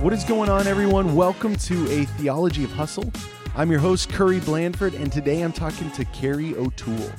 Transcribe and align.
What 0.00 0.14
is 0.14 0.24
going 0.24 0.48
on, 0.48 0.66
everyone? 0.66 1.14
Welcome 1.14 1.56
to 1.56 1.90
a 1.90 2.06
Theology 2.06 2.64
of 2.64 2.72
Hustle. 2.72 3.12
I'm 3.54 3.70
your 3.70 3.80
host, 3.80 4.08
Curry 4.08 4.40
Blandford, 4.40 4.94
and 4.94 5.12
today 5.12 5.42
I'm 5.42 5.52
talking 5.52 5.90
to 5.90 6.06
Carrie 6.06 6.54
O'Toole. 6.54 7.12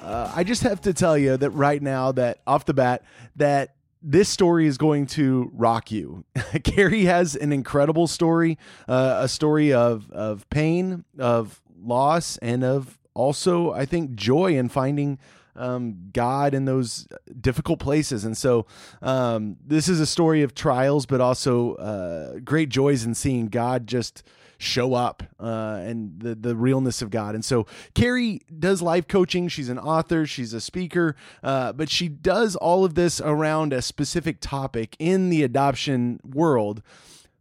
Uh, 0.00 0.32
I 0.34 0.42
just 0.42 0.62
have 0.62 0.80
to 0.80 0.94
tell 0.94 1.18
you 1.18 1.36
that 1.36 1.50
right 1.50 1.82
now, 1.82 2.10
that 2.12 2.38
off 2.46 2.64
the 2.64 2.72
bat, 2.72 3.04
that 3.36 3.74
this 4.00 4.30
story 4.30 4.66
is 4.66 4.78
going 4.78 5.08
to 5.08 5.50
rock 5.52 5.90
you. 5.90 6.24
Carrie 6.64 7.04
has 7.04 7.36
an 7.36 7.52
incredible 7.52 8.06
story, 8.06 8.56
uh, 8.88 9.18
a 9.20 9.28
story 9.28 9.74
of 9.74 10.10
of 10.10 10.48
pain, 10.48 11.04
of 11.18 11.60
loss, 11.78 12.38
and 12.38 12.64
of 12.64 12.98
also, 13.12 13.72
I 13.72 13.84
think, 13.84 14.14
joy 14.14 14.56
in 14.56 14.70
finding 14.70 15.18
um, 15.56 16.10
God 16.12 16.54
in 16.54 16.64
those 16.64 17.06
difficult 17.40 17.80
places. 17.80 18.24
And 18.24 18.36
so, 18.36 18.66
um, 19.02 19.56
this 19.64 19.88
is 19.88 20.00
a 20.00 20.06
story 20.06 20.42
of 20.42 20.54
trials, 20.54 21.06
but 21.06 21.20
also 21.20 21.74
uh, 21.74 22.38
great 22.40 22.68
joys 22.68 23.04
in 23.04 23.14
seeing 23.14 23.48
God 23.48 23.86
just 23.86 24.22
show 24.58 24.92
up 24.92 25.22
uh, 25.40 25.80
and 25.82 26.20
the 26.20 26.34
the 26.34 26.54
realness 26.54 27.00
of 27.00 27.10
God. 27.10 27.34
And 27.34 27.44
so, 27.44 27.66
Carrie 27.94 28.42
does 28.58 28.82
life 28.82 29.08
coaching. 29.08 29.48
She's 29.48 29.68
an 29.68 29.78
author. 29.78 30.26
She's 30.26 30.52
a 30.52 30.60
speaker, 30.60 31.16
uh, 31.42 31.72
but 31.72 31.88
she 31.88 32.08
does 32.08 32.56
all 32.56 32.84
of 32.84 32.94
this 32.94 33.20
around 33.20 33.72
a 33.72 33.82
specific 33.82 34.38
topic 34.40 34.96
in 34.98 35.30
the 35.30 35.42
adoption 35.42 36.20
world, 36.24 36.82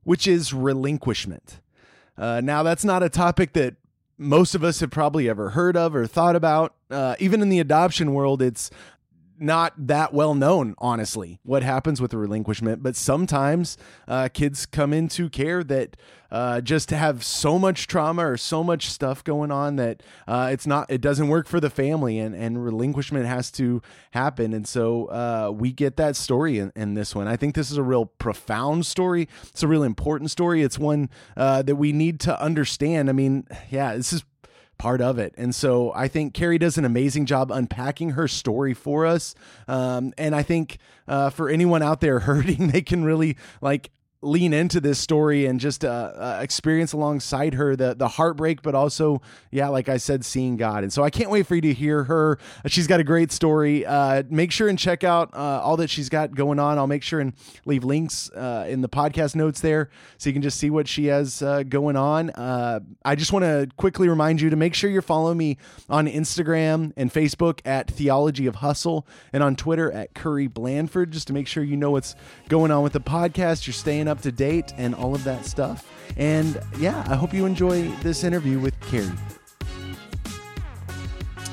which 0.04 0.28
is 0.28 0.54
relinquishment. 0.54 1.60
Uh, 2.18 2.42
now, 2.42 2.64
that's 2.64 2.84
not 2.84 3.02
a 3.02 3.10
topic 3.10 3.54
that 3.54 3.76
most 4.20 4.54
of 4.54 4.64
us 4.64 4.82
have 4.82 4.92
probably 4.92 5.30
ever 5.30 5.52
heard 5.52 5.76
of 5.78 5.96
or 5.96 6.06
thought 6.06 6.36
about. 6.36 6.76
Uh, 6.92 7.16
even 7.20 7.42
in 7.42 7.50
the 7.50 7.60
adoption 7.60 8.14
world, 8.14 8.42
it's 8.42 8.70
not 9.40 9.74
that 9.88 10.14
well 10.14 10.36
known, 10.36 10.76
honestly, 10.78 11.40
what 11.44 11.64
happens 11.64 12.02
with 12.02 12.12
the 12.12 12.18
relinquishment. 12.18 12.84
But 12.84 12.96
sometimes 12.96 13.78
uh, 14.08 14.30
kids 14.34 14.66
come 14.66 14.94
into 14.94 15.30
care 15.30 15.64
that 15.64 15.98
uh, 16.32 16.62
just 16.62 16.92
have 16.92 17.24
so 17.24 17.58
much 17.58 17.88
trauma 17.88 18.28
or 18.28 18.38
so 18.38 18.64
much 18.64 18.90
stuff 18.90 19.24
going 19.24 19.52
on 19.52 19.78
that 19.78 20.04
uh, 20.28 20.50
it's 20.52 20.68
not, 20.68 20.90
it 20.92 21.02
doesn't 21.02 21.28
work 21.28 21.48
for 21.48 21.60
the 21.60 21.70
family, 21.70 22.20
and 22.20 22.36
and 22.36 22.64
relinquishment 22.64 23.26
has 23.26 23.52
to 23.52 23.82
happen. 24.12 24.54
And 24.54 24.68
so 24.68 25.06
uh, 25.06 25.52
we 25.54 25.72
get 25.72 25.98
that 25.98 26.16
story 26.16 26.60
in, 26.60 26.72
in, 26.76 26.94
this 26.94 27.16
one. 27.16 27.28
I 27.28 27.36
think 27.36 27.56
this 27.56 27.72
is 27.72 27.78
a 27.78 27.84
real 27.84 28.06
profound 28.06 28.86
story. 28.86 29.28
It's 29.44 29.64
a 29.64 29.68
real 29.68 29.84
important 29.84 30.32
story. 30.32 30.62
It's 30.62 30.78
one 30.78 31.10
uh, 31.36 31.62
that 31.64 31.76
we 31.76 31.92
need 31.92 32.20
to 32.22 32.42
understand. 32.42 33.10
I 33.10 33.14
mean, 33.14 33.48
yeah, 33.70 33.96
this 33.96 34.14
is 34.14 34.24
part 34.80 35.02
of 35.02 35.20
it. 35.20 35.36
And 35.38 35.54
so 35.54 35.94
I 35.94 36.08
think 36.08 36.34
Carrie 36.34 36.58
does 36.58 36.80
an 36.80 36.86
amazing 36.86 37.28
job 37.28 37.52
unpacking 37.52 38.12
her 38.12 38.28
story 38.28 38.74
for 38.74 39.06
us. 39.06 39.36
Um, 39.68 40.14
and 40.18 40.34
I 40.36 40.42
think 40.42 40.80
uh, 41.08 41.30
for 41.30 41.50
anyone 41.50 41.84
out 41.84 42.02
there 42.02 42.20
hurting, 42.22 42.70
they 42.70 42.82
can 42.82 43.04
really 43.04 43.38
like 43.62 43.92
lean 44.22 44.52
into 44.52 44.82
this 44.82 45.00
story 45.00 45.46
and 45.46 45.60
just 45.60 45.86
uh, 45.86 45.88
uh, 45.88 46.40
experience 46.42 46.92
alongside 46.92 47.54
her 47.54 47.76
the 47.76 47.96
the 47.96 48.08
heartbreak, 48.08 48.62
but 48.62 48.76
also, 48.76 49.22
yeah, 49.50 49.70
like 49.70 49.88
I 49.88 49.98
said, 49.98 50.26
seeing 50.26 50.58
God. 50.58 50.84
And 50.84 50.92
so 50.92 51.04
I 51.04 51.10
can't 51.10 51.30
wait 51.30 51.48
for 51.48 51.56
you 51.56 51.62
to 51.62 51.74
hear 51.74 52.04
her. 52.04 52.38
She's 52.68 52.88
got 52.88 53.00
a 53.00 53.04
great 53.04 53.32
story. 53.32 53.86
Uh, 53.86 54.24
make 54.30 54.52
sure 54.52 54.68
and 54.68 54.78
check 54.78 55.04
out 55.04 55.34
uh, 55.34 55.62
all 55.64 55.78
that 55.78 55.90
she's 55.90 56.10
got 56.10 56.36
going 56.36 56.60
on. 56.60 56.78
I'll 56.78 56.88
make 56.88 57.04
sure 57.04 57.22
and 57.22 57.34
leave 57.66 57.84
links 57.86 58.30
uh, 58.32 58.66
in 58.68 58.82
the 58.82 58.90
podcast 58.90 59.36
notes 59.36 59.62
there 59.62 59.90
so 60.18 60.30
you 60.30 60.34
can 60.34 60.42
just 60.42 60.60
see 60.60 60.70
what 60.70 60.88
she 60.88 61.06
has 61.06 61.42
uh, 61.42 61.64
going 61.64 61.96
on. 61.96 62.32
I 63.06 63.16
just 63.16 63.32
want 63.32 63.44
to 63.44 63.70
quickly 63.78 64.10
remind 64.10 64.42
you 64.42 64.50
to 64.50 64.56
make 64.56 64.74
sure 64.74 64.90
you're 64.90 65.02
following 65.02 65.38
me 65.38 65.58
on 65.90 66.08
Instagram 66.08 66.92
and 66.98 67.12
Facebook 67.12 67.60
at 67.66 67.90
Theology 67.90 68.48
of 68.48 68.56
Hustle 68.56 69.08
and 69.32 69.42
on 69.42 69.56
Twitter 69.56 69.92
at 69.92 70.14
Curry 70.14 70.48
Blandford, 70.48 71.12
just 71.12 71.28
to 71.28 71.34
make 71.34 71.48
sure 71.48 71.64
you 71.64 71.78
know 71.78 71.92
what's 71.92 72.16
going 72.50 72.72
on 72.72 72.84
with 72.84 72.94
the 72.94 73.02
podcast. 73.02 73.66
You're 73.66 73.74
staying 73.74 74.09
up 74.10 74.22
to 74.22 74.32
date 74.32 74.74
and 74.78 74.94
all 74.96 75.16
of 75.16 75.24
that 75.24 75.46
stuff. 75.46 75.88
And 76.18 76.60
yeah, 76.80 77.06
I 77.08 77.16
hope 77.16 77.34
you 77.34 77.46
enjoy 77.46 77.88
this 78.02 78.24
interview 78.24 78.60
with 78.60 78.80
Carrie. 78.82 79.10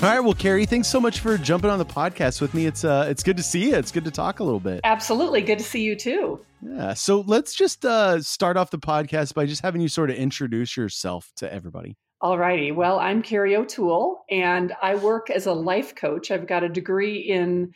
All 0.02 0.10
right, 0.10 0.20
well, 0.20 0.34
Carrie, 0.34 0.66
thanks 0.66 0.88
so 0.88 1.00
much 1.00 1.20
for 1.20 1.38
jumping 1.38 1.70
on 1.70 1.78
the 1.78 1.86
podcast 1.86 2.42
with 2.42 2.52
me. 2.52 2.66
It's 2.66 2.84
uh, 2.84 3.06
it's 3.08 3.22
good 3.22 3.38
to 3.38 3.42
see 3.42 3.70
you. 3.70 3.76
It's 3.76 3.90
good 3.90 4.04
to 4.04 4.10
talk 4.10 4.40
a 4.40 4.44
little 4.44 4.60
bit. 4.60 4.80
Absolutely, 4.84 5.40
good 5.40 5.58
to 5.58 5.64
see 5.64 5.82
you 5.82 5.96
too. 5.96 6.44
Yeah. 6.60 6.92
So 6.92 7.24
let's 7.26 7.54
just 7.54 7.86
uh, 7.86 8.20
start 8.20 8.58
off 8.58 8.70
the 8.70 8.78
podcast 8.78 9.32
by 9.32 9.46
just 9.46 9.62
having 9.62 9.80
you 9.80 9.88
sort 9.88 10.10
of 10.10 10.16
introduce 10.16 10.76
yourself 10.76 11.32
to 11.36 11.50
everybody. 11.52 11.96
All 12.20 12.36
righty. 12.38 12.72
Well, 12.72 12.98
I'm 12.98 13.22
Carrie 13.22 13.56
O'Toole, 13.56 14.22
and 14.30 14.74
I 14.82 14.96
work 14.96 15.30
as 15.30 15.46
a 15.46 15.52
life 15.52 15.94
coach. 15.94 16.30
I've 16.30 16.46
got 16.46 16.62
a 16.62 16.68
degree 16.68 17.18
in 17.18 17.72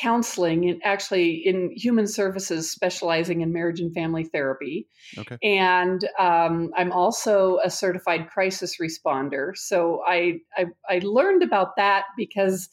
counseling 0.00 0.68
and 0.68 0.80
actually 0.84 1.34
in 1.34 1.70
human 1.76 2.06
services 2.06 2.70
specializing 2.70 3.42
in 3.42 3.52
marriage 3.52 3.80
and 3.80 3.92
family 3.94 4.24
therapy. 4.24 4.88
Okay. 5.18 5.36
And 5.42 6.02
um, 6.18 6.70
i'm 6.76 6.92
also 6.92 7.58
a 7.64 7.70
certified 7.70 8.28
crisis 8.28 8.76
responder. 8.80 9.52
So 9.54 10.02
I, 10.06 10.40
I 10.56 10.66
i 10.88 11.00
learned 11.02 11.42
about 11.42 11.76
that 11.76 12.04
because 12.16 12.68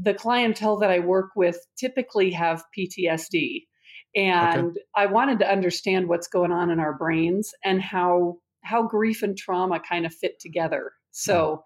the 0.00 0.14
clientele 0.14 0.78
that 0.78 0.90
i 0.90 0.98
work 0.98 1.30
with 1.36 1.58
typically 1.76 2.30
have 2.30 2.64
ptsd 2.76 3.66
and 4.14 4.70
okay. 4.70 4.80
i 4.96 5.06
wanted 5.06 5.38
to 5.40 5.50
understand 5.50 6.08
what's 6.08 6.28
going 6.28 6.52
on 6.52 6.70
in 6.70 6.80
our 6.80 6.96
brains 6.96 7.52
and 7.64 7.82
how 7.82 8.38
how 8.62 8.82
grief 8.82 9.22
and 9.22 9.36
trauma 9.36 9.80
kind 9.80 10.06
of 10.06 10.14
fit 10.14 10.38
together. 10.38 10.92
So 11.10 11.64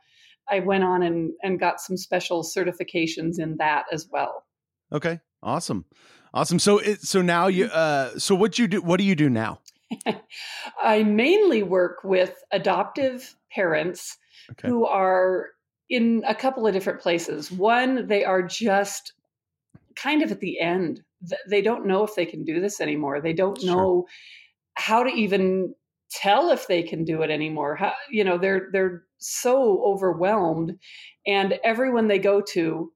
I 0.50 0.60
went 0.60 0.84
on 0.84 1.02
and, 1.02 1.32
and 1.42 1.58
got 1.58 1.80
some 1.80 1.96
special 1.96 2.42
certifications 2.42 3.38
in 3.38 3.56
that 3.58 3.84
as 3.92 4.08
well. 4.10 4.43
Okay. 4.94 5.20
Awesome. 5.42 5.84
Awesome. 6.32 6.58
So 6.58 6.78
it, 6.78 7.02
so 7.02 7.20
now 7.20 7.48
you 7.48 7.66
uh 7.66 8.18
so 8.18 8.34
what 8.34 8.58
you 8.58 8.66
do 8.68 8.80
what 8.80 8.98
do 8.98 9.04
you 9.04 9.14
do 9.14 9.28
now? 9.28 9.60
I 10.82 11.02
mainly 11.02 11.62
work 11.62 11.98
with 12.04 12.42
adoptive 12.50 13.36
parents 13.52 14.16
okay. 14.52 14.68
who 14.68 14.86
are 14.86 15.50
in 15.90 16.22
a 16.26 16.34
couple 16.34 16.66
of 16.66 16.72
different 16.72 17.00
places. 17.00 17.52
One, 17.52 18.06
they 18.06 18.24
are 18.24 18.42
just 18.42 19.12
kind 19.96 20.22
of 20.22 20.32
at 20.32 20.40
the 20.40 20.58
end. 20.60 21.02
They 21.48 21.62
don't 21.62 21.86
know 21.86 22.04
if 22.04 22.14
they 22.14 22.26
can 22.26 22.44
do 22.44 22.60
this 22.60 22.80
anymore. 22.80 23.20
They 23.20 23.32
don't 23.32 23.60
sure. 23.60 23.70
know 23.70 24.06
how 24.74 25.02
to 25.02 25.10
even 25.10 25.74
tell 26.10 26.50
if 26.50 26.66
they 26.66 26.82
can 26.82 27.04
do 27.04 27.22
it 27.22 27.30
anymore. 27.30 27.76
How, 27.76 27.92
you 28.10 28.24
know, 28.24 28.38
they're 28.38 28.68
they're 28.72 29.04
so 29.18 29.82
overwhelmed 29.84 30.78
and 31.26 31.58
everyone 31.64 32.08
they 32.08 32.18
go 32.18 32.40
to 32.40 32.92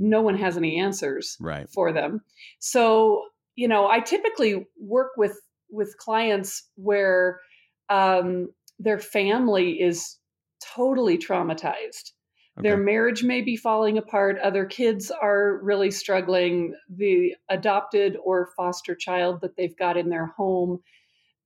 no 0.00 0.22
one 0.22 0.36
has 0.36 0.56
any 0.56 0.80
answers 0.80 1.36
right. 1.38 1.68
for 1.68 1.92
them. 1.92 2.22
So, 2.58 3.24
you 3.54 3.68
know, 3.68 3.88
I 3.88 4.00
typically 4.00 4.66
work 4.80 5.10
with 5.16 5.38
with 5.70 5.96
clients 5.98 6.64
where 6.74 7.40
um, 7.90 8.48
their 8.80 8.98
family 8.98 9.80
is 9.80 10.16
totally 10.74 11.18
traumatized. 11.18 12.12
Okay. 12.58 12.68
Their 12.68 12.76
marriage 12.76 13.22
may 13.22 13.42
be 13.42 13.56
falling 13.56 13.98
apart. 13.98 14.38
Other 14.42 14.64
kids 14.64 15.12
are 15.12 15.60
really 15.62 15.90
struggling. 15.92 16.74
The 16.88 17.36
adopted 17.48 18.16
or 18.24 18.50
foster 18.56 18.96
child 18.96 19.42
that 19.42 19.56
they've 19.56 19.76
got 19.76 19.96
in 19.96 20.08
their 20.08 20.26
home. 20.26 20.80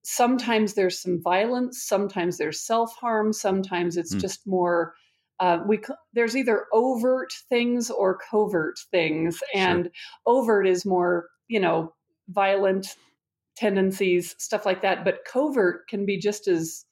Sometimes 0.02 0.74
there's 0.74 1.00
some 1.00 1.20
violence. 1.22 1.82
Sometimes 1.82 2.38
there's 2.38 2.64
self 2.64 2.94
harm. 2.94 3.32
Sometimes 3.32 3.96
it's 3.96 4.14
mm. 4.14 4.20
just 4.20 4.46
more 4.46 4.94
uh, 5.40 5.58
we 5.66 5.80
there's 6.12 6.36
either 6.36 6.66
overt 6.72 7.32
things 7.48 7.90
or 7.90 8.18
covert 8.30 8.78
things, 8.90 9.42
and 9.54 9.84
sure. 9.84 9.92
overt 10.26 10.66
is 10.66 10.84
more 10.84 11.28
you 11.48 11.60
know 11.60 11.94
violent 12.28 12.96
tendencies, 13.56 14.34
stuff 14.38 14.66
like 14.66 14.82
that. 14.82 15.04
But 15.04 15.24
covert 15.30 15.88
can 15.88 16.06
be 16.06 16.18
just 16.18 16.48
as 16.48 16.84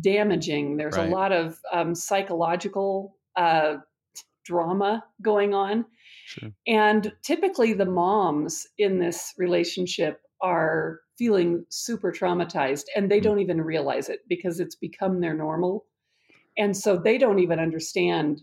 damaging. 0.00 0.76
There's 0.76 0.96
right. 0.96 1.08
a 1.08 1.12
lot 1.12 1.32
of 1.32 1.58
um, 1.72 1.94
psychological 1.94 3.16
uh, 3.36 3.76
drama 4.44 5.04
going 5.22 5.54
on. 5.54 5.84
Sure. 6.26 6.50
And 6.66 7.12
typically, 7.22 7.72
the 7.72 7.86
moms 7.86 8.66
in 8.78 8.98
this 8.98 9.32
relationship 9.38 10.20
are 10.42 11.00
feeling 11.18 11.64
super 11.70 12.12
traumatized 12.12 12.84
and 12.94 13.10
they 13.10 13.20
mm. 13.20 13.22
don't 13.22 13.38
even 13.38 13.60
realize 13.60 14.08
it 14.08 14.20
because 14.28 14.60
it's 14.60 14.74
become 14.74 15.20
their 15.20 15.34
normal. 15.34 15.84
And 16.56 16.76
so 16.76 16.96
they 16.96 17.18
don't 17.18 17.38
even 17.38 17.58
understand. 17.58 18.42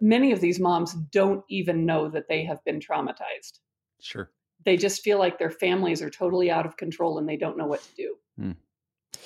Many 0.00 0.32
of 0.32 0.40
these 0.40 0.60
moms 0.60 0.94
don't 1.12 1.44
even 1.48 1.86
know 1.86 2.08
that 2.10 2.28
they 2.28 2.44
have 2.44 2.62
been 2.64 2.80
traumatized. 2.80 3.60
Sure. 4.00 4.30
They 4.64 4.76
just 4.76 5.02
feel 5.02 5.18
like 5.18 5.38
their 5.38 5.50
families 5.50 6.02
are 6.02 6.10
totally 6.10 6.50
out 6.50 6.66
of 6.66 6.76
control 6.76 7.18
and 7.18 7.28
they 7.28 7.36
don't 7.36 7.56
know 7.56 7.66
what 7.66 7.82
to 7.82 7.94
do. 7.96 8.16
Mm. 8.40 8.56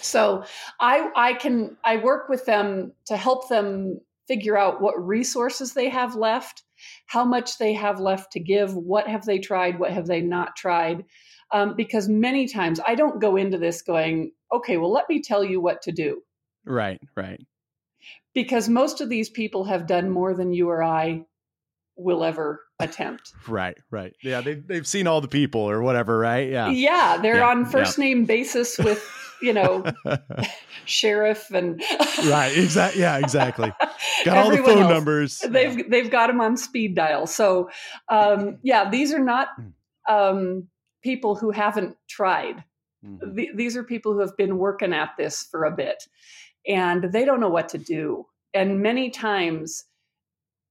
So 0.00 0.44
I 0.81 1.11
I 1.17 1.35
can 1.35 1.76
I 1.85 1.96
work 1.96 2.29
with 2.29 2.44
them 2.44 2.93
to 3.06 3.17
help 3.17 3.49
them 3.49 4.00
figure 4.29 4.58
out 4.58 4.81
what 4.81 4.94
resources 5.05 5.73
they 5.73 5.88
have 5.88 6.14
left, 6.14 6.62
how 7.06 7.25
much 7.25 7.58
they 7.58 7.73
have 7.73 7.99
left 7.99 8.32
to 8.32 8.40
give, 8.40 8.75
what 8.75 9.08
have 9.08 9.25
they 9.25 9.38
tried, 9.38 9.79
what 9.79 9.90
have 9.90 10.06
they 10.06 10.20
not 10.20 10.55
tried. 10.55 11.05
Um, 11.50 11.75
because 11.76 12.08
many 12.08 12.46
times 12.46 12.79
I 12.87 12.94
don't 12.94 13.23
go 13.23 13.37
into 13.37 13.56
this 13.56 13.81
going, 13.81 14.32
okay, 14.52 14.76
well, 14.76 14.93
let 14.93 15.08
me 15.08 15.23
tell 15.23 15.43
you 15.43 15.62
what 15.62 15.81
to 15.82 15.93
do. 15.93 16.20
Right, 16.67 17.00
right 17.17 17.40
because 18.34 18.69
most 18.69 19.00
of 19.00 19.08
these 19.08 19.28
people 19.28 19.64
have 19.64 19.86
done 19.86 20.10
more 20.10 20.34
than 20.34 20.52
you 20.52 20.69
or 20.69 20.82
I 20.82 21.25
will 21.96 22.22
ever 22.25 22.60
attempt. 22.78 23.32
Right, 23.48 23.76
right. 23.90 24.14
Yeah, 24.22 24.40
they've 24.42 24.64
they've 24.66 24.86
seen 24.86 25.06
all 25.06 25.20
the 25.20 25.28
people 25.28 25.62
or 25.62 25.82
whatever, 25.82 26.19
right? 26.19 26.50
Yeah. 26.50 26.70
Yeah, 26.70 27.19
they're 27.22 27.36
Yeah, 27.38 27.48
on 27.48 27.64
first 27.64 27.98
name 27.98 28.25
basis 28.26 28.76
with, 28.78 29.02
you 29.40 29.52
know, 29.54 29.84
sheriff 30.84 31.50
and 31.52 31.82
right, 32.26 32.52
exactly. 32.56 33.00
Yeah, 33.00 33.19
exactly. 33.19 33.72
Got 34.25 34.36
all 34.36 34.50
the 34.50 34.58
phone 34.58 34.82
else. 34.82 34.90
numbers. 34.90 35.38
They've 35.40 35.90
they've 35.90 36.10
got 36.10 36.26
them 36.28 36.40
on 36.40 36.56
speed 36.56 36.94
dial. 36.94 37.26
So, 37.26 37.70
um, 38.08 38.58
yeah, 38.62 38.90
these 38.90 39.12
are 39.12 39.19
not 39.25 39.48
um, 40.08 40.69
people 41.02 41.34
who 41.36 41.50
haven't 41.50 41.96
tried. 42.08 42.64
Mhm. 43.04 43.36
Th- 43.36 43.50
these 43.54 43.76
are 43.76 43.84
people 43.84 44.12
who 44.12 44.20
have 44.20 44.36
been 44.36 44.58
working 44.58 44.92
at 44.92 45.10
this 45.16 45.44
for 45.50 45.64
a 45.64 45.70
bit, 45.70 46.02
and 46.69 47.05
they 47.12 47.25
don't 47.25 47.41
know 47.41 47.49
what 47.49 47.70
to 47.70 47.79
do. 47.79 48.26
And 48.55 48.81
many 48.81 49.11
times, 49.11 49.85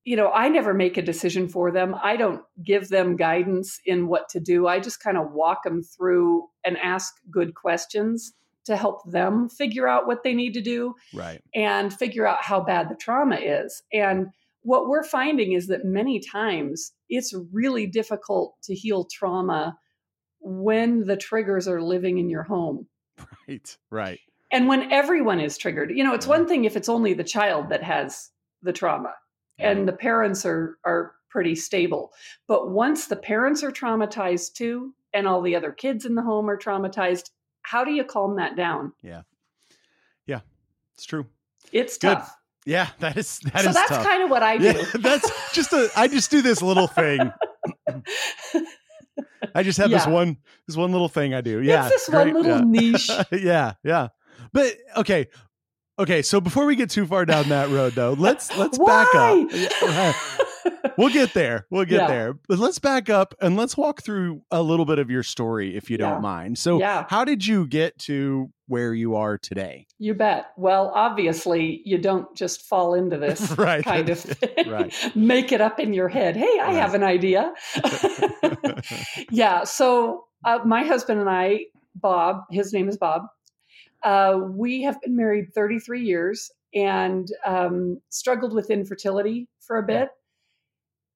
you 0.04 0.16
know, 0.16 0.32
I 0.32 0.48
never 0.48 0.74
make 0.74 0.98
a 0.98 1.02
decision 1.02 1.50
for 1.50 1.72
them. 1.72 1.96
I 2.02 2.16
don't 2.16 2.42
give 2.64 2.88
them 2.88 3.18
guidance 3.18 3.80
in 3.86 4.08
what 4.08 4.30
to 4.30 4.40
do. 4.40 4.68
I 4.68 4.80
just 4.80 5.02
kind 5.02 5.18
of 5.18 5.32
walk 5.32 5.64
them 5.64 5.84
through 5.84 6.48
and 6.64 6.78
ask 6.78 7.14
good 7.30 7.56
questions 7.56 8.34
to 8.66 8.76
help 8.76 9.10
them 9.12 9.50
figure 9.50 9.88
out 9.88 10.08
what 10.08 10.24
they 10.24 10.34
need 10.34 10.54
to 10.54 10.62
do 10.62 10.94
Right. 11.14 11.42
and 11.56 11.94
figure 11.94 12.28
out 12.28 12.44
how 12.44 12.62
bad 12.62 12.90
the 12.90 12.96
trauma 12.96 13.38
is. 13.38 13.82
And 13.92 14.28
what 14.62 14.88
we're 14.90 15.04
finding 15.04 15.54
is 15.54 15.68
that 15.68 15.86
many 15.86 16.20
times 16.20 16.92
it's 17.10 17.34
really 17.54 17.88
difficult 17.88 18.56
to 18.64 18.76
heal 18.76 19.06
trauma 19.12 19.78
when 20.40 21.06
the 21.06 21.18
triggers 21.18 21.68
are 21.68 21.82
living 21.82 22.18
in 22.18 22.30
your 22.30 22.44
home 22.44 22.88
Right. 23.48 23.78
Right. 23.90 24.20
And 24.52 24.68
when 24.68 24.92
everyone 24.92 25.40
is 25.40 25.58
triggered. 25.58 25.92
You 25.92 26.04
know, 26.04 26.14
it's 26.14 26.28
one 26.28 26.42
mm-hmm. 26.42 26.50
thing 26.50 26.66
if 26.66 26.76
it's 26.76 26.90
only 26.90 27.14
the 27.14 27.24
child 27.24 27.70
that 27.70 27.84
has 27.84 28.30
the 28.62 28.74
trauma 28.74 29.14
and 29.60 29.88
the 29.88 29.94
parents 29.94 30.46
are 30.46 30.78
are 30.86 31.14
pretty 31.30 31.56
stable. 31.56 32.12
But 32.48 32.70
once 32.70 33.08
the 33.08 33.16
parents 33.16 33.64
are 33.64 33.72
traumatized 33.72 34.54
too 34.54 34.94
and 35.14 35.28
all 35.28 35.42
the 35.42 35.56
other 35.56 35.72
kids 35.72 36.06
in 36.06 36.16
the 36.16 36.22
home 36.22 36.50
are 36.50 36.58
traumatized, 36.58 37.30
how 37.64 37.84
do 37.84 37.92
you 37.92 38.04
calm 38.04 38.36
that 38.38 38.56
down? 38.56 38.94
Yeah 39.02 39.24
yeah 40.28 40.42
it's 40.94 41.06
true. 41.06 41.26
It's 41.72 41.98
Good. 41.98 42.16
tough. 42.16 42.36
Yeah, 42.66 42.90
that 43.00 43.16
is 43.18 43.40
that 43.40 43.60
is 43.60 43.64
so 43.64 43.72
that's 43.72 43.90
tough. 43.90 44.06
kind 44.06 44.24
of 44.24 44.30
what 44.30 44.44
I 44.44 44.58
do. 44.58 44.66
yeah, 44.66 44.84
that's 45.00 45.54
just 45.54 45.72
a. 45.72 45.90
I 45.96 46.08
just 46.08 46.30
do 46.30 46.42
this 46.42 46.62
little 46.62 46.88
thing. 46.88 47.32
I 49.56 49.64
just 49.64 49.78
have 49.78 49.90
this 49.90 50.06
one 50.06 50.38
this 50.68 50.76
one 50.76 50.92
little 50.92 51.08
thing 51.08 51.34
I 51.34 51.42
do. 51.42 51.62
Yeah, 51.62 51.88
it's 51.88 52.08
this 52.08 52.14
one 52.14 52.34
little 52.34 52.58
yeah. 52.58 52.62
niche. 52.66 53.10
yeah, 53.32 53.74
yeah. 53.84 54.10
But 54.54 54.76
okay, 54.98 55.28
okay. 56.00 56.22
So 56.22 56.40
before 56.42 56.66
we 56.66 56.76
get 56.76 56.90
too 56.90 57.06
far 57.06 57.26
down 57.26 57.50
that 57.50 57.70
road, 57.70 57.94
though, 57.94 58.14
let's 58.18 58.56
let's 58.58 58.78
back 58.78 59.14
up. 59.16 60.16
We'll 60.98 61.10
get 61.10 61.34
there. 61.34 61.66
We'll 61.70 61.86
get 61.86 62.02
Yeah. 62.02 62.08
there. 62.08 62.34
But 62.48 62.58
let's 62.60 62.80
back 62.80 63.10
up 63.10 63.36
and 63.40 63.56
let's 63.56 63.78
walk 63.78 64.02
through 64.02 64.42
a 64.52 64.62
little 64.62 64.86
bit 64.86 64.98
of 65.00 65.10
your 65.12 65.22
story, 65.24 65.76
if 65.78 65.90
you 65.92 65.98
Yeah. 66.00 66.10
don't 66.10 66.22
mind. 66.22 66.58
So, 66.58 66.80
Yeah. 66.80 67.06
how 67.08 67.24
did 67.24 67.46
you 67.46 67.68
get 67.68 67.98
to 68.00 68.50
where 68.68 68.94
you 68.94 69.16
are 69.16 69.38
today? 69.38 69.86
You 70.00 70.14
bet. 70.16 70.48
Well, 70.58 70.92
obviously, 70.96 71.82
you 71.86 72.00
don't 72.00 72.36
just 72.36 72.64
fall 72.64 72.96
into 72.96 73.18
this 73.26 73.58
Right. 73.58 73.84
kind 73.84 74.10
of 74.10 74.20
thing. 74.20 74.50
Right. 74.72 74.94
Make 75.16 75.52
it 75.52 75.62
up 75.62 75.80
in 75.80 75.94
your 75.94 76.10
head. 76.10 76.36
Hey, 76.36 76.60
I 76.60 76.68
Right. 76.68 76.76
have 76.76 76.96
an 76.96 77.04
idea. 77.04 77.54
yeah. 79.32 79.64
So, 79.64 80.26
uh, 80.46 80.60
my 80.66 80.84
husband 80.84 81.20
and 81.20 81.30
I, 81.30 81.66
Bob, 81.96 82.42
his 82.52 82.74
name 82.74 82.90
is 82.90 82.98
Bob, 82.98 83.24
uh, 84.04 84.40
we 84.50 84.84
have 84.84 85.00
been 85.02 85.16
married 85.16 85.54
33 85.54 86.04
years 86.04 86.52
and 86.74 87.28
um, 87.46 88.00
struggled 88.10 88.54
with 88.54 88.70
infertility 88.70 89.48
for 89.62 89.78
a 89.78 89.84
bit. 89.84 90.10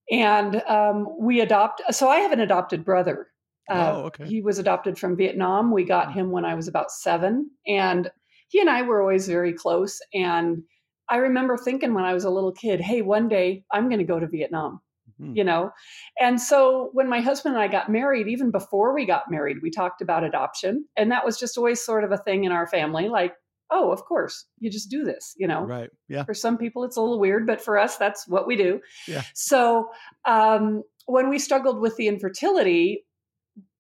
And 0.10 0.62
um, 0.63 1.07
we 1.19 1.42
adopt. 1.42 1.81
So, 1.92 2.10
I 2.10 2.18
have 2.19 2.31
an 2.31 2.39
adopted 2.39 2.83
brother. 2.83 3.28
Uh, 3.69 3.92
Oh, 3.94 4.01
okay. 4.06 4.25
He 4.25 4.42
was 4.42 4.60
adopted 4.60 4.98
from 4.98 5.16
Vietnam. 5.16 5.72
We 5.72 5.86
got 5.86 6.13
him 6.13 6.31
when 6.31 6.44
I 6.44 6.56
was 6.56 6.68
about 6.68 6.92
seven. 6.92 7.51
And 7.66 8.10
he 8.50 8.60
and 8.60 8.69
I 8.69 8.81
were 8.81 9.01
always 9.01 9.27
very 9.27 9.54
close. 9.54 10.00
And 10.13 10.63
I 11.10 11.18
remember 11.18 11.57
thinking 11.57 11.94
when 11.94 12.04
I 12.04 12.13
was 12.13 12.25
a 12.25 12.30
little 12.30 12.51
kid, 12.51 12.81
hey, 12.81 13.01
one 13.01 13.30
day 13.30 13.63
I'm 13.72 13.88
going 13.88 14.00
to 14.00 14.06
go 14.06 14.19
to 14.19 14.27
Vietnam, 14.27 14.81
Hmm. 15.21 15.33
you 15.35 15.44
know? 15.44 15.71
And 16.19 16.41
so 16.41 16.89
when 16.94 17.07
my 17.07 17.21
husband 17.21 17.56
and 17.56 17.63
I 17.63 17.68
got 17.68 17.89
married, 17.89 18.27
even 18.27 18.50
before 18.50 18.94
we 18.94 19.06
got 19.06 19.29
married, 19.29 19.57
we 19.62 19.69
talked 19.69 20.01
about 20.01 20.23
adoption. 20.23 20.85
And 20.97 21.12
that 21.12 21.25
was 21.25 21.38
just 21.38 21.57
always 21.57 21.79
sort 21.79 22.03
of 22.03 22.12
a 22.12 22.18
thing 22.18 22.44
in 22.44 22.51
our 22.51 22.65
family 22.68 23.07
like, 23.07 23.33
oh, 23.69 23.91
of 23.91 24.03
course, 24.03 24.45
you 24.59 24.69
just 24.69 24.89
do 24.89 25.03
this, 25.03 25.33
you 25.38 25.47
know? 25.47 25.62
Right. 25.62 25.89
Yeah. 26.09 26.25
For 26.25 26.33
some 26.33 26.57
people, 26.57 26.83
it's 26.83 26.97
a 26.97 27.01
little 27.01 27.19
weird, 27.19 27.45
but 27.45 27.62
for 27.62 27.77
us, 27.77 27.97
that's 27.97 28.27
what 28.27 28.47
we 28.47 28.56
do. 28.56 28.81
Yeah. 29.07 29.23
So 29.33 29.89
um, 30.25 30.83
when 31.06 31.29
we 31.29 31.39
struggled 31.39 31.79
with 31.79 31.95
the 31.95 32.07
infertility, 32.07 33.06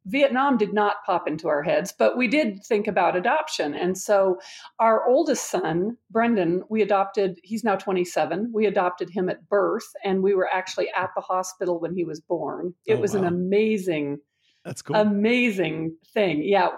Vietnam 0.05 0.57
did 0.57 0.73
not 0.73 0.97
pop 1.05 1.27
into 1.27 1.47
our 1.47 1.61
heads, 1.61 1.93
but 1.97 2.17
we 2.17 2.27
did 2.27 2.63
think 2.65 2.87
about 2.87 3.15
adoption. 3.15 3.73
And 3.73 3.97
so 3.97 4.39
our 4.79 5.07
oldest 5.07 5.49
son, 5.49 5.97
Brendan, 6.09 6.63
we 6.69 6.81
adopted, 6.81 7.39
he's 7.43 7.63
now 7.63 7.75
27. 7.75 8.51
We 8.53 8.65
adopted 8.65 9.09
him 9.09 9.29
at 9.29 9.47
birth, 9.47 9.85
and 10.03 10.23
we 10.23 10.33
were 10.33 10.49
actually 10.51 10.89
at 10.95 11.11
the 11.15 11.21
hospital 11.21 11.79
when 11.79 11.93
he 11.93 12.03
was 12.03 12.19
born. 12.19 12.73
It 12.85 12.95
Oh, 12.95 13.01
was 13.01 13.13
an 13.13 13.25
amazing 13.25 14.19
That's 14.65 14.81
cool. 14.81 14.95
amazing 14.95 15.95
thing. 16.13 16.43
Yeah, 16.43 16.69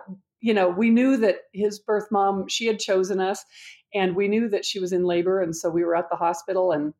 you 0.42 0.54
know, 0.54 0.68
we 0.68 0.90
knew 0.90 1.16
that 1.18 1.38
his 1.54 1.80
birth 1.80 2.08
mom, 2.12 2.50
she 2.50 2.68
had 2.68 2.80
chosen 2.80 3.22
us, 3.22 3.46
and 3.94 4.16
we 4.16 4.28
knew 4.28 4.50
that 4.50 4.66
she 4.66 4.80
was 4.80 4.92
in 4.92 5.06
labor, 5.06 5.42
and 5.42 5.56
so 5.56 5.70
we 5.70 5.86
were 5.86 5.96
at 5.96 6.10
the 6.10 6.18
hospital, 6.18 6.74
and 6.74 6.94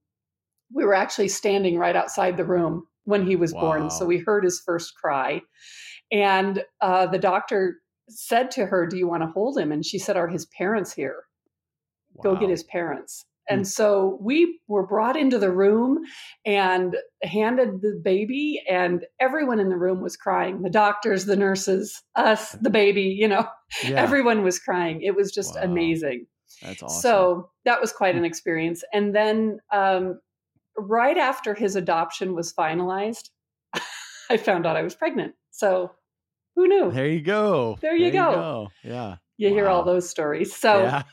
we 0.74 0.86
were 0.86 0.94
actually 0.94 1.28
standing 1.28 1.78
right 1.78 1.96
outside 1.98 2.38
the 2.38 2.46
room 2.46 2.88
when 3.04 3.28
he 3.28 3.36
was 3.36 3.54
Wow. 3.54 3.60
born. 3.60 3.90
So 3.90 4.06
we 4.06 4.20
heard 4.20 4.46
his 4.46 4.62
first 4.66 4.96
cry, 4.96 5.42
and 6.12 6.64
uh, 6.82 7.08
the 7.08 7.18
doctor 7.20 7.78
said 8.10 8.52
to 8.52 8.66
her, 8.66 8.86
"Do 8.88 8.98
you 8.98 9.08
want 9.08 9.24
to 9.24 9.28
hold 9.28 9.58
him?" 9.58 9.72
And 9.72 9.86
she 9.86 9.98
said, 10.00 10.18
"Are 10.18 10.28
his 10.28 10.46
parents 10.46 10.94
here? 10.94 11.24
Go 12.24 12.36
get 12.36 12.50
his 12.50 12.64
parents." 12.64 13.26
Hmm. 13.50 13.56
And 13.56 13.68
so 13.68 14.18
we 14.22 14.60
were 14.68 14.86
brought 14.88 15.18
into 15.18 15.38
the 15.38 15.52
room 15.52 16.00
and 16.46 16.96
handed 17.24 17.82
the 17.82 18.00
baby, 18.04 18.62
and 18.70 19.06
everyone 19.20 19.60
in 19.60 19.70
the 19.70 19.78
room 19.78 20.02
was 20.02 20.16
crying 20.16 20.62
the 20.62 20.70
doctors, 20.70 21.26
the 21.26 21.36
nurses, 21.36 22.02
us, 22.16 22.52
the 22.62 22.70
baby, 22.70 23.04
you 23.04 23.28
know, 23.28 23.48
Yeah, 23.84 24.02
everyone 24.02 24.44
was 24.44 24.60
crying. 24.60 25.02
It 25.02 25.16
was 25.16 25.32
just 25.32 25.56
Wow. 25.56 25.64
amazing. 25.64 26.28
that's 26.62 26.84
awesome. 26.84 27.02
So 27.02 27.50
that 27.66 27.82
was 27.82 27.92
quite 27.92 28.14
Hmm. 28.16 28.20
an 28.20 28.26
experience. 28.26 28.84
And 28.94 29.14
then 29.16 29.60
um, 29.74 30.20
right 30.78 31.18
after 31.18 31.54
his 31.54 31.76
adoption 31.76 32.36
was 32.36 32.54
finalized, 32.54 33.30
I 34.30 34.38
found 34.38 34.66
out 34.66 34.78
I 34.78 34.84
was 34.84 34.96
pregnant. 34.96 35.34
So 35.64 35.92
who 36.58 36.68
knew? 36.68 36.92
there 36.92 37.08
you 37.08 37.22
go. 37.22 37.78
There 37.80 37.96
you 37.96 38.12
go. 38.12 38.68
Yeah. 38.84 39.16
you 39.38 39.48
hear 39.48 39.70
all 39.70 39.86
those 39.86 40.10
stories. 40.10 40.54
So 40.54 40.84
yeah. 40.84 41.04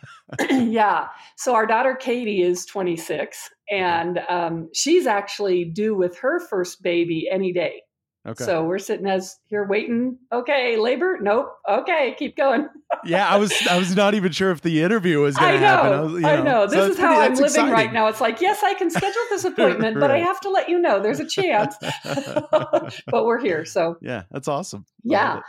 yeah. 0.51 1.07
So 1.37 1.55
our 1.55 1.67
daughter 1.67 1.95
Katie 1.95 2.43
is 2.43 2.67
26, 2.67 3.49
and 3.71 4.19
um, 4.29 4.69
she's 4.75 5.07
actually 5.07 5.67
due 5.67 5.95
with 5.95 6.19
her 6.19 6.41
first 6.41 6.83
baby 6.83 7.29
any 7.31 7.53
day. 7.53 7.83
Okay. 8.29 8.45
So 8.45 8.65
we're 8.65 8.79
sitting 8.79 9.07
as 9.07 9.39
here 9.47 9.67
waiting. 9.67 10.19
Okay, 10.31 10.77
labor? 10.77 11.19
Nope. 11.23 11.55
Okay, 11.67 12.15
keep 12.19 12.37
going. 12.37 12.69
yeah, 13.05 13.27
I 13.27 13.39
was 13.39 13.51
I 13.67 13.79
was 13.79 13.97
not 13.97 14.13
even 14.13 14.31
sure 14.31 14.51
if 14.51 14.61
the 14.61 14.83
interview 14.83 15.21
was 15.21 15.37
going 15.37 15.51
I 15.51 15.53
to 15.53 15.59
happen. 15.59 15.91
know. 15.91 16.03
was, 16.05 16.23
you 16.23 16.29
I 16.29 16.43
know. 16.43 16.67
This 16.67 16.77
it's 16.87 16.95
is 16.97 16.99
how 17.01 17.17
pretty- 17.17 17.43
I'm 17.43 17.51
living 17.51 17.73
right 17.73 17.93
now. 17.93 18.09
It's 18.09 18.21
like, 18.21 18.43
yes, 18.43 18.61
I 18.63 18.75
can 18.75 18.91
schedule 18.91 19.23
this 19.31 19.45
appointment, 19.47 19.99
but 19.99 20.11
I 20.11 20.19
have 20.19 20.39
to 20.43 20.51
let 20.51 20.69
you 20.69 20.79
know 20.79 21.01
there's 21.03 21.21
a 21.21 21.27
chance. 21.27 21.75
but 22.05 23.25
we're 23.25 23.41
here. 23.41 23.65
So 23.65 23.97
yeah, 24.03 24.25
that's 24.31 24.49
awesome. 24.49 24.85
Yeah. 25.03 25.41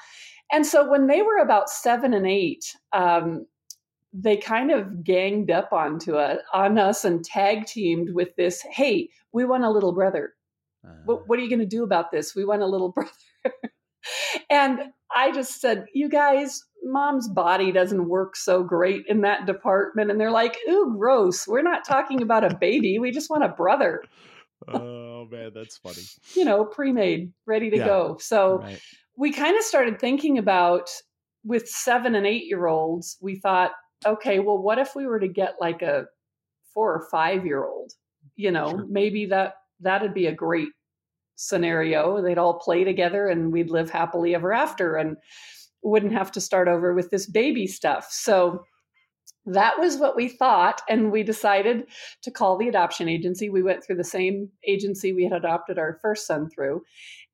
And 0.53 0.65
so 0.65 0.89
when 0.89 1.07
they 1.07 1.21
were 1.21 1.39
about 1.39 1.69
seven 1.69 2.13
and 2.13 2.25
eight, 2.27 2.75
um, 2.93 3.45
they 4.13 4.37
kind 4.37 4.71
of 4.71 5.03
ganged 5.03 5.51
up 5.51 5.71
onto 5.71 6.15
us, 6.15 6.39
on 6.53 6.77
us 6.77 7.05
and 7.05 7.23
tag 7.23 7.65
teamed 7.65 8.13
with 8.13 8.35
this. 8.37 8.61
Hey, 8.69 9.09
we 9.33 9.45
want 9.45 9.63
a 9.63 9.69
little 9.69 9.93
brother. 9.93 10.33
Uh, 10.85 10.89
What, 11.05 11.27
what 11.27 11.39
are 11.39 11.41
you 11.41 11.49
going 11.49 11.59
to 11.59 11.65
do 11.65 11.83
about 11.83 12.11
this? 12.11 12.35
We 12.35 12.45
want 12.45 12.61
a 12.61 12.67
little 12.67 12.89
brother. 12.93 13.11
and 14.49 14.79
I 15.15 15.31
just 15.31 15.59
said, 15.61 15.85
you 15.93 16.09
guys, 16.09 16.63
mom's 16.83 17.27
body 17.29 17.71
doesn't 17.71 18.07
work 18.09 18.35
so 18.35 18.63
great 18.63 19.03
in 19.07 19.21
that 19.21 19.45
department. 19.45 20.09
And 20.11 20.19
they're 20.19 20.31
like, 20.31 20.57
ooh, 20.69 20.95
gross. 20.97 21.47
We're 21.47 21.61
not 21.61 21.85
talking 21.85 22.21
about 22.21 22.43
a 22.43 22.55
baby. 22.55 22.97
We 22.99 23.11
just 23.11 23.29
want 23.29 23.43
a 23.43 23.49
brother, 23.49 24.03
oh 24.67 25.27
man, 25.31 25.51
that's 25.53 25.77
funny. 25.77 26.01
you 26.35 26.45
know, 26.45 26.65
pre 26.65 26.91
made, 26.91 27.31
ready 27.45 27.69
to 27.71 27.77
Yeah. 27.77 27.85
go. 27.85 28.17
So 28.19 28.59
Right. 28.61 28.79
we 29.17 29.31
kind 29.31 29.57
of 29.57 29.63
started 29.63 29.99
thinking 29.99 30.37
about 30.37 30.89
with 31.43 31.67
seven 31.67 32.15
and 32.15 32.25
eight 32.27 32.45
year 32.45 32.67
olds, 32.67 33.17
we 33.21 33.39
thought, 33.39 33.71
okay, 34.05 34.39
well, 34.39 34.57
what 34.57 34.77
if 34.79 34.95
we 34.95 35.05
were 35.07 35.19
to 35.19 35.27
get 35.27 35.55
like 35.59 35.81
a 35.81 36.05
four 36.73 36.93
or 36.93 37.07
five 37.11 37.45
year 37.45 37.65
old? 37.65 37.91
You 38.35 38.51
know, 38.51 38.69
Sure. 38.69 38.85
maybe 38.89 39.25
that 39.27 39.55
that'd 39.81 40.13
be 40.13 40.27
a 40.27 40.33
great 40.33 40.69
scenario. 41.35 42.21
They'd 42.21 42.37
all 42.37 42.59
play 42.59 42.83
together 42.83 43.27
and 43.27 43.51
we'd 43.51 43.71
live 43.71 43.89
happily 43.89 44.35
ever 44.35 44.53
after 44.53 44.95
and 44.95 45.17
wouldn't 45.83 46.13
have 46.13 46.31
to 46.33 46.41
start 46.41 46.67
over 46.67 46.93
with 46.93 47.09
this 47.09 47.25
baby 47.25 47.67
stuff. 47.67 48.07
So 48.11 48.63
that 49.45 49.79
was 49.79 49.97
what 49.97 50.15
we 50.15 50.27
thought. 50.27 50.81
And 50.87 51.11
we 51.11 51.23
decided 51.23 51.85
to 52.21 52.31
call 52.31 52.57
the 52.57 52.67
adoption 52.67 53.09
agency. 53.09 53.49
We 53.49 53.63
went 53.63 53.83
through 53.83 53.97
the 53.97 54.03
same 54.03 54.49
agency 54.67 55.13
we 55.13 55.23
had 55.23 55.33
adopted 55.33 55.79
our 55.79 55.97
first 56.01 56.27
son 56.27 56.49
through. 56.49 56.83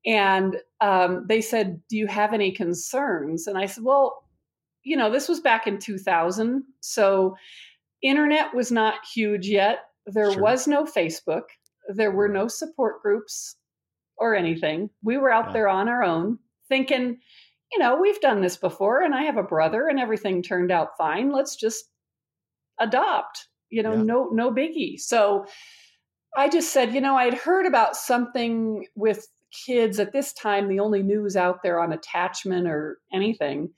And 0.05 0.57
um, 0.79 1.25
they 1.27 1.41
said, 1.41 1.81
Do 1.89 1.97
you 1.97 2.07
have 2.07 2.33
any 2.33 2.51
concerns? 2.51 3.47
And 3.47 3.57
I 3.57 3.65
said, 3.65 3.83
Well, 3.83 4.23
you 4.83 4.95
know, 4.95 5.11
this 5.11 5.27
was 5.27 5.41
back 5.41 5.67
in 5.67 5.79
2000. 5.79 6.63
So 6.79 7.35
internet 8.01 8.55
was 8.55 8.71
not 8.71 8.95
huge 9.13 9.47
yet. 9.47 9.79
There 10.05 10.31
sure. 10.31 10.41
was 10.41 10.67
no 10.67 10.85
Facebook. 10.85 11.43
There 11.87 12.11
were 12.11 12.29
no 12.29 12.47
support 12.47 13.01
groups 13.01 13.55
or 14.17 14.35
anything. 14.35 14.89
We 15.03 15.17
were 15.17 15.31
out 15.31 15.47
yeah. 15.47 15.53
there 15.53 15.69
on 15.69 15.87
our 15.87 16.03
own 16.03 16.39
thinking, 16.69 17.17
you 17.71 17.79
know, 17.79 17.99
we've 17.99 18.19
done 18.21 18.41
this 18.41 18.57
before 18.57 19.01
and 19.01 19.13
I 19.13 19.23
have 19.23 19.37
a 19.37 19.43
brother 19.43 19.87
and 19.87 19.99
everything 19.99 20.41
turned 20.41 20.71
out 20.71 20.97
fine. 20.97 21.31
Let's 21.31 21.55
just 21.55 21.85
adopt, 22.79 23.47
you 23.69 23.83
know, 23.83 23.93
yeah. 23.93 24.03
no 24.03 24.29
no 24.31 24.51
biggie. 24.51 24.99
So 24.99 25.45
I 26.35 26.49
just 26.49 26.71
said, 26.71 26.93
you 26.93 27.01
know, 27.01 27.15
I'd 27.15 27.33
heard 27.33 27.65
about 27.65 27.95
something 27.95 28.85
with 28.95 29.27
kids 29.65 29.99
at 29.99 30.13
this 30.13 30.33
time 30.33 30.67
the 30.67 30.79
only 30.79 31.01
news 31.01 31.35
out 31.35 31.63
there 31.63 31.79
on 31.79 31.93
attachment 31.93 32.67
or 32.67 32.99
anything 33.13 33.69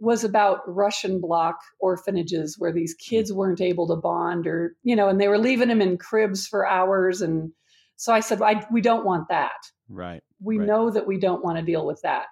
was 0.00 0.24
about 0.24 0.60
Russian 0.66 1.20
block 1.20 1.56
orphanages 1.80 2.56
where 2.58 2.72
these 2.72 2.94
mm. 2.94 3.08
kids 3.08 3.32
weren't 3.32 3.60
able 3.60 3.88
to 3.88 3.96
bond 3.96 4.46
or, 4.46 4.74
you 4.82 4.96
know, 4.96 5.08
and 5.08 5.20
they 5.20 5.28
were 5.28 5.38
leaving 5.38 5.68
them 5.68 5.80
in 5.80 5.98
cribs 5.98 6.46
for 6.46 6.66
hours. 6.66 7.20
And 7.20 7.52
so 7.96 8.12
I 8.12 8.20
said, 8.20 8.40
I, 8.42 8.64
we 8.70 8.80
don't 8.80 9.04
want 9.04 9.28
that. 9.28 9.58
Right. 9.88 10.22
We 10.40 10.58
right. 10.58 10.66
know 10.66 10.90
that 10.90 11.06
we 11.06 11.18
don't 11.18 11.44
want 11.44 11.58
to 11.58 11.64
deal 11.64 11.86
with 11.86 12.00
that. 12.02 12.26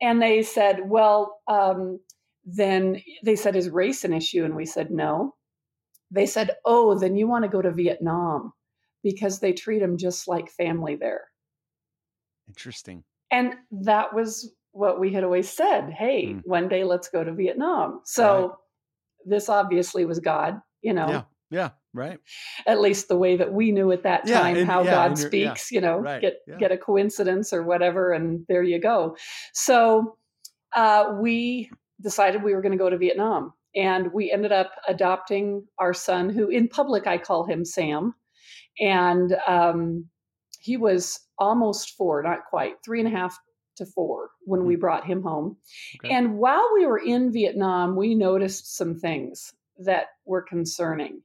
And 0.00 0.20
they 0.20 0.42
said, 0.42 0.80
well, 0.84 1.38
um, 1.48 2.00
then 2.44 3.02
they 3.24 3.36
said, 3.36 3.56
is 3.56 3.70
race 3.70 4.04
an 4.04 4.12
issue? 4.12 4.44
And 4.44 4.56
we 4.56 4.66
said, 4.66 4.90
no. 4.90 5.34
They 6.10 6.26
said, 6.26 6.50
oh, 6.64 6.98
then 6.98 7.16
you 7.16 7.26
want 7.26 7.44
to 7.44 7.50
go 7.50 7.62
to 7.62 7.72
Vietnam 7.72 8.52
because 9.02 9.40
they 9.40 9.52
treat 9.52 9.80
them 9.80 9.96
just 9.96 10.28
like 10.28 10.50
family 10.50 10.96
there. 10.96 11.24
Interesting. 12.48 13.04
And 13.30 13.54
that 13.70 14.14
was 14.14 14.52
what 14.76 15.00
we 15.00 15.12
had 15.12 15.24
always 15.24 15.48
said 15.48 15.90
hey 15.90 16.26
mm. 16.26 16.40
one 16.44 16.68
day 16.68 16.84
let's 16.84 17.08
go 17.08 17.24
to 17.24 17.32
vietnam. 17.32 18.00
So 18.04 18.40
right. 18.40 18.50
this 19.24 19.48
obviously 19.48 20.04
was 20.04 20.20
god 20.20 20.60
you 20.82 20.92
know? 20.92 21.08
Yeah. 21.08 21.22
Yeah. 21.50 21.70
Right. 21.92 22.18
At 22.66 22.80
least 22.80 23.08
the 23.08 23.16
way 23.16 23.36
that 23.36 23.52
we 23.52 23.72
knew 23.72 23.90
at 23.90 24.02
that 24.02 24.26
time 24.26 24.54
yeah, 24.54 24.60
and, 24.60 24.70
how 24.70 24.82
yeah, 24.82 24.90
god 24.90 25.18
speaks 25.18 25.72
yeah, 25.72 25.76
you 25.76 25.80
know? 25.80 25.98
Right, 25.98 26.20
get 26.20 26.38
get 26.58 26.72
a 26.72 26.78
coincidence 26.78 27.52
or 27.52 27.62
whatever 27.62 28.12
and 28.12 28.44
there 28.48 28.62
you 28.62 28.80
go. 28.80 29.16
So 29.52 30.16
uh, 30.74 31.14
we 31.20 31.70
decided 32.00 32.42
we 32.42 32.54
were 32.54 32.60
going 32.60 32.72
to 32.72 32.78
go 32.78 32.90
to 32.90 32.98
vietnam 32.98 33.52
and 33.74 34.12
we 34.12 34.30
ended 34.30 34.52
up 34.52 34.72
adopting 34.86 35.64
our 35.78 35.94
son 35.94 36.28
who 36.28 36.48
in 36.48 36.68
public 36.68 37.06
i 37.06 37.16
call 37.16 37.46
him 37.46 37.64
sam 37.64 38.14
and 38.78 39.34
um, 39.48 40.04
he 40.60 40.76
was 40.76 41.18
almost 41.38 41.96
four 41.96 42.22
not 42.22 42.40
quite 42.50 42.74
three 42.84 43.00
and 43.00 43.08
a 43.08 43.16
half 43.16 43.38
to 43.76 43.86
four 43.86 44.30
when 44.42 44.64
we 44.64 44.76
mm. 44.76 44.80
brought 44.80 45.04
him 45.04 45.22
home. 45.22 45.56
Okay. 46.04 46.14
And 46.14 46.38
while 46.38 46.68
we 46.74 46.86
were 46.86 46.98
in 46.98 47.32
Vietnam, 47.32 47.96
we 47.96 48.14
noticed 48.14 48.76
some 48.76 48.94
things 48.94 49.52
that 49.78 50.06
were 50.24 50.42
concerning. 50.42 51.22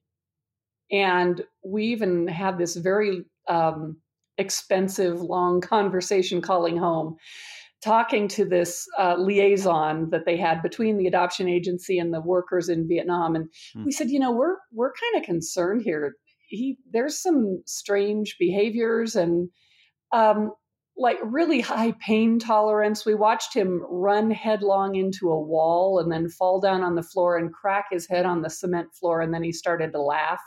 And 0.92 1.42
we 1.64 1.86
even 1.86 2.28
had 2.28 2.58
this 2.58 2.76
very 2.76 3.24
um, 3.48 3.98
expensive, 4.38 5.22
long 5.22 5.62
conversation 5.62 6.42
calling 6.42 6.78
home, 6.78 7.16
talking 7.84 8.28
to 8.28 8.46
this 8.46 8.88
uh, 9.00 9.16
liaison 9.18 10.10
that 10.10 10.26
they 10.26 10.38
had 10.38 10.62
between 10.62 10.98
the 10.98 11.08
adoption 11.08 11.48
agency 11.48 11.98
and 11.98 12.14
the 12.14 12.22
workers 12.22 12.70
in 12.70 12.88
Vietnam. 12.88 13.36
And 13.36 13.50
hmm. 13.74 13.86
we 13.86 13.92
said, 13.92 14.10
you 14.10 14.20
know, 14.20 14.32
we're 14.32 14.58
we're 14.74 14.94
kind 14.94 15.22
of 15.22 15.26
concerned 15.26 15.82
here. 15.84 16.16
He 16.48 16.78
there's 16.92 17.22
some 17.22 17.64
strange 17.66 18.36
behaviors 18.38 19.16
and 19.16 19.50
um, 20.12 20.52
like 21.02 21.18
really 21.24 21.62
high 21.62 21.94
pain 21.94 22.38
tolerance. 22.38 23.06
We 23.06 23.16
watched 23.16 23.54
him 23.54 23.84
run 23.90 24.30
headlong 24.32 24.96
into 24.96 25.32
a 25.32 25.40
wall 25.40 26.00
and 26.00 26.12
then 26.12 26.30
fall 26.30 26.60
down 26.60 26.84
on 26.84 26.96
the 26.96 27.04
floor 27.04 27.38
and 27.38 27.52
crack 27.52 27.86
his 27.92 28.08
head 28.08 28.26
on 28.26 28.42
the 28.42 28.50
cement 28.50 28.94
floor. 28.94 29.20
And 29.22 29.34
then 29.34 29.44
he 29.44 29.52
started 29.52 29.92
to 29.94 30.02
laugh. 30.02 30.42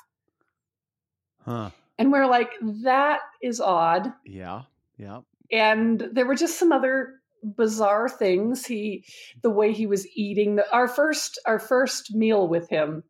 Huh. 1.45 1.71
And 1.99 2.13
we're 2.13 2.27
like, 2.27 2.53
that 2.85 3.21
is 3.43 3.61
odd. 3.61 4.13
Yeah. 4.25 4.63
Yeah. 4.97 5.21
And 5.51 6.09
there 6.13 6.27
were 6.27 6.37
just 6.37 6.59
some 6.59 6.73
other 6.73 7.15
bizarre 7.43 8.09
things. 8.09 8.65
He, 8.65 9.05
the 9.43 9.51
way 9.51 9.73
he 9.73 9.87
was 9.87 10.07
eating 10.17 10.57
the, 10.57 10.73
our 10.73 10.89
first, 10.89 11.39
our 11.47 11.59
first 11.59 12.15
meal 12.15 12.49
with 12.49 12.69
him 12.71 13.03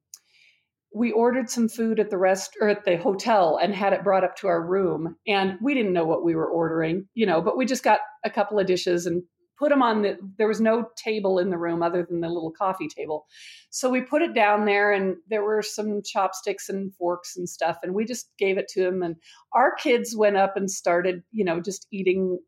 we 0.95 1.11
ordered 1.11 1.51
some 1.51 1.69
food 1.69 1.99
at 1.99 2.11
the 2.11 2.19
rest 2.19 2.57
or 2.61 2.69
at 2.69 2.85
the 2.85 2.97
hotel 2.97 3.59
and 3.61 3.75
had 3.75 3.93
it 3.93 4.05
brought 4.05 4.25
up 4.25 4.37
to 4.37 4.47
our 4.47 4.65
room 4.65 5.17
and 5.27 5.59
we 5.61 5.75
didn't 5.75 5.93
know 5.93 6.05
what 6.05 6.25
we 6.25 6.35
were 6.35 6.49
ordering 6.49 7.07
you 7.15 7.27
know 7.27 7.41
but 7.41 7.57
we 7.57 7.67
just 7.67 7.83
got 7.83 8.01
a 8.25 8.31
couple 8.31 8.59
of 8.59 8.67
dishes 8.67 9.07
and 9.07 9.23
put 9.59 9.71
them 9.71 9.83
on 9.83 10.03
the 10.03 10.17
there 10.39 10.49
was 10.49 10.61
no 10.61 10.87
table 10.97 11.39
in 11.39 11.51
the 11.51 11.59
room 11.59 11.83
other 11.83 12.07
than 12.09 12.21
the 12.21 12.29
little 12.29 12.53
coffee 12.53 12.89
table. 12.89 13.27
So 13.71 13.89
we 13.89 14.01
put 14.01 14.23
it 14.23 14.35
down 14.35 14.65
there 14.65 14.93
and 14.93 15.17
there 15.29 15.43
were 15.43 15.63
some 15.63 16.01
chopsticks 16.05 16.69
and 16.69 16.95
forks 16.95 17.37
and 17.37 17.49
stuff 17.49 17.79
and 17.83 17.95
we 17.95 18.05
just 18.05 18.31
gave 18.39 18.59
it 18.59 18.69
to 18.69 18.87
him 18.87 19.03
and 19.03 19.17
our 19.53 19.75
kids 19.75 20.17
went 20.17 20.37
up 20.37 20.57
and 20.57 20.71
started 20.71 21.23
you 21.31 21.45
know 21.45 21.61
just 21.61 21.87
eating 21.93 22.39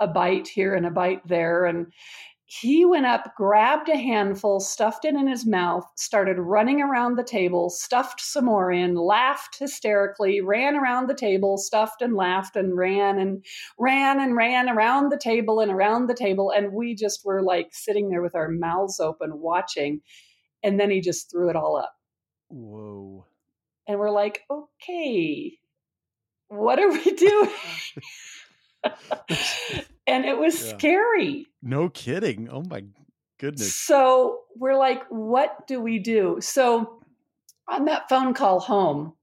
a 0.00 0.06
bite 0.06 0.48
here 0.48 0.74
and 0.74 0.84
a 0.84 0.90
bite 0.90 1.26
there 1.26 1.64
and 1.64 1.86
he 2.48 2.84
went 2.84 3.06
up, 3.06 3.34
grabbed 3.36 3.88
a 3.88 3.96
handful, 3.96 4.60
stuffed 4.60 5.04
it 5.04 5.16
in 5.16 5.26
his 5.26 5.44
mouth, 5.44 5.84
started 5.96 6.38
running 6.38 6.80
around 6.80 7.16
the 7.16 7.24
table, 7.24 7.68
stuffed 7.68 8.20
some 8.20 8.44
more 8.44 8.70
in, 8.70 8.94
laughed 8.94 9.58
hysterically, 9.58 10.40
ran 10.40 10.76
around 10.76 11.08
the 11.08 11.14
table, 11.14 11.58
stuffed 11.58 12.02
and 12.02 12.14
laughed 12.14 12.54
and 12.54 12.76
ran 12.76 13.18
and 13.18 13.44
ran 13.80 14.20
and 14.20 14.36
ran 14.36 14.68
around 14.68 15.10
the 15.10 15.18
table 15.18 15.58
and 15.58 15.72
around 15.72 16.06
the 16.06 16.14
table. 16.14 16.52
And 16.56 16.72
we 16.72 16.94
just 16.94 17.24
were 17.24 17.42
like 17.42 17.70
sitting 17.72 18.10
there 18.10 18.22
with 18.22 18.36
our 18.36 18.48
mouths 18.48 19.00
open 19.00 19.40
watching. 19.40 20.00
And 20.62 20.78
then 20.78 20.88
he 20.88 21.00
just 21.00 21.28
threw 21.28 21.50
it 21.50 21.56
all 21.56 21.76
up. 21.76 21.96
Whoa. 22.46 23.26
And 23.88 23.98
we're 23.98 24.10
like, 24.10 24.42
okay, 24.48 25.58
what 26.46 26.78
are 26.78 26.92
we 26.92 27.02
doing? 27.12 27.50
and 30.06 30.24
it 30.24 30.38
was 30.38 30.62
yeah. 30.62 30.76
scary. 30.76 31.46
No 31.62 31.88
kidding. 31.88 32.48
Oh 32.50 32.62
my 32.62 32.84
goodness. 33.38 33.74
So 33.74 34.40
we're 34.56 34.76
like, 34.76 35.02
what 35.08 35.66
do 35.66 35.80
we 35.80 35.98
do? 35.98 36.38
So 36.40 37.00
on 37.68 37.86
that 37.86 38.08
phone 38.08 38.34
call 38.34 38.60
home, 38.60 39.14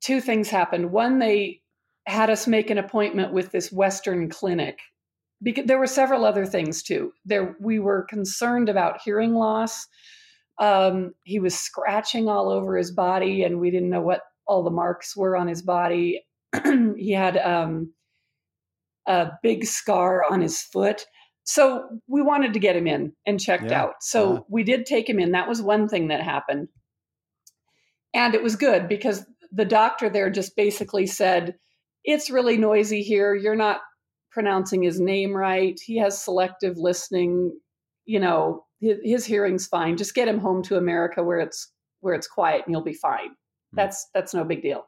two 0.00 0.20
things 0.20 0.50
happened. 0.50 0.90
One, 0.90 1.18
they 1.18 1.62
had 2.06 2.30
us 2.30 2.46
make 2.46 2.70
an 2.70 2.78
appointment 2.78 3.32
with 3.32 3.50
this 3.50 3.72
Western 3.72 4.28
clinic. 4.28 4.78
Because 5.42 5.66
there 5.66 5.78
were 5.78 5.86
several 5.86 6.24
other 6.24 6.46
things 6.46 6.82
too. 6.82 7.12
There, 7.24 7.56
we 7.60 7.78
were 7.78 8.06
concerned 8.08 8.68
about 8.68 9.00
hearing 9.02 9.34
loss. 9.34 9.86
Um, 10.58 11.12
he 11.24 11.38
was 11.38 11.58
scratching 11.58 12.28
all 12.28 12.50
over 12.50 12.76
his 12.76 12.92
body, 12.92 13.42
and 13.42 13.60
we 13.60 13.70
didn't 13.70 13.90
know 13.90 14.00
what 14.00 14.20
all 14.46 14.62
the 14.62 14.70
marks 14.70 15.16
were 15.16 15.36
on 15.36 15.48
his 15.48 15.60
body. 15.60 16.24
he 16.96 17.12
had 17.12 17.36
um, 17.36 17.92
a 19.06 19.30
big 19.42 19.64
scar 19.64 20.24
on 20.30 20.40
his 20.40 20.60
foot. 20.60 21.06
So 21.44 21.84
we 22.06 22.22
wanted 22.22 22.54
to 22.54 22.58
get 22.58 22.76
him 22.76 22.86
in 22.86 23.12
and 23.26 23.40
checked 23.40 23.70
yeah. 23.70 23.82
out. 23.82 23.94
So 24.00 24.36
uh 24.36 24.40
we 24.48 24.64
did 24.64 24.86
take 24.86 25.08
him 25.08 25.18
in. 25.18 25.32
That 25.32 25.48
was 25.48 25.60
one 25.60 25.88
thing 25.88 26.08
that 26.08 26.22
happened. 26.22 26.68
And 28.14 28.34
it 28.34 28.42
was 28.42 28.56
good 28.56 28.88
because 28.88 29.26
the 29.52 29.64
doctor 29.64 30.08
there 30.08 30.30
just 30.30 30.56
basically 30.56 31.06
said, 31.06 31.56
It's 32.04 32.30
really 32.30 32.56
noisy 32.56 33.02
here. 33.02 33.34
You're 33.34 33.56
not 33.56 33.80
pronouncing 34.30 34.82
his 34.82 35.00
name 35.00 35.34
right. 35.34 35.78
He 35.82 35.98
has 35.98 36.22
selective 36.22 36.76
listening. 36.76 37.52
You 38.04 38.20
know, 38.20 38.64
his, 38.80 38.98
his 39.02 39.24
hearing's 39.24 39.66
fine. 39.66 39.96
Just 39.96 40.14
get 40.14 40.28
him 40.28 40.38
home 40.38 40.62
to 40.64 40.76
America 40.76 41.22
where 41.22 41.40
it's 41.40 41.72
where 42.00 42.14
it's 42.14 42.26
quiet 42.26 42.62
and 42.66 42.72
you'll 42.72 42.82
be 42.82 42.94
fine. 42.94 43.28
Hmm. 43.28 43.76
That's 43.76 44.08
that's 44.14 44.34
no 44.34 44.44
big 44.44 44.62
deal. 44.62 44.84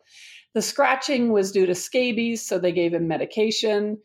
The 0.57 0.63
scratching 0.63 1.33
was 1.33 1.53
due 1.53 1.67
to 1.67 1.75
scabies, 1.75 2.41
so 2.41 2.59
they 2.59 2.73
gave 2.73 2.95
him 2.95 3.07
medication. 3.07 3.99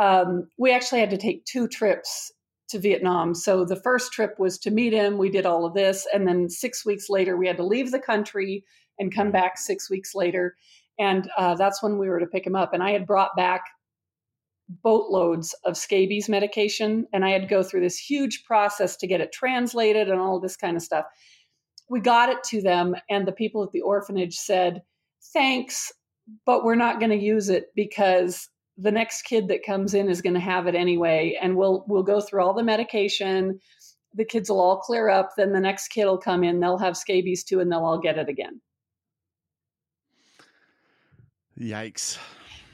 Um, 0.00 0.48
we 0.56 0.72
actually 0.72 1.00
had 1.00 1.10
to 1.10 1.18
take 1.18 1.44
two 1.44 1.68
trips 1.68 2.32
to 2.70 2.78
Vietnam. 2.78 3.34
So 3.34 3.66
the 3.66 3.76
first 3.76 4.10
trip 4.10 4.36
was 4.38 4.56
to 4.60 4.70
meet 4.70 4.94
him. 4.94 5.18
We 5.18 5.28
did 5.28 5.44
all 5.44 5.66
of 5.66 5.74
this. 5.74 6.06
And 6.14 6.26
then 6.26 6.48
six 6.48 6.86
weeks 6.86 7.10
later, 7.10 7.36
we 7.36 7.46
had 7.46 7.58
to 7.58 7.62
leave 7.62 7.90
the 7.90 8.00
country 8.00 8.64
and 8.98 9.14
come 9.14 9.30
back 9.30 9.58
six 9.58 9.90
weeks 9.90 10.14
later. 10.14 10.56
And 10.98 11.28
uh, 11.36 11.56
that's 11.56 11.82
when 11.82 11.98
we 11.98 12.08
were 12.08 12.20
to 12.20 12.26
pick 12.26 12.46
him 12.46 12.56
up. 12.56 12.72
And 12.72 12.82
I 12.82 12.92
had 12.92 13.06
brought 13.06 13.36
back 13.36 13.64
boatloads 14.82 15.54
of 15.66 15.76
scabies 15.76 16.26
medication. 16.26 17.06
And 17.12 17.22
I 17.22 17.32
had 17.32 17.42
to 17.42 17.48
go 17.48 17.62
through 17.62 17.82
this 17.82 17.98
huge 17.98 18.44
process 18.44 18.96
to 18.96 19.06
get 19.06 19.20
it 19.20 19.30
translated 19.30 20.08
and 20.08 20.18
all 20.18 20.40
this 20.40 20.56
kind 20.56 20.74
of 20.74 20.82
stuff. 20.82 21.04
We 21.90 22.00
got 22.00 22.30
it 22.30 22.42
to 22.44 22.62
them, 22.62 22.96
and 23.10 23.28
the 23.28 23.32
people 23.32 23.62
at 23.62 23.72
the 23.72 23.82
orphanage 23.82 24.36
said, 24.36 24.80
Thanks, 25.32 25.92
but 26.44 26.64
we're 26.64 26.74
not 26.74 26.98
going 26.98 27.10
to 27.10 27.16
use 27.16 27.48
it 27.48 27.66
because 27.74 28.48
the 28.76 28.92
next 28.92 29.22
kid 29.22 29.48
that 29.48 29.64
comes 29.64 29.94
in 29.94 30.08
is 30.08 30.22
going 30.22 30.34
to 30.34 30.40
have 30.40 30.66
it 30.66 30.74
anyway 30.74 31.36
and 31.40 31.56
we'll 31.56 31.84
we'll 31.88 32.02
go 32.02 32.20
through 32.20 32.42
all 32.42 32.54
the 32.54 32.62
medication 32.62 33.58
the 34.14 34.24
kids 34.24 34.50
will 34.50 34.60
all 34.60 34.78
clear 34.78 35.08
up. 35.08 35.30
Then 35.36 35.52
the 35.52 35.60
next 35.60 35.88
kid 35.88 36.04
will 36.06 36.18
come 36.18 36.44
in, 36.44 36.60
they'll 36.60 36.78
have 36.78 36.96
scabies 36.96 37.44
too, 37.44 37.60
and 37.60 37.70
they'll 37.70 37.84
all 37.84 38.00
get 38.00 38.18
it 38.18 38.28
again. 38.28 38.60
Yikes. 41.58 42.18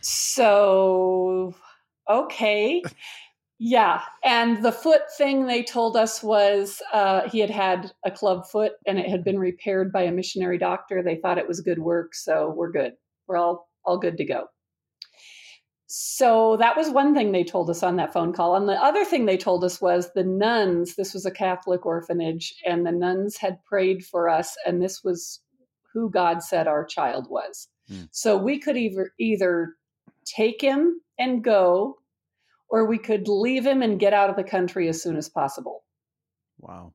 So, 0.00 1.54
okay. 2.08 2.82
Yeah. 3.58 4.02
And 4.25 4.62
the 4.62 4.73
foot 4.73 5.02
thing 5.16 5.46
they 5.46 5.62
told 5.62 5.96
us 5.96 6.23
was 6.23 6.82
uh, 6.92 7.28
he 7.30 7.38
had 7.38 7.50
had 7.50 7.92
a 8.04 8.11
club 8.11 8.46
foot 8.50 8.73
and 8.87 8.99
it 8.99 9.08
had 9.08 9.25
been 9.25 9.38
repaired 9.38 9.90
by 9.90 10.02
a 10.02 10.12
missionary 10.12 10.58
doctor. 10.58 11.02
They 11.02 11.16
thought 11.16 11.38
it 11.38 11.49
was 11.49 11.61
good 11.61 11.78
work. 11.78 12.14
So 12.14 12.52
we're 12.54 12.73
good. 12.73 12.92
We're 13.26 13.37
all, 13.37 13.69
all 13.85 13.99
good 13.99 14.16
to 14.19 14.25
go. 14.25 14.47
So 15.87 16.57
that 16.57 16.76
was 16.76 16.90
one 16.90 17.14
thing 17.14 17.31
they 17.31 17.45
told 17.45 17.71
us 17.71 17.85
on 17.85 17.97
that 17.97 18.12
phone 18.12 18.33
call. 18.33 18.57
And 18.57 18.69
the 18.69 18.83
other 18.83 19.04
thing 19.04 19.26
they 19.26 19.37
told 19.37 19.62
us 19.62 19.81
was 19.81 20.11
the 20.12 20.25
nuns, 20.25 20.97
this 20.97 21.14
was 21.14 21.25
a 21.25 21.31
Catholic 21.31 21.87
orphanage, 21.87 22.54
and 22.66 22.85
the 22.85 22.93
nuns 22.93 23.37
had 23.37 23.62
prayed 23.64 24.04
for 24.04 24.28
us, 24.28 24.57
and 24.66 24.83
this 24.83 25.04
was 25.04 25.40
who 25.93 26.11
God 26.11 26.43
said 26.43 26.66
our 26.66 26.85
child 26.85 27.28
was. 27.31 27.69
Hmm. 27.88 28.07
So 28.11 28.37
we 28.37 28.59
could 28.59 28.76
either 28.76 29.12
either 29.21 29.75
take 30.25 30.61
him 30.61 31.00
and 31.16 31.45
go, 31.45 31.99
or 32.69 32.87
we 32.87 32.99
could 32.99 33.28
leave 33.28 33.64
him 33.64 33.81
and 33.81 34.00
get 34.00 34.12
out 34.12 34.31
of 34.31 34.37
the 34.37 34.43
country 34.43 34.88
as 34.88 35.00
soon 35.00 35.16
as 35.16 35.28
possible. 35.28 35.85
Wow. 36.59 36.93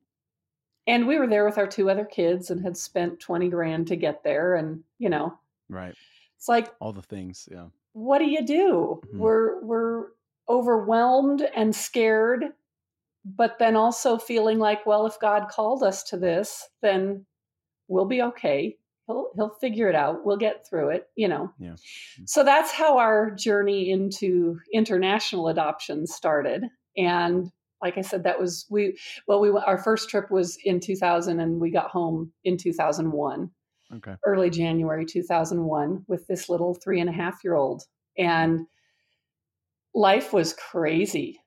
And 0.88 1.08
we 1.08 1.18
were 1.18 1.28
there 1.28 1.46
with 1.46 1.58
our 1.58 1.68
two 1.68 1.90
other 1.90 2.06
kids 2.06 2.50
and 2.50 2.62
had 2.62 2.76
spent 2.76 3.20
20 3.20 3.48
grand 3.50 3.88
to 3.88 3.96
get 3.96 4.24
there. 4.24 4.56
And, 4.56 4.84
you 4.98 5.08
know, 5.08 5.40
right. 5.70 5.96
It's 6.40 6.48
like 6.48 6.74
all 6.80 6.94
the 6.94 7.02
things. 7.02 7.48
Yeah. 7.52 7.68
What 7.94 8.20
do 8.20 8.26
you 8.26 8.46
do? 8.46 9.02
Mm-hmm. 9.06 9.20
We're, 9.20 9.64
we're 9.64 10.06
overwhelmed 10.48 11.48
and 11.56 11.76
scared, 11.76 12.46
but 13.24 13.60
then 13.60 13.76
also 13.76 14.18
feeling 14.18 14.58
like, 14.58 14.86
well, 14.86 15.06
if 15.06 15.20
God 15.20 15.50
called 15.50 15.84
us 15.84 16.04
to 16.06 16.18
this, 16.18 16.68
then 16.82 17.26
we'll 17.88 18.06
be 18.06 18.22
okay 18.22 18.78
he'll 19.10 19.30
he'll 19.36 19.50
figure 19.50 19.90
it 19.90 19.96
out. 19.96 20.26
We'll 20.26 20.38
get 20.38 20.66
through 20.68 20.90
it, 20.90 21.08
you 21.16 21.28
know. 21.28 21.52
Yeah. 21.60 21.76
So 22.26 22.44
that's 22.44 22.72
how 22.72 22.98
our 23.00 23.32
journey 23.32 23.92
into 23.92 24.60
international 24.74 25.50
adoption 25.50 26.08
started. 26.08 26.64
And 26.96 27.52
like 27.82 27.98
I 27.98 28.02
said, 28.02 28.24
that 28.24 28.40
was 28.40 28.66
we 28.70 28.98
well 29.28 29.42
we 29.42 29.50
our 29.50 29.78
first 29.78 30.10
trip 30.10 30.32
was 30.32 30.58
in 30.64 30.80
2000 30.80 31.40
and 31.40 31.60
we 31.60 31.72
got 31.72 31.90
home 31.90 32.32
in 32.44 32.58
2001. 32.58 33.50
Okay. 33.96 34.16
Early 34.26 34.50
January 34.50 35.06
2001 35.06 36.06
with 36.08 36.28
this 36.28 36.50
little 36.50 36.76
three 36.76 37.00
and 37.00 37.10
a 37.10 37.14
half 37.14 37.44
year 37.44 37.56
old. 37.56 37.84
And 38.18 38.68
life 39.94 40.32
was 40.32 40.54
crazy 40.54 41.40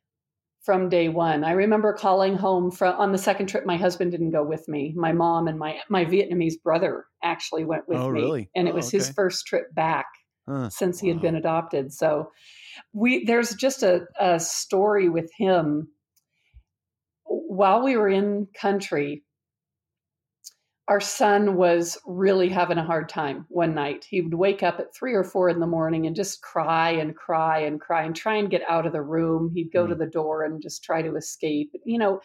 from 0.62 0.88
day 0.88 1.08
one. 1.08 1.44
I 1.44 1.52
remember 1.52 1.92
calling 1.92 2.36
home 2.36 2.70
from 2.70 2.94
on 2.96 3.12
the 3.12 3.18
second 3.18 3.48
trip. 3.48 3.66
My 3.66 3.76
husband 3.76 4.12
didn't 4.12 4.30
go 4.30 4.44
with 4.44 4.68
me. 4.68 4.92
My 4.96 5.12
mom 5.12 5.48
and 5.48 5.58
my 5.58 5.80
my 5.88 6.04
Vietnamese 6.04 6.60
brother 6.62 7.04
actually 7.22 7.64
went 7.64 7.88
with 7.88 7.98
oh, 7.98 8.10
me, 8.10 8.20
really? 8.20 8.50
and 8.54 8.68
it 8.68 8.72
oh, 8.72 8.76
was 8.76 8.88
okay. 8.88 8.98
his 8.98 9.10
first 9.10 9.46
trip 9.46 9.74
back 9.74 10.06
huh. 10.48 10.68
since 10.70 11.00
he 11.00 11.08
wow. 11.08 11.14
had 11.14 11.22
been 11.22 11.36
adopted. 11.36 11.92
So 11.92 12.30
we 12.92 13.24
there's 13.24 13.54
just 13.54 13.82
a, 13.82 14.06
a 14.18 14.38
story 14.38 15.08
with 15.08 15.30
him. 15.36 15.88
While 17.24 17.82
we 17.82 17.96
were 17.96 18.08
in 18.08 18.48
country, 18.60 19.24
our 20.88 21.00
son 21.00 21.54
was 21.54 21.96
really 22.06 22.48
having 22.48 22.78
a 22.78 22.84
hard 22.84 23.08
time 23.08 23.46
one 23.48 23.74
night. 23.74 24.04
He 24.08 24.20
would 24.20 24.34
wake 24.34 24.62
up 24.62 24.80
at 24.80 24.94
three 24.94 25.14
or 25.14 25.22
four 25.22 25.48
in 25.48 25.60
the 25.60 25.66
morning 25.66 26.06
and 26.06 26.16
just 26.16 26.42
cry 26.42 26.90
and 26.90 27.14
cry 27.14 27.60
and 27.60 27.80
cry 27.80 28.02
and 28.02 28.16
try 28.16 28.36
and 28.36 28.50
get 28.50 28.62
out 28.68 28.86
of 28.86 28.92
the 28.92 29.02
room. 29.02 29.52
He'd 29.54 29.72
go 29.72 29.86
mm. 29.86 29.90
to 29.90 29.94
the 29.94 30.06
door 30.06 30.44
and 30.44 30.60
just 30.60 30.82
try 30.82 31.00
to 31.02 31.14
escape. 31.14 31.72
You 31.84 31.98
know, 31.98 32.20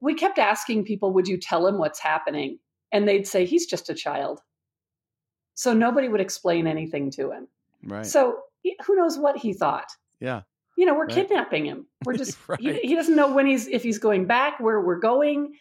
we 0.00 0.14
kept 0.14 0.38
asking 0.38 0.84
people, 0.84 1.12
Would 1.14 1.28
you 1.28 1.38
tell 1.38 1.66
him 1.66 1.78
what's 1.78 1.98
happening? 1.98 2.58
And 2.92 3.08
they'd 3.08 3.26
say, 3.26 3.46
He's 3.46 3.66
just 3.66 3.88
a 3.88 3.94
child. 3.94 4.40
So 5.54 5.72
nobody 5.72 6.08
would 6.08 6.20
explain 6.20 6.66
anything 6.66 7.10
to 7.12 7.32
him. 7.32 7.48
Right. 7.82 8.06
So 8.06 8.38
who 8.86 8.96
knows 8.96 9.18
what 9.18 9.38
he 9.38 9.54
thought? 9.54 9.90
Yeah. 10.20 10.42
You 10.76 10.86
know, 10.86 10.94
we're 10.94 11.06
right. 11.06 11.14
kidnapping 11.14 11.64
him. 11.64 11.86
We're 12.04 12.16
just, 12.18 12.36
right. 12.46 12.60
he, 12.60 12.74
he 12.80 12.94
doesn't 12.94 13.16
know 13.16 13.32
when 13.32 13.46
he's, 13.46 13.66
if 13.66 13.82
he's 13.82 13.98
going 13.98 14.26
back, 14.26 14.60
where 14.60 14.80
we're 14.80 15.00
going 15.00 15.54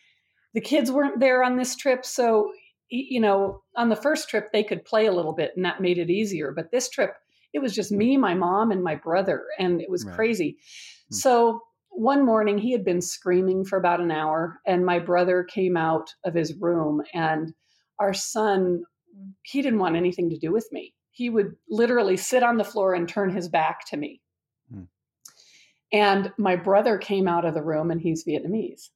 the 0.57 0.61
kids 0.61 0.91
weren't 0.91 1.19
there 1.19 1.43
on 1.43 1.55
this 1.55 1.75
trip 1.75 2.03
so 2.03 2.51
you 2.89 3.21
know 3.21 3.61
on 3.75 3.89
the 3.89 3.95
first 3.95 4.27
trip 4.27 4.51
they 4.51 4.63
could 4.63 4.83
play 4.83 5.05
a 5.05 5.11
little 5.11 5.33
bit 5.33 5.51
and 5.55 5.63
that 5.63 5.81
made 5.81 5.99
it 5.99 6.09
easier 6.09 6.51
but 6.51 6.71
this 6.71 6.89
trip 6.89 7.13
it 7.53 7.59
was 7.59 7.75
just 7.75 7.91
me 7.91 8.17
my 8.17 8.33
mom 8.33 8.71
and 8.71 8.83
my 8.83 8.95
brother 8.95 9.43
and 9.59 9.81
it 9.81 9.89
was 9.91 10.03
right. 10.03 10.15
crazy 10.15 10.57
hmm. 11.09 11.15
so 11.15 11.61
one 11.89 12.25
morning 12.25 12.57
he 12.57 12.71
had 12.71 12.83
been 12.83 13.01
screaming 13.01 13.63
for 13.63 13.77
about 13.77 14.01
an 14.01 14.09
hour 14.09 14.59
and 14.65 14.83
my 14.83 14.97
brother 14.97 15.43
came 15.43 15.77
out 15.77 16.09
of 16.25 16.33
his 16.33 16.55
room 16.55 17.03
and 17.13 17.53
our 17.99 18.15
son 18.15 18.81
he 19.43 19.61
didn't 19.61 19.79
want 19.79 19.95
anything 19.95 20.27
to 20.27 20.39
do 20.39 20.51
with 20.51 20.67
me 20.71 20.91
he 21.11 21.29
would 21.29 21.55
literally 21.69 22.17
sit 22.17 22.41
on 22.41 22.57
the 22.57 22.63
floor 22.63 22.95
and 22.95 23.07
turn 23.07 23.29
his 23.29 23.47
back 23.47 23.85
to 23.85 23.95
me 23.95 24.19
hmm. 24.73 24.85
and 25.93 26.33
my 26.39 26.55
brother 26.55 26.97
came 26.97 27.27
out 27.27 27.45
of 27.45 27.53
the 27.53 27.61
room 27.61 27.91
and 27.91 28.01
he's 28.01 28.25
vietnamese 28.25 28.89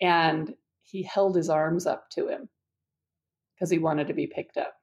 and 0.00 0.54
he 0.94 1.02
held 1.02 1.34
his 1.34 1.50
arms 1.50 1.86
up 1.86 2.08
to 2.08 2.28
him 2.28 2.48
because 3.52 3.68
he 3.68 3.78
wanted 3.78 4.06
to 4.06 4.14
be 4.14 4.28
picked 4.28 4.56
up. 4.56 4.74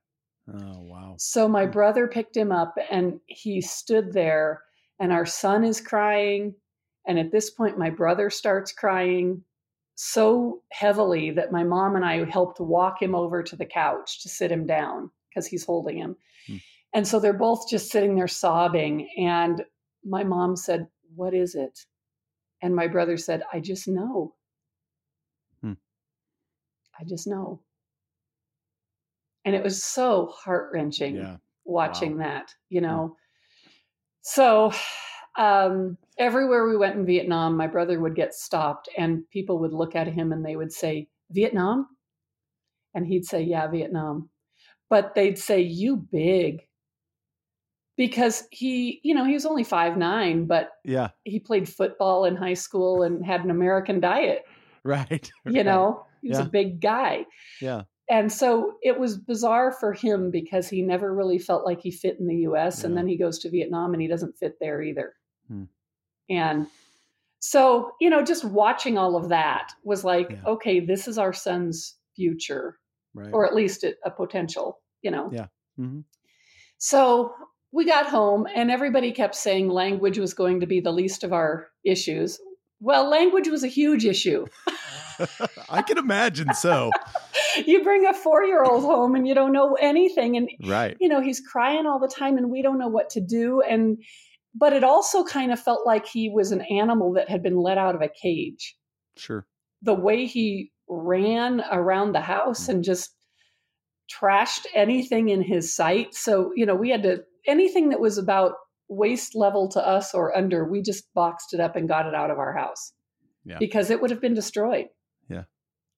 Oh, 0.53 0.81
wow. 0.81 1.15
So 1.17 1.47
my 1.47 1.63
hmm. 1.65 1.71
brother 1.71 2.05
picked 2.05 2.35
him 2.35 2.51
up 2.51 2.75
and 2.91 3.21
he 3.27 3.61
stood 3.61 4.11
there, 4.11 4.61
and 4.99 5.13
our 5.13 5.25
son 5.25 5.63
is 5.63 5.79
crying. 5.79 6.53
And 7.07 7.17
at 7.17 7.31
this 7.31 7.49
point, 7.49 7.79
my 7.79 7.89
brother 7.89 8.29
starts 8.29 8.73
crying 8.73 9.45
so 9.95 10.61
heavily 10.73 11.31
that 11.31 11.53
my 11.53 11.63
mom 11.63 11.95
and 11.95 12.03
I 12.03 12.25
helped 12.29 12.59
walk 12.59 13.01
him 13.01 13.15
over 13.15 13.41
to 13.41 13.55
the 13.55 13.65
couch 13.65 14.21
to 14.23 14.29
sit 14.29 14.51
him 14.51 14.67
down 14.67 15.11
because 15.29 15.47
he's 15.47 15.63
holding 15.63 15.97
him. 15.97 16.17
Hmm. 16.45 16.57
And 16.93 17.07
so 17.07 17.21
they're 17.21 17.31
both 17.31 17.69
just 17.69 17.89
sitting 17.89 18.15
there 18.15 18.27
sobbing. 18.27 19.07
And 19.17 19.63
my 20.03 20.25
mom 20.25 20.57
said, 20.57 20.87
What 21.15 21.33
is 21.33 21.55
it? 21.55 21.79
And 22.61 22.75
my 22.75 22.87
brother 22.87 23.15
said, 23.15 23.43
I 23.53 23.61
just 23.61 23.87
know. 23.87 24.33
I 27.01 27.05
just 27.05 27.27
know. 27.27 27.61
And 29.43 29.55
it 29.55 29.63
was 29.63 29.83
so 29.83 30.27
heart 30.27 30.69
wrenching 30.71 31.15
yeah. 31.15 31.37
watching 31.65 32.17
wow. 32.17 32.23
that, 32.25 32.53
you 32.69 32.81
know. 32.81 33.15
So 34.21 34.71
um, 35.37 35.97
everywhere 36.17 36.67
we 36.67 36.77
went 36.77 36.95
in 36.95 37.05
Vietnam, 37.05 37.57
my 37.57 37.67
brother 37.67 37.99
would 37.99 38.15
get 38.15 38.33
stopped 38.33 38.87
and 38.97 39.27
people 39.31 39.59
would 39.59 39.73
look 39.73 39.95
at 39.95 40.07
him 40.07 40.31
and 40.31 40.45
they 40.45 40.55
would 40.55 40.71
say, 40.71 41.07
Vietnam? 41.31 41.87
And 42.93 43.07
he'd 43.07 43.25
say, 43.25 43.41
Yeah, 43.41 43.67
Vietnam. 43.67 44.29
But 44.89 45.15
they'd 45.15 45.39
say, 45.39 45.61
You 45.61 45.97
big. 45.97 46.61
Because 47.97 48.47
he, 48.51 48.99
you 49.03 49.13
know, 49.13 49.25
he 49.25 49.33
was 49.33 49.45
only 49.45 49.63
five 49.63 49.97
nine, 49.97 50.45
but 50.45 50.71
yeah, 50.83 51.09
he 51.23 51.39
played 51.39 51.69
football 51.69 52.25
in 52.25 52.35
high 52.35 52.55
school 52.55 53.03
and 53.03 53.23
had 53.23 53.43
an 53.43 53.51
American 53.51 53.99
diet. 53.99 54.43
Right. 54.83 55.31
You 55.45 55.57
right. 55.57 55.65
know, 55.67 56.07
he 56.21 56.29
was 56.29 56.39
yeah. 56.39 56.45
a 56.45 56.49
big 56.49 56.81
guy. 56.81 57.25
Yeah. 57.61 57.83
And 58.09 58.31
so 58.31 58.73
it 58.81 58.99
was 58.99 59.17
bizarre 59.17 59.71
for 59.71 59.93
him 59.93 60.31
because 60.31 60.67
he 60.67 60.81
never 60.81 61.13
really 61.13 61.39
felt 61.39 61.65
like 61.65 61.79
he 61.81 61.91
fit 61.91 62.17
in 62.19 62.27
the 62.27 62.47
US. 62.47 62.81
Yeah. 62.81 62.87
And 62.87 62.97
then 62.97 63.07
he 63.07 63.17
goes 63.17 63.39
to 63.39 63.49
Vietnam 63.49 63.93
and 63.93 64.01
he 64.01 64.07
doesn't 64.07 64.37
fit 64.37 64.57
there 64.59 64.81
either. 64.81 65.13
Hmm. 65.47 65.63
And 66.29 66.67
so, 67.39 67.91
you 67.99 68.09
know, 68.09 68.23
just 68.23 68.43
watching 68.43 68.97
all 68.97 69.15
of 69.15 69.29
that 69.29 69.71
was 69.83 70.03
like, 70.03 70.31
yeah. 70.31 70.41
okay, 70.45 70.79
this 70.79 71.07
is 71.07 71.17
our 71.17 71.33
son's 71.33 71.95
future, 72.15 72.77
right. 73.13 73.31
or 73.33 73.45
at 73.45 73.55
least 73.55 73.83
a, 73.83 73.95
a 74.05 74.11
potential, 74.11 74.79
you 75.01 75.11
know? 75.11 75.29
Yeah. 75.31 75.47
Mm-hmm. 75.79 76.01
So 76.77 77.33
we 77.71 77.85
got 77.85 78.07
home 78.07 78.45
and 78.53 78.69
everybody 78.69 79.11
kept 79.11 79.35
saying 79.35 79.69
language 79.69 80.19
was 80.19 80.33
going 80.33 80.59
to 80.59 80.67
be 80.67 80.81
the 80.81 80.91
least 80.91 81.23
of 81.23 81.31
our 81.31 81.67
issues. 81.85 82.39
Well, 82.81 83.07
language 83.07 83.47
was 83.47 83.63
a 83.63 83.67
huge 83.67 84.05
issue. 84.05 84.47
I 85.69 85.83
can 85.83 85.99
imagine 85.99 86.53
so. 86.55 86.89
you 87.65 87.83
bring 87.83 88.07
a 88.07 88.13
four 88.13 88.43
year 88.43 88.63
old 88.63 88.83
home 88.83 89.15
and 89.15 89.27
you 89.27 89.35
don't 89.35 89.53
know 89.53 89.75
anything. 89.79 90.35
And, 90.35 90.49
right. 90.65 90.97
you 90.99 91.07
know, 91.07 91.21
he's 91.21 91.39
crying 91.39 91.85
all 91.85 91.99
the 91.99 92.07
time 92.07 92.37
and 92.37 92.49
we 92.49 92.63
don't 92.63 92.79
know 92.79 92.87
what 92.87 93.11
to 93.11 93.21
do. 93.21 93.61
And, 93.61 93.99
but 94.55 94.73
it 94.73 94.83
also 94.83 95.23
kind 95.23 95.53
of 95.53 95.59
felt 95.59 95.85
like 95.85 96.07
he 96.07 96.29
was 96.29 96.51
an 96.51 96.61
animal 96.61 97.13
that 97.13 97.29
had 97.29 97.43
been 97.43 97.57
let 97.57 97.77
out 97.77 97.93
of 97.93 98.01
a 98.01 98.09
cage. 98.09 98.75
Sure. 99.15 99.45
The 99.83 99.93
way 99.93 100.25
he 100.25 100.71
ran 100.89 101.61
around 101.71 102.13
the 102.13 102.21
house 102.21 102.65
mm. 102.65 102.69
and 102.69 102.83
just 102.83 103.11
trashed 104.11 104.65
anything 104.73 105.29
in 105.29 105.43
his 105.43 105.75
sight. 105.75 106.15
So, 106.15 106.51
you 106.55 106.65
know, 106.65 106.75
we 106.75 106.89
had 106.89 107.03
to, 107.03 107.23
anything 107.45 107.89
that 107.89 107.99
was 107.99 108.17
about 108.17 108.53
waist 108.91 109.35
level 109.35 109.69
to 109.69 109.85
us 109.85 110.13
or 110.13 110.35
under, 110.37 110.65
we 110.65 110.81
just 110.81 111.11
boxed 111.13 111.53
it 111.53 111.59
up 111.59 111.75
and 111.75 111.87
got 111.87 112.05
it 112.05 112.13
out 112.13 112.29
of 112.29 112.37
our 112.37 112.53
house 112.53 112.93
yeah. 113.45 113.57
because 113.57 113.89
it 113.89 114.01
would 114.01 114.11
have 114.11 114.21
been 114.21 114.33
destroyed. 114.33 114.87
Yeah. 115.29 115.43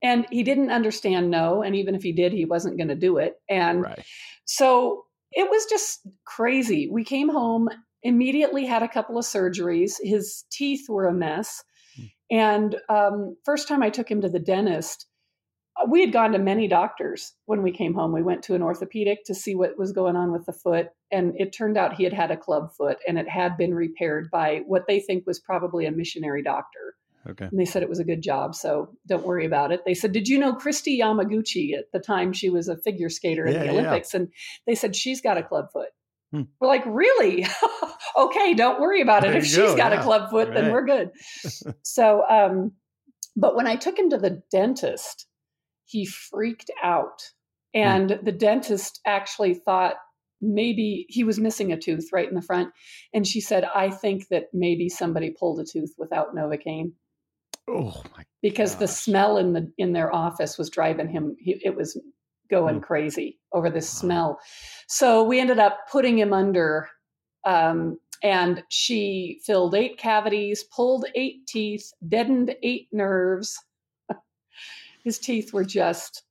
And 0.01 0.27
he 0.31 0.43
didn't 0.43 0.69
understand 0.69 1.31
no. 1.31 1.63
And 1.63 1.75
even 1.75 1.95
if 1.95 2.03
he 2.03 2.13
did, 2.13 2.33
he 2.33 2.45
wasn't 2.45 2.77
going 2.77 2.89
to 2.89 2.95
do 2.95 3.17
it. 3.17 3.35
And 3.49 3.81
right. 3.81 4.05
so 4.45 5.05
it 5.31 5.49
was 5.49 5.65
just 5.69 6.07
crazy. 6.25 6.87
We 6.91 7.03
came 7.03 7.29
home, 7.29 7.67
immediately 8.03 8.65
had 8.65 8.83
a 8.83 8.87
couple 8.87 9.17
of 9.17 9.25
surgeries. 9.25 9.93
His 10.01 10.45
teeth 10.51 10.85
were 10.87 11.07
a 11.07 11.13
mess. 11.13 11.63
Hmm. 11.97 12.05
And 12.29 12.75
um, 12.89 13.37
first 13.43 13.67
time 13.67 13.81
I 13.81 13.89
took 13.89 14.09
him 14.09 14.21
to 14.21 14.29
the 14.29 14.39
dentist, 14.39 15.07
uh, 15.81 15.87
we 15.89 16.01
had 16.01 16.13
gone 16.13 16.33
to 16.33 16.39
many 16.39 16.67
doctors 16.67 17.33
when 17.45 17.63
we 17.63 17.71
came 17.71 17.95
home. 17.95 18.13
We 18.13 18.21
went 18.21 18.43
to 18.43 18.55
an 18.55 18.61
orthopedic 18.61 19.25
to 19.25 19.33
see 19.33 19.55
what 19.55 19.79
was 19.79 19.91
going 19.91 20.15
on 20.15 20.31
with 20.31 20.45
the 20.45 20.53
foot, 20.53 20.89
and 21.13 21.33
it 21.39 21.53
turned 21.53 21.77
out 21.77 21.93
he 21.93 22.03
had 22.03 22.11
had 22.11 22.31
a 22.31 22.37
club 22.37 22.71
foot 22.75 22.97
and 23.07 23.19
it 23.19 23.29
had 23.29 23.55
been 23.55 23.73
repaired 23.73 24.31
by 24.31 24.61
what 24.65 24.87
they 24.87 24.99
think 24.99 25.25
was 25.27 25.39
probably 25.39 25.85
a 25.85 25.91
missionary 25.91 26.41
doctor. 26.41 26.95
Okay. 27.29 27.45
And 27.45 27.57
they 27.57 27.65
said 27.65 27.83
it 27.83 27.89
was 27.89 27.99
a 27.99 28.03
good 28.03 28.21
job, 28.21 28.53
so 28.53 28.89
don't 29.07 29.25
worry 29.25 29.45
about 29.45 29.71
it. 29.71 29.81
They 29.85 29.93
said, 29.93 30.11
Did 30.11 30.27
you 30.27 30.37
know 30.37 30.53
Kristi 30.53 30.99
Yamaguchi 30.99 31.77
at 31.77 31.85
the 31.93 31.99
time 31.99 32.33
she 32.33 32.49
was 32.49 32.67
a 32.67 32.75
figure 32.75 33.09
skater 33.09 33.45
in 33.45 33.53
Yeah, 33.53 33.59
the 33.59 33.65
yeah, 33.65 33.71
Olympics? 33.71 34.13
And 34.13 34.27
they 34.67 34.75
said, 34.75 34.93
She's 34.93 35.21
got 35.21 35.37
a 35.37 35.43
club 35.43 35.67
foot. 35.71 35.89
Hmm. 36.31 36.41
We're 36.59 36.67
like, 36.67 36.83
Really? 36.85 37.45
okay, 38.17 38.53
don't 38.55 38.81
worry 38.81 39.01
about 39.01 39.23
it. 39.23 39.35
If 39.35 39.43
you 39.43 39.49
she's 39.49 39.57
go, 39.57 39.77
got 39.77 39.93
yeah, 39.93 40.01
a 40.01 40.03
club 40.03 40.31
foot, 40.31 40.53
then 40.53 40.73
we're 40.73 40.85
good. 40.85 41.11
so, 41.83 42.27
um, 42.27 42.73
but 43.37 43.55
when 43.55 43.67
I 43.67 43.77
took 43.77 43.97
him 43.97 44.09
to 44.09 44.17
the 44.17 44.41
dentist, 44.51 45.25
he 45.85 46.05
freaked 46.05 46.71
out. 46.83 47.21
Hmm. 47.73 47.81
And 47.81 48.19
the 48.21 48.33
dentist 48.33 48.99
actually 49.05 49.53
thought 49.53 49.95
maybe 50.43 51.05
he 51.09 51.23
was 51.23 51.39
missing 51.39 51.71
a 51.71 51.77
tooth 51.79 52.09
right 52.13 52.27
in 52.29 52.35
the 52.35 52.41
front. 52.41 52.71
And 53.13 53.25
she 53.27 53.41
said, 53.41 53.63
I 53.75 53.89
think 53.89 54.27
that 54.29 54.45
maybe 54.53 54.89
somebody 54.89 55.31
pulled 55.31 55.59
a 55.59 55.65
tooth 55.65 55.93
without 55.97 56.35
Novocaine 56.35 56.91
Oh 57.69 58.03
my. 58.15 58.23
because 58.41 58.75
the 58.75 58.87
smell 58.87 59.37
in 59.37 59.53
the 59.53 59.71
in 59.77 59.93
their 59.93 60.13
office 60.13 60.57
was 60.57 60.69
driving 60.69 61.07
him 61.09 61.35
he, 61.39 61.61
it 61.63 61.75
was 61.75 61.97
going 62.49 62.75
Hmm. 62.75 62.81
crazy 62.81 63.39
over 63.53 63.69
this 63.69 63.89
smell 63.89 64.37
so 64.87 65.23
we 65.23 65.39
ended 65.39 65.59
up 65.59 65.77
putting 65.91 66.17
him 66.17 66.33
under 66.33 66.89
um, 67.45 67.97
and 68.21 68.63
she 68.69 69.39
filled 69.45 69.75
eight 69.75 69.97
cavities 69.97 70.65
pulled 70.75 71.05
eight 71.15 71.47
teeth 71.47 71.93
deadened 72.07 72.53
eight 72.63 72.89
nerves 72.91 73.57
his 75.05 75.19
teeth 75.19 75.53
were 75.53 75.65
just 75.65 76.23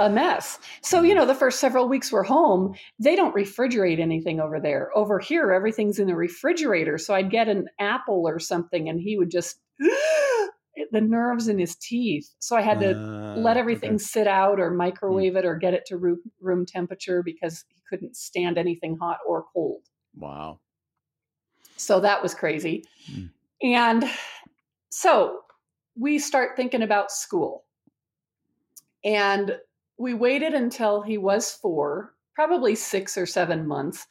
a 0.00 0.10
mess. 0.10 0.58
So 0.82 1.02
you 1.02 1.14
know 1.14 1.26
the 1.26 1.34
first 1.36 1.60
several 1.60 1.88
weeks 1.88 2.10
we're 2.10 2.24
home 2.24 2.74
they 2.98 3.14
don't 3.16 3.34
refrigerate 3.36 4.00
anything 4.00 4.40
over 4.40 4.58
there. 4.60 4.90
Over 4.96 5.20
here 5.20 5.52
everything's 5.52 6.00
in 6.00 6.08
the 6.08 6.16
refrigerator. 6.16 6.98
So 6.98 7.14
i'd 7.14 7.30
get 7.30 7.48
an 7.48 7.68
apple 7.78 8.24
or 8.26 8.40
something 8.40 8.88
and 8.88 9.00
he 9.00 9.16
would 9.18 9.30
just 9.30 9.60
the 10.92 11.00
nerves 11.00 11.48
in 11.48 11.58
his 11.58 11.76
teeth. 11.76 12.34
So 12.40 12.56
i 12.56 12.62
had 12.62 12.80
to 12.80 12.90
Uh, 12.96 13.36
let 13.36 13.56
everything 13.56 13.90
okay. 13.90 13.98
sit 13.98 14.26
out 14.26 14.58
or 14.58 14.70
microwave 14.70 15.36
it 15.36 15.44
or 15.44 15.54
get 15.56 15.74
it 15.74 15.84
to 15.86 15.96
room, 15.98 16.20
room 16.40 16.66
temperature 16.66 17.22
because 17.22 17.64
he 17.68 17.80
couldn't 17.88 18.16
stand 18.16 18.58
anything 18.58 18.96
hot 18.96 19.18
or 19.28 19.44
cold. 19.52 19.82
Wow. 20.16 20.60
so 21.76 22.00
that 22.00 22.22
was 22.22 22.34
crazy. 22.34 22.84
Mm. 23.12 23.30
and 23.62 24.04
so 24.90 25.40
we 25.96 26.18
start 26.18 26.56
thinking 26.56 26.82
about 26.82 27.10
school. 27.12 27.64
And 29.04 29.56
we 30.00 30.14
waited 30.14 30.54
until 30.54 31.02
he 31.02 31.18
was 31.18 31.52
four 31.52 32.14
probably 32.34 32.74
six 32.74 33.18
or 33.18 33.26
seven 33.26 33.66
months 33.66 34.06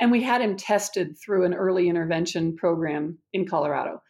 and 0.00 0.10
we 0.10 0.22
had 0.22 0.40
him 0.40 0.56
tested 0.56 1.16
through 1.16 1.44
an 1.44 1.54
early 1.54 1.88
intervention 1.88 2.56
program 2.56 3.16
in 3.32 3.46
colorado 3.46 4.02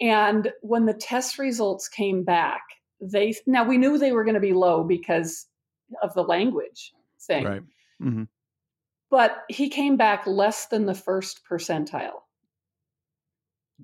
and 0.00 0.52
when 0.62 0.84
the 0.84 0.92
test 0.94 1.38
results 1.38 1.88
came 1.88 2.24
back 2.24 2.62
they 3.00 3.32
now 3.46 3.62
we 3.64 3.78
knew 3.78 3.96
they 3.96 4.12
were 4.12 4.24
going 4.24 4.34
to 4.34 4.40
be 4.40 4.52
low 4.52 4.82
because 4.82 5.46
of 6.02 6.12
the 6.14 6.22
language 6.22 6.92
thing 7.20 7.44
Right. 7.44 7.62
Mm-hmm. 8.02 8.24
but 9.10 9.44
he 9.48 9.68
came 9.68 9.96
back 9.96 10.26
less 10.26 10.66
than 10.66 10.86
the 10.86 10.94
first 10.94 11.40
percentile 11.48 12.22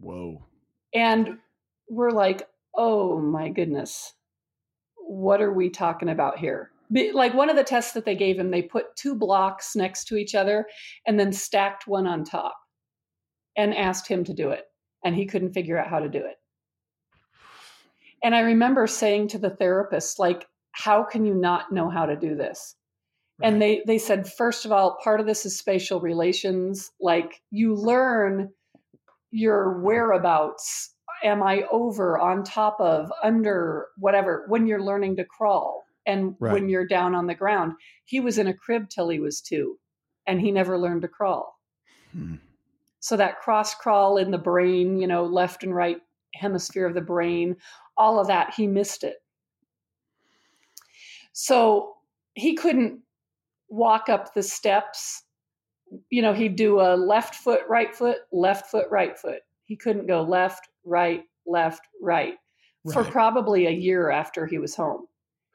Whoa. 0.00 0.44
and 0.92 1.38
we're 1.88 2.10
like 2.10 2.48
oh 2.74 3.20
my 3.20 3.48
goodness 3.48 4.12
what 4.96 5.40
are 5.40 5.52
we 5.52 5.70
talking 5.70 6.08
about 6.08 6.38
here 6.38 6.70
like 7.12 7.34
one 7.34 7.50
of 7.50 7.56
the 7.56 7.64
tests 7.64 7.92
that 7.92 8.04
they 8.04 8.16
gave 8.16 8.38
him 8.38 8.50
they 8.50 8.62
put 8.62 8.96
two 8.96 9.14
blocks 9.14 9.76
next 9.76 10.04
to 10.06 10.16
each 10.16 10.34
other 10.34 10.66
and 11.06 11.18
then 11.18 11.32
stacked 11.32 11.86
one 11.86 12.06
on 12.06 12.24
top 12.24 12.56
and 13.56 13.74
asked 13.74 14.08
him 14.08 14.24
to 14.24 14.34
do 14.34 14.50
it 14.50 14.64
and 15.04 15.14
he 15.14 15.26
couldn't 15.26 15.52
figure 15.52 15.78
out 15.78 15.88
how 15.88 16.00
to 16.00 16.08
do 16.08 16.18
it. 16.18 16.36
And 18.22 18.34
i 18.34 18.40
remember 18.40 18.86
saying 18.86 19.28
to 19.28 19.38
the 19.38 19.50
therapist 19.50 20.18
like 20.18 20.46
how 20.72 21.02
can 21.02 21.24
you 21.24 21.34
not 21.34 21.72
know 21.72 21.90
how 21.90 22.06
to 22.06 22.16
do 22.16 22.34
this? 22.34 22.76
And 23.42 23.60
they 23.60 23.82
they 23.86 23.98
said 23.98 24.30
first 24.30 24.64
of 24.64 24.72
all 24.72 24.98
part 25.02 25.20
of 25.20 25.26
this 25.26 25.46
is 25.46 25.58
spatial 25.58 26.00
relations. 26.00 26.90
Like 27.00 27.40
you 27.50 27.74
learn 27.74 28.50
your 29.30 29.80
whereabouts. 29.80 30.94
Am 31.22 31.42
i 31.42 31.62
over 31.70 32.18
on 32.18 32.44
top 32.44 32.76
of 32.80 33.12
under 33.22 33.86
whatever 33.96 34.44
when 34.48 34.66
you're 34.66 34.82
learning 34.82 35.16
to 35.16 35.24
crawl 35.24 35.79
and 36.06 36.34
Right. 36.38 36.52
when 36.52 36.68
you're 36.68 36.86
down 36.86 37.14
on 37.14 37.26
the 37.26 37.34
ground 37.34 37.74
he 38.04 38.20
was 38.20 38.38
in 38.38 38.46
a 38.46 38.54
crib 38.54 38.88
till 38.88 39.08
he 39.08 39.20
was 39.20 39.40
2 39.40 39.78
and 40.26 40.40
he 40.40 40.50
never 40.52 40.78
learned 40.78 41.02
to 41.02 41.08
crawl. 41.08 41.58
Hmm. 42.12 42.36
so 42.98 43.16
that 43.16 43.38
cross 43.40 43.74
crawl 43.74 44.16
in 44.16 44.30
the 44.30 44.38
brain 44.38 44.98
you 44.98 45.06
know 45.06 45.24
left 45.24 45.62
and 45.62 45.74
right 45.74 46.00
hemisphere 46.34 46.86
of 46.86 46.94
the 46.94 47.00
brain 47.00 47.56
all 47.96 48.18
of 48.18 48.26
that 48.28 48.54
he 48.54 48.66
missed 48.66 49.04
it. 49.04 49.22
So 51.32 51.96
he 52.34 52.54
couldn't 52.54 53.00
walk 53.68 54.08
up 54.08 54.34
the 54.34 54.42
steps. 54.42 55.22
You 56.08 56.22
know 56.22 56.32
he'd 56.32 56.56
do 56.56 56.80
a 56.80 56.96
left 56.96 57.34
foot 57.34 57.60
right 57.68 57.94
foot 57.94 58.18
left 58.32 58.70
foot 58.70 58.86
right 58.90 59.18
foot. 59.18 59.42
He 59.64 59.76
couldn't 59.76 60.06
go 60.06 60.22
left 60.22 60.68
right 60.84 61.24
left 61.46 61.86
right 62.00 62.34
for 62.92 63.04
probably 63.04 63.66
a 63.66 63.70
year 63.70 64.10
after 64.10 64.46
he 64.46 64.58
was 64.58 64.74
home 64.74 65.06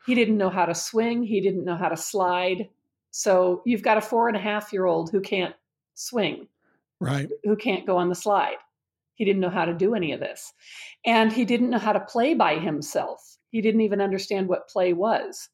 he 0.06 0.16
didn't 0.16 0.38
know 0.38 0.50
how 0.50 0.66
to 0.66 0.76
swing 0.76 1.24
he 1.24 1.42
didn't 1.42 1.66
know 1.66 1.76
how 1.76 1.90
to 1.90 1.98
slide 1.98 2.70
so 3.12 3.62
you've 3.66 3.82
got 3.84 3.98
a 3.98 4.02
four 4.02 4.28
and 4.28 4.36
a 4.38 4.40
half 4.42 4.72
year 4.74 4.86
old 4.86 5.10
who 5.12 5.22
can't 5.22 5.56
swing 5.96 6.48
Right. 7.00 7.30
who 7.44 7.56
can't 7.58 7.86
go 7.86 7.98
on 7.98 8.08
the 8.10 8.16
slide. 8.16 8.56
He 9.16 9.26
didn't 9.26 9.42
know 9.42 9.50
how 9.50 9.66
to 9.66 9.74
do 9.74 9.96
any 9.96 10.12
of 10.14 10.20
this. 10.22 10.54
And 11.06 11.32
he 11.32 11.44
didn't 11.46 11.70
know 11.70 11.78
how 11.78 11.92
to 11.94 12.00
play 12.00 12.34
by 12.34 12.56
himself. 12.58 13.38
He 13.52 13.62
didn't 13.62 13.82
even 13.82 14.00
understand 14.02 14.48
what 14.48 14.68
play 14.70 14.94
was. 14.94 15.50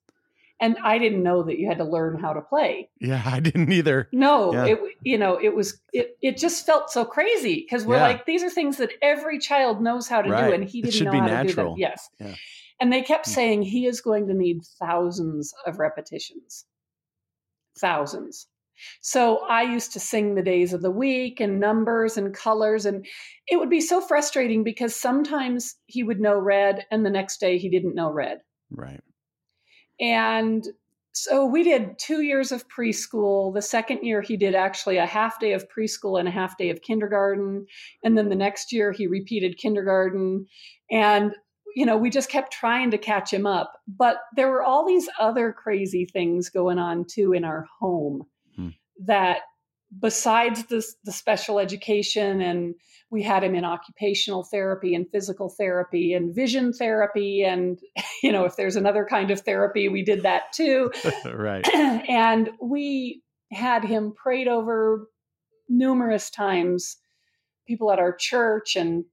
And 0.60 0.78
I 0.84 1.00
didn't 1.00 1.24
know 1.24 1.42
that 1.44 1.58
you 1.60 1.68
had 1.68 1.80
to 1.80 1.84
learn 1.84 2.20
how 2.20 2.34
to 2.34 2.42
play. 2.42 2.90
Yeah, 3.00 3.22
I 3.26 3.40
didn't 3.40 3.72
either. 3.72 4.08
No, 4.12 4.54
Yeah. 4.54 4.66
it 4.66 4.80
you 5.04 5.18
know, 5.18 5.40
it 5.42 5.56
was 5.56 5.80
it 5.94 6.16
it 6.22 6.38
just 6.38 6.66
felt 6.66 6.92
so 6.92 7.06
crazy 7.06 7.56
because 7.68 7.86
we're 7.86 7.96
Yeah. 7.98 8.04
like 8.04 8.26
these 8.28 8.44
are 8.44 8.50
things 8.50 8.78
that 8.78 8.92
every 9.02 9.40
child 9.40 9.82
knows 9.82 10.08
how 10.08 10.22
to 10.22 10.30
Right. 10.30 10.48
do 10.50 10.54
and 10.54 10.64
he 10.64 10.82
didn't 10.84 11.06
know 11.06 11.12
how 11.12 11.18
to 11.20 11.26
do 11.28 11.48
natural. 11.48 11.72
them. 11.72 11.80
Yes. 11.80 12.10
Yeah. 12.20 12.36
And 12.82 12.92
they 12.92 13.04
kept 13.04 13.28
saying 13.28 13.62
he 13.62 13.86
is 13.86 14.02
going 14.02 14.28
to 14.28 14.34
need 14.34 14.64
thousands 14.80 15.54
of 15.68 15.78
repetitions. 15.78 16.66
Thousands. 17.80 18.48
So 19.02 19.46
I 19.48 19.62
used 19.62 19.94
to 19.94 20.00
sing 20.00 20.34
the 20.34 20.42
days 20.42 20.74
of 20.74 20.82
the 20.82 20.90
week 20.90 21.40
and 21.40 21.60
numbers 21.60 22.18
and 22.18 22.34
colors. 22.34 22.88
And 22.88 23.06
it 23.48 23.58
would 23.58 23.70
be 23.70 23.82
so 23.82 24.02
frustrating 24.02 24.64
because 24.64 24.96
sometimes 24.96 25.76
he 25.86 26.04
would 26.04 26.20
know 26.20 26.38
red 26.38 26.86
and 26.90 27.06
the 27.06 27.12
next 27.12 27.40
day 27.40 27.60
he 27.60 27.70
didn't 27.70 27.94
know 27.94 28.12
red. 28.12 28.40
Right. 28.72 29.02
And 30.00 30.66
so 31.14 31.46
we 31.46 31.64
did 31.64 32.00
two 32.00 32.22
years 32.22 32.52
of 32.52 32.68
preschool. 32.68 33.54
The 33.54 33.62
second 33.62 34.04
year, 34.04 34.22
he 34.22 34.38
did 34.38 34.56
actually 34.56 34.98
a 34.98 35.06
half 35.06 35.40
day 35.40 35.54
of 35.54 35.68
preschool 35.70 36.18
and 36.18 36.28
a 36.28 36.32
half 36.32 36.58
day 36.58 36.72
of 36.72 36.82
kindergarten. 36.82 37.68
And 38.04 38.18
then 38.18 38.30
the 38.30 38.36
next 38.36 38.72
year, 38.72 38.92
he 38.92 39.06
repeated 39.06 39.58
kindergarten. 39.58 40.48
And, 40.90 41.36
you 41.76 41.86
know, 41.86 41.98
we 41.98 42.10
just 42.10 42.30
kept 42.30 42.52
trying 42.54 42.92
to 42.92 42.98
catch 42.98 43.32
him 43.32 43.46
up. 43.46 43.74
But 43.88 44.18
there 44.36 44.50
were 44.50 44.64
all 44.64 44.86
these 44.86 45.10
other 45.20 45.52
crazy 45.54 46.06
things 46.06 46.50
going 46.50 46.80
on 46.80 47.06
too 47.06 47.34
in 47.34 47.44
our 47.46 47.66
home 47.80 48.24
Hmm. 48.56 48.70
that 49.06 49.40
besides 49.98 50.66
this 50.66 50.96
the 51.04 51.12
special 51.12 51.60
education 51.60 52.42
and 52.42 52.76
we 53.10 53.22
had 53.24 53.44
him 53.44 53.56
in 53.56 53.66
occupational 53.66 54.44
therapy 54.44 54.96
and 54.96 55.10
physical 55.12 55.50
therapy 55.50 56.14
and 56.14 56.34
vision 56.34 56.72
therapy 56.72 57.44
and 57.44 57.80
you 58.24 58.32
know 58.32 58.46
if 58.46 58.56
there's 58.56 58.76
another 58.76 59.06
kind 59.10 59.32
of 59.32 59.42
therapy 59.42 59.90
we 59.90 60.04
did 60.04 60.24
that 60.24 60.44
too 60.54 60.92
right. 61.34 61.68
and 61.74 62.50
we 62.62 63.22
had 63.52 63.84
him 63.84 64.14
prayed 64.16 64.48
over 64.48 65.08
numerous 65.68 66.30
times 66.30 66.98
people 67.68 67.92
at 67.92 68.00
our 68.00 68.16
church 68.16 68.76
and 68.76 69.04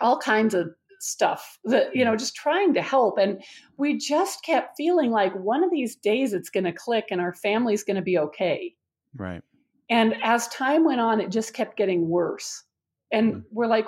all 0.00 0.18
kinds 0.18 0.54
of 0.54 0.70
stuff 1.02 1.58
that 1.64 1.94
you 1.94 2.04
know 2.04 2.14
just 2.16 2.34
trying 2.36 2.74
to 2.74 2.82
help 2.82 3.16
and 3.18 3.42
we 3.78 3.96
just 3.96 4.44
kept 4.44 4.76
feeling 4.76 5.10
like 5.10 5.32
one 5.34 5.64
of 5.64 5.70
these 5.70 5.96
days 5.96 6.32
it's 6.32 6.50
going 6.50 6.64
to 6.64 6.72
click 6.72 7.06
and 7.10 7.20
our 7.20 7.32
family's 7.32 7.82
going 7.84 7.96
to 7.96 8.02
be 8.02 8.18
okay 8.18 8.74
Right. 9.16 9.42
and 9.88 10.14
as 10.22 10.46
time 10.48 10.84
went 10.84 11.00
on, 11.00 11.20
it 11.20 11.30
just 11.30 11.52
kept 11.52 11.76
getting 11.76 12.08
worse. 12.08 12.62
And 13.12 13.34
Mm. 13.34 13.42
we're 13.50 13.66
like, 13.66 13.86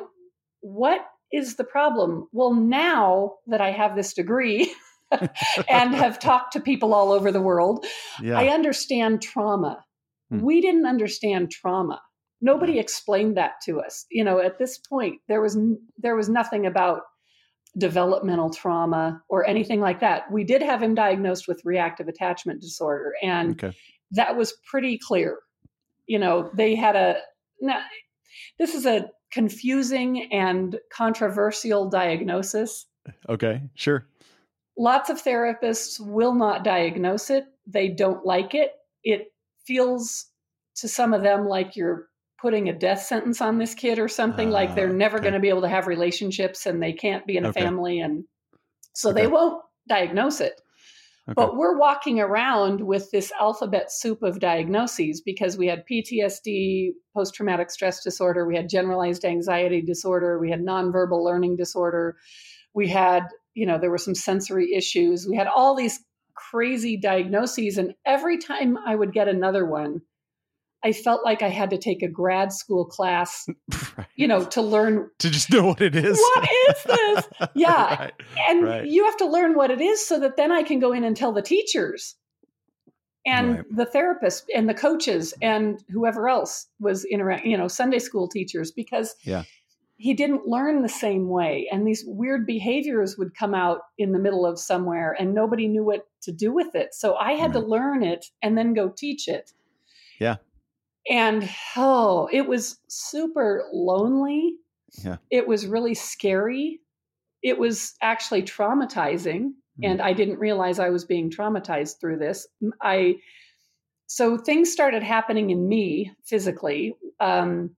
what 0.62 1.00
is 1.32 1.54
the 1.56 1.64
problem? 1.64 2.26
Well, 2.32 2.52
now 2.54 3.34
that 3.46 3.60
I 3.60 3.70
have 3.70 3.94
this 3.94 4.12
degree 4.14 4.74
and 5.12 5.94
have 5.94 6.18
talked 6.18 6.54
to 6.54 6.60
people 6.60 6.92
all 6.92 7.12
over 7.12 7.30
the 7.30 7.40
world, 7.40 7.86
Yeah. 8.20 8.38
I 8.38 8.48
understand 8.48 9.22
trauma. 9.22 9.84
Hmm. 10.30 10.40
We 10.40 10.60
didn't 10.60 10.86
understand 10.86 11.50
trauma. 11.52 12.00
Nobody 12.42 12.78
explained 12.78 13.36
that 13.36 13.60
to 13.64 13.80
us. 13.80 14.04
You 14.10 14.24
know, 14.24 14.40
at 14.40 14.58
this 14.58 14.76
point, 14.76 15.20
there 15.28 15.40
was 15.40 15.56
there 15.96 16.16
was 16.16 16.28
nothing 16.28 16.66
about 16.66 17.02
developmental 17.78 18.50
trauma 18.50 19.22
or 19.30 19.46
anything 19.46 19.80
like 19.80 20.00
that. 20.00 20.30
We 20.30 20.44
did 20.44 20.60
have 20.60 20.82
him 20.82 20.94
diagnosed 20.94 21.48
with 21.48 21.64
reactive 21.64 22.08
attachment 22.08 22.60
disorder, 22.60 23.12
and 23.22 23.52
Okay. 23.52 23.74
that 24.10 24.36
was 24.36 24.52
pretty 24.68 24.98
clear. 24.98 25.38
You 26.06 26.18
know, 26.18 26.50
they 26.54 26.74
had 26.74 26.96
a. 26.96 27.16
Now, 27.60 27.80
this 28.58 28.74
is 28.74 28.84
a 28.86 29.08
confusing 29.30 30.30
and 30.32 30.78
controversial 30.92 31.88
diagnosis. 31.88 32.86
Okay. 33.28 33.62
Sure. 33.74 34.06
Lots 34.76 35.10
of 35.10 35.22
therapists 35.22 36.00
will 36.00 36.34
not 36.34 36.64
diagnose 36.64 37.30
it. 37.30 37.44
They 37.66 37.88
don't 37.88 38.26
like 38.26 38.54
it. 38.54 38.72
It 39.04 39.32
feels 39.66 40.26
to 40.76 40.88
some 40.88 41.12
of 41.14 41.22
them 41.22 41.46
like 41.46 41.76
you're 41.76 42.08
putting 42.42 42.68
a 42.68 42.78
death 42.78 43.02
sentence 43.02 43.40
on 43.40 43.58
this 43.58 43.74
kid 43.74 43.98
or 44.00 44.08
something 44.08 44.50
like 44.50 44.74
they're 44.74 44.88
Ah, 44.88 44.92
never 44.92 45.18
okay. 45.18 45.22
going 45.22 45.34
to 45.34 45.40
be 45.40 45.48
able 45.50 45.62
to 45.62 45.68
have 45.68 45.86
relationships 45.86 46.66
and 46.66 46.82
they 46.82 46.92
can't 46.92 47.26
be 47.26 47.36
in 47.38 47.44
a 47.44 47.48
Okay. 47.48 47.62
family 47.62 48.00
and 48.00 48.24
so 48.94 49.12
they 49.12 49.28
won't 49.28 49.62
diagnose 49.88 50.40
it 50.40 50.54
Okay. 51.28 51.34
but 51.36 51.56
we're 51.56 51.78
walking 51.78 52.20
around 52.20 52.80
with 52.80 53.10
this 53.12 53.32
alphabet 53.40 53.92
soup 53.92 54.22
of 54.22 54.40
diagnoses 54.40 55.20
because 55.20 55.56
we 55.56 55.68
had 55.68 55.84
PTSD, 55.90 56.90
post 57.16 57.34
traumatic 57.34 57.70
stress 57.70 58.02
disorder, 58.02 58.46
we 58.46 58.56
had 58.56 58.68
generalized 58.68 59.24
anxiety 59.24 59.80
disorder, 59.82 60.38
we 60.38 60.50
had 60.50 60.60
nonverbal 60.60 61.24
learning 61.24 61.56
disorder, 61.56 62.16
we 62.74 62.88
had, 62.88 63.24
you 63.54 63.66
know, 63.66 63.78
there 63.78 63.90
were 63.90 63.98
some 63.98 64.14
sensory 64.16 64.74
issues, 64.74 65.26
we 65.28 65.36
had 65.36 65.46
all 65.46 65.76
these 65.76 66.00
crazy 66.34 66.96
diagnoses. 66.96 67.78
And 67.78 67.94
every 68.04 68.38
time 68.38 68.76
I 68.86 68.94
would 68.94 69.12
get 69.12 69.28
another 69.28 69.64
one, 69.64 70.02
I 70.84 70.92
felt 70.92 71.24
like 71.24 71.42
I 71.42 71.48
had 71.48 71.70
to 71.70 71.78
take 71.78 72.02
a 72.02 72.08
grad 72.08 72.52
school 72.52 72.84
class, 72.84 73.46
Right. 73.96 74.06
you 74.16 74.26
know, 74.26 74.44
to 74.46 74.60
learn 74.62 75.08
to 75.20 75.30
just 75.30 75.50
know 75.52 75.66
what 75.66 75.80
it 75.80 75.94
is. 75.94 76.18
What 76.18 76.48
is 76.68 76.82
this? 76.84 77.28
Yeah. 77.54 77.94
Right. 77.96 78.12
and 78.48 78.64
Right. 78.64 78.86
you 78.86 79.04
have 79.04 79.16
to 79.18 79.26
learn 79.26 79.54
what 79.54 79.70
it 79.70 79.80
is 79.80 80.04
so 80.04 80.18
that 80.20 80.36
then 80.36 80.50
I 80.50 80.62
can 80.62 80.78
go 80.80 80.92
in 80.92 81.04
and 81.04 81.16
tell 81.16 81.32
the 81.32 81.42
teachers 81.42 82.16
and 83.24 83.64
the 83.70 83.86
therapists 83.86 84.42
and 84.54 84.68
the 84.68 84.74
coaches 84.74 85.32
and 85.40 85.78
whoever 85.90 86.28
else 86.28 86.66
was 86.80 87.04
interact, 87.04 87.44
you 87.46 87.56
know, 87.56 87.68
Sunday 87.68 88.00
school 88.00 88.26
teachers 88.28 88.72
because 88.72 89.14
Yeah. 89.22 89.44
he 89.96 90.12
didn't 90.14 90.48
learn 90.48 90.82
the 90.82 90.88
same 90.88 91.28
way 91.28 91.68
and 91.70 91.86
these 91.86 92.02
weird 92.06 92.44
behaviors 92.46 93.16
would 93.16 93.36
come 93.36 93.54
out 93.54 93.82
in 93.98 94.10
the 94.10 94.18
middle 94.18 94.44
of 94.44 94.58
somewhere 94.58 95.14
and 95.18 95.32
nobody 95.34 95.68
knew 95.68 95.84
what 95.84 96.08
to 96.22 96.32
do 96.32 96.52
with 96.52 96.74
it. 96.74 96.94
So 96.94 97.14
I 97.14 97.32
had 97.34 97.52
to 97.52 97.60
learn 97.60 98.02
it 98.02 98.26
and 98.42 98.58
then 98.58 98.74
go 98.74 98.88
teach 98.88 99.28
it. 99.28 99.52
Yeah. 100.18 100.36
And 101.10 101.48
oh, 101.76 102.28
it 102.32 102.46
was 102.46 102.78
super 102.88 103.64
lonely. 103.72 104.54
Yeah. 105.04 105.16
It 105.30 105.48
was 105.48 105.66
really 105.66 105.94
scary. 105.94 106.80
It 107.42 107.58
was 107.58 107.94
actually 108.02 108.42
traumatizing. 108.42 109.52
Hmm. 109.78 109.84
And 109.84 110.02
I 110.02 110.12
didn't 110.12 110.38
realize 110.38 110.78
I 110.78 110.90
was 110.90 111.04
being 111.04 111.30
traumatized 111.30 112.00
through 112.00 112.18
this. 112.18 112.46
I 112.80 113.16
so 114.06 114.36
things 114.36 114.70
started 114.70 115.02
happening 115.02 115.48
in 115.50 115.66
me 115.66 116.12
physically. 116.26 116.94
Um, 117.18 117.74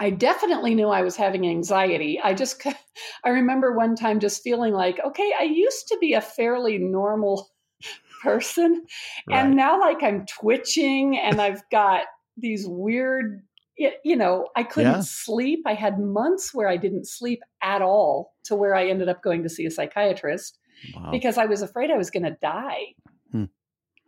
I 0.00 0.08
definitely 0.10 0.74
knew 0.74 0.88
I 0.88 1.02
was 1.02 1.14
having 1.16 1.46
anxiety. 1.46 2.18
I 2.22 2.32
just, 2.32 2.64
I 3.24 3.28
remember 3.28 3.72
one 3.76 3.94
time 3.94 4.18
just 4.18 4.42
feeling 4.42 4.72
like, 4.72 4.98
okay, 5.04 5.30
I 5.38 5.42
used 5.42 5.88
to 5.88 5.98
be 6.00 6.14
a 6.14 6.22
fairly 6.22 6.78
normal 6.78 7.50
person, 8.22 8.84
Right. 9.28 9.38
and 9.44 9.56
now 9.56 9.78
like 9.78 10.02
I'm 10.02 10.24
twitching 10.24 11.18
and 11.18 11.38
I've 11.40 11.62
got 11.70 12.04
these 12.40 12.66
weird, 12.66 13.42
you 13.76 14.16
know, 14.16 14.48
I 14.56 14.62
couldn't 14.64 14.92
Yeah. 14.92 15.00
sleep. 15.00 15.60
I 15.66 15.74
had 15.74 15.98
months 15.98 16.52
where 16.54 16.68
I 16.68 16.76
didn't 16.76 17.06
sleep 17.06 17.40
at 17.62 17.82
all 17.82 18.34
to 18.44 18.56
where 18.56 18.74
I 18.74 18.88
ended 18.88 19.08
up 19.08 19.22
going 19.22 19.42
to 19.44 19.48
see 19.48 19.66
a 19.66 19.70
psychiatrist 19.70 20.58
wow. 20.94 21.10
because 21.10 21.38
I 21.38 21.46
was 21.46 21.62
afraid 21.62 21.90
I 21.90 21.96
was 21.96 22.10
going 22.10 22.24
to 22.24 22.36
die. 22.42 22.94
Hmm. 23.32 23.44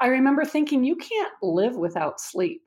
I 0.00 0.06
remember 0.08 0.44
thinking, 0.44 0.82
you 0.84 0.96
can't 0.96 1.32
live 1.42 1.76
without 1.76 2.20
sleep. 2.20 2.62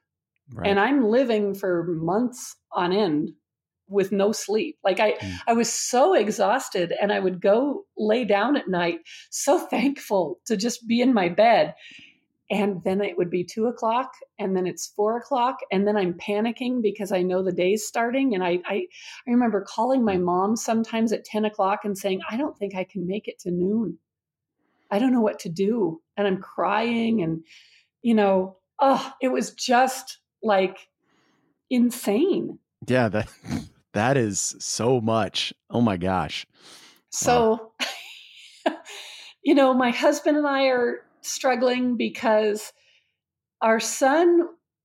right. 0.54 0.68
And 0.68 0.80
I'm 0.80 1.04
living 1.06 1.56
for 1.56 1.84
months 1.90 2.56
on 2.72 2.92
end 2.94 3.32
with 3.88 4.12
no 4.12 4.32
sleep. 4.32 4.78
Like 4.84 5.00
I, 5.00 5.12
Hmm. 5.20 5.32
I 5.48 5.54
was 5.54 5.72
so 5.72 6.14
exhausted 6.14 6.94
and 7.02 7.12
I 7.12 7.20
would 7.20 7.42
go 7.42 7.86
lay 7.98 8.24
down 8.26 8.56
at 8.56 8.68
night, 8.70 9.00
so 9.30 9.60
thankful 9.68 10.40
to 10.46 10.56
just 10.58 10.88
be 10.88 11.02
in 11.02 11.14
my 11.14 11.28
bed. 11.30 11.74
And 12.52 12.84
then 12.84 13.02
it 13.02 13.18
would 13.18 13.30
be 13.30 13.44
two 13.44 13.68
o'clock 13.68 14.12
and 14.38 14.56
then 14.56 14.68
it's 14.68 14.88
four 14.88 15.18
o'clock. 15.18 15.60
And 15.72 15.88
then 15.88 15.96
I'm 15.96 16.14
panicking 16.14 16.82
because 16.82 17.12
I 17.12 17.22
know 17.22 17.42
the 17.42 17.54
day's 17.54 17.88
starting. 17.88 18.36
And 18.36 18.44
I, 18.44 18.60
I, 18.66 18.86
I 19.28 19.32
remember 19.32 19.66
calling 19.68 20.04
my 20.04 20.18
mom 20.18 20.56
sometimes 20.56 21.14
at 21.14 21.26
10 21.26 21.46
o'clock 21.46 21.80
and 21.84 21.98
saying, 21.98 22.20
I 22.30 22.38
don't 22.38 22.58
think 22.58 22.76
I 22.76 22.84
can 22.84 23.08
make 23.08 23.28
it 23.28 23.40
to 23.40 23.52
noon. 23.52 23.98
I 24.92 25.00
don't 25.00 25.14
know 25.14 25.22
what 25.22 25.40
to 25.40 25.50
do. 25.50 26.02
And 26.18 26.28
I'm 26.28 26.42
crying 26.42 27.24
and, 27.24 27.44
you 28.02 28.14
know, 28.14 28.58
oh, 28.80 29.14
it 29.22 29.30
was 29.30 29.52
just 29.52 30.20
like 30.44 30.78
insane. 31.70 32.60
yeah, 32.86 33.08
that 33.08 33.32
that 33.94 34.18
is 34.18 34.56
so 34.60 35.00
much. 35.00 35.54
Oh 35.70 35.82
my 35.82 35.98
gosh. 35.98 36.46
So, 37.10 37.72
you 39.44 39.56
know, 39.56 39.74
my 39.74 39.92
husband 39.92 40.38
and 40.38 40.46
I 40.48 40.66
are 40.66 41.06
struggling 41.26 41.98
because 41.98 42.74
our 43.62 43.80
son 43.80 44.42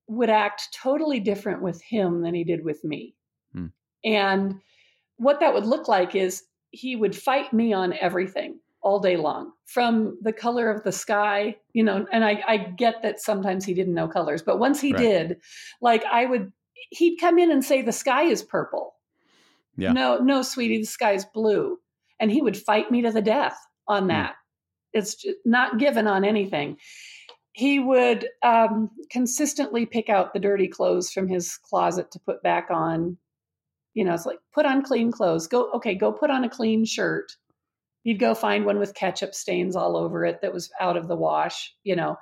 would 0.07 0.31
act 0.31 0.69
totally 0.75 1.21
different 1.21 1.63
with 1.63 1.83
him 1.83 2.23
than 2.23 2.35
he 2.35 2.45
did 2.45 2.65
with 2.65 2.83
me. 2.85 3.15
Hmm. 3.53 3.67
And 4.05 4.61
what 5.17 5.41
that 5.41 5.53
would 5.53 5.67
look 5.67 5.89
like 5.89 6.15
is 6.15 6.45
he 6.71 6.97
would 6.97 7.15
fight 7.17 7.53
me 7.53 7.73
on 7.73 7.93
everything 7.95 8.61
all 8.81 9.01
day 9.01 9.17
long 9.17 9.53
from 9.67 10.17
the 10.23 10.33
color 10.33 10.71
of 10.71 10.85
the 10.85 10.93
sky, 10.93 11.57
you 11.73 11.83
know, 11.83 12.07
and 12.13 12.25
I, 12.25 12.43
I 12.47 12.57
get 12.57 13.03
that 13.03 13.21
sometimes 13.21 13.65
he 13.65 13.75
didn't 13.75 13.95
know 13.95 14.07
colors, 14.09 14.43
but 14.43 14.59
once 14.59 14.81
he 14.81 14.93
Right. 14.93 15.03
did, 15.03 15.41
like 15.81 16.05
I 16.05 16.27
would, 16.27 16.53
he'd 16.91 17.19
come 17.19 17.39
in 17.39 17.51
and 17.51 17.65
say, 17.65 17.83
the 17.83 17.93
sky 17.93 18.23
is 18.23 18.43
purple. 18.43 18.95
Yeah. 19.77 19.93
No, 19.93 20.19
no, 20.19 20.43
sweetie, 20.43 20.79
the 20.79 20.85
sky's 20.85 21.25
blue. 21.25 21.79
And 22.21 22.31
he 22.31 22.41
would 22.41 22.57
fight 22.57 22.91
me 22.91 23.03
to 23.03 23.11
the 23.11 23.23
death 23.23 23.59
on 23.87 24.05
Hmm. 24.05 24.09
that. 24.09 24.37
It's 24.93 25.15
just 25.15 25.39
not 25.45 25.79
given 25.79 26.07
on 26.07 26.25
anything. 26.25 26.77
He 27.53 27.81
would 27.81 28.29
um, 28.43 28.91
consistently 29.11 29.85
pick 29.85 30.09
out 30.09 30.33
the 30.33 30.39
dirty 30.41 30.69
clothes 30.69 31.11
from 31.11 31.29
his 31.29 31.57
closet 31.57 32.11
to 32.13 32.21
put 32.21 32.43
back 32.43 32.69
on. 32.71 33.17
You 33.95 34.05
know, 34.05 34.15
it's 34.15 34.27
like 34.27 34.39
put 34.55 34.65
on 34.65 34.83
clean 34.83 35.11
clothes. 35.11 35.49
Go, 35.49 35.71
okay, 35.73 35.95
go 35.95 36.13
put 36.13 36.31
on 36.31 36.45
a 36.45 36.49
clean 36.49 36.85
shirt. 36.85 37.33
He'd 38.03 38.21
go 38.21 38.35
find 38.35 38.65
one 38.65 38.79
with 38.79 38.95
ketchup 38.95 39.35
stains 39.35 39.75
all 39.75 39.97
over 39.97 40.25
it 40.25 40.41
that 40.41 40.53
was 40.53 40.71
out 40.81 40.97
of 40.97 41.09
the 41.09 41.17
wash. 41.17 41.75
You 41.83 41.97
know, 41.97 42.17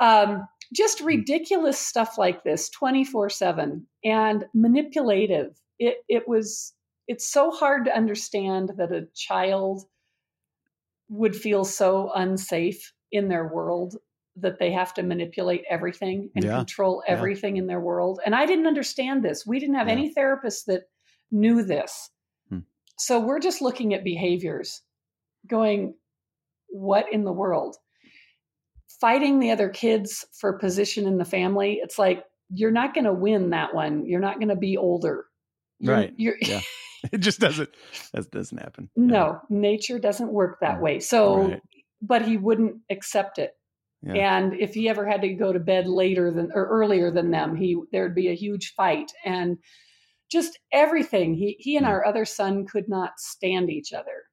um, 0.00 0.48
just 0.72 1.00
ridiculous 1.00 1.78
stuff 1.78 2.16
like 2.16 2.42
this, 2.42 2.70
twenty 2.70 3.04
four 3.04 3.28
seven, 3.28 3.86
and 4.02 4.46
manipulative. 4.54 5.60
It 5.78 5.98
it 6.08 6.26
was. 6.26 6.72
It's 7.06 7.30
so 7.30 7.50
hard 7.50 7.84
to 7.84 7.94
understand 7.94 8.72
that 8.78 8.90
a 8.90 9.08
child 9.14 9.84
would 11.08 11.36
feel 11.36 11.64
so 11.64 12.10
unsafe 12.14 12.92
in 13.12 13.28
their 13.28 13.46
world 13.48 13.96
that 14.36 14.58
they 14.58 14.72
have 14.72 14.92
to 14.94 15.02
manipulate 15.02 15.64
everything 15.70 16.30
and 16.34 16.44
Yeah. 16.44 16.56
control 16.56 17.02
Yeah. 17.06 17.12
everything 17.14 17.56
in 17.56 17.66
their 17.68 17.80
world. 17.80 18.20
And 18.26 18.34
I 18.34 18.46
didn't 18.46 18.66
understand 18.66 19.22
this. 19.24 19.46
We 19.46 19.60
didn't 19.60 19.76
have 19.76 19.86
Yeah. 19.86 19.92
any 19.94 20.12
therapists 20.12 20.64
that 20.66 20.84
knew 21.30 21.62
this. 21.62 22.10
Hmm. 22.48 22.60
So 22.98 23.20
we're 23.20 23.38
just 23.38 23.62
looking 23.62 23.94
at 23.94 24.02
behaviors, 24.02 24.82
going, 25.46 25.94
what 26.68 27.12
in 27.12 27.22
the 27.24 27.32
world? 27.32 27.76
Fighting 29.00 29.38
the 29.38 29.50
other 29.50 29.68
kids 29.68 30.24
for 30.40 30.58
position 30.58 31.06
in 31.06 31.18
the 31.18 31.24
family. 31.24 31.74
It's 31.82 31.98
like, 31.98 32.24
you're 32.50 32.70
not 32.70 32.94
going 32.94 33.04
to 33.04 33.12
win 33.12 33.50
that 33.50 33.74
one. 33.74 34.06
You're 34.06 34.20
not 34.20 34.38
going 34.38 34.48
to 34.48 34.56
be 34.56 34.76
older. 34.76 35.26
You're- 35.78 35.96
Right. 35.96 36.14
You're, 36.16 36.36
Yeah. 36.40 36.60
It 37.12 37.18
just 37.18 37.40
doesn't 37.40 37.70
that 38.12 38.30
doesn't 38.30 38.58
happen. 38.58 38.90
Yeah. 38.96 39.04
no, 39.06 39.40
nature 39.50 39.98
doesn't 39.98 40.32
work 40.32 40.58
that 40.60 40.80
way. 40.80 41.00
So, 41.00 41.48
Right. 41.48 41.62
but 42.02 42.22
he 42.22 42.36
wouldn't 42.36 42.76
accept 42.90 43.38
it. 43.38 43.52
Yeah. 44.02 44.36
And 44.38 44.54
if 44.60 44.74
he 44.74 44.88
ever 44.88 45.06
had 45.06 45.22
to 45.22 45.32
go 45.34 45.52
to 45.52 45.58
bed 45.60 45.86
later 45.86 46.30
than 46.30 46.50
or 46.54 46.66
earlier 46.66 47.10
than 47.10 47.30
them, 47.30 47.56
he 47.56 47.76
there'd 47.92 48.14
be 48.14 48.28
a 48.28 48.34
huge 48.34 48.74
fight 48.74 49.10
and 49.24 49.58
just 50.30 50.58
everything. 50.72 51.34
He 51.34 51.56
he 51.58 51.76
and 51.76 51.86
Hmm. 51.86 51.92
our 51.92 52.06
other 52.06 52.24
son 52.24 52.66
could 52.66 52.88
not 52.88 53.12
stand 53.18 53.70
each 53.70 53.92
other. 53.92 54.24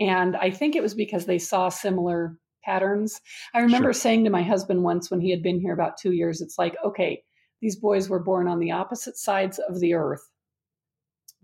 And 0.00 0.36
I 0.36 0.50
think 0.50 0.76
it 0.76 0.82
was 0.82 0.94
because 0.94 1.26
they 1.26 1.38
saw 1.38 1.68
similar 1.68 2.38
patterns. 2.64 3.20
I 3.54 3.60
remember 3.60 3.88
Sure. 3.92 4.00
saying 4.02 4.24
to 4.24 4.30
my 4.30 4.42
husband 4.42 4.82
once 4.84 5.10
when 5.10 5.20
he 5.20 5.30
had 5.30 5.42
been 5.42 5.60
here 5.60 5.72
about 5.72 5.96
2 5.98 6.12
years, 6.12 6.40
it's 6.40 6.58
like, 6.58 6.76
okay, 6.84 7.22
these 7.60 7.76
boys 7.76 8.08
were 8.08 8.22
born 8.22 8.46
on 8.46 8.58
the 8.60 8.70
opposite 8.72 9.16
sides 9.16 9.58
of 9.58 9.80
the 9.80 9.94
earth. 9.94 10.22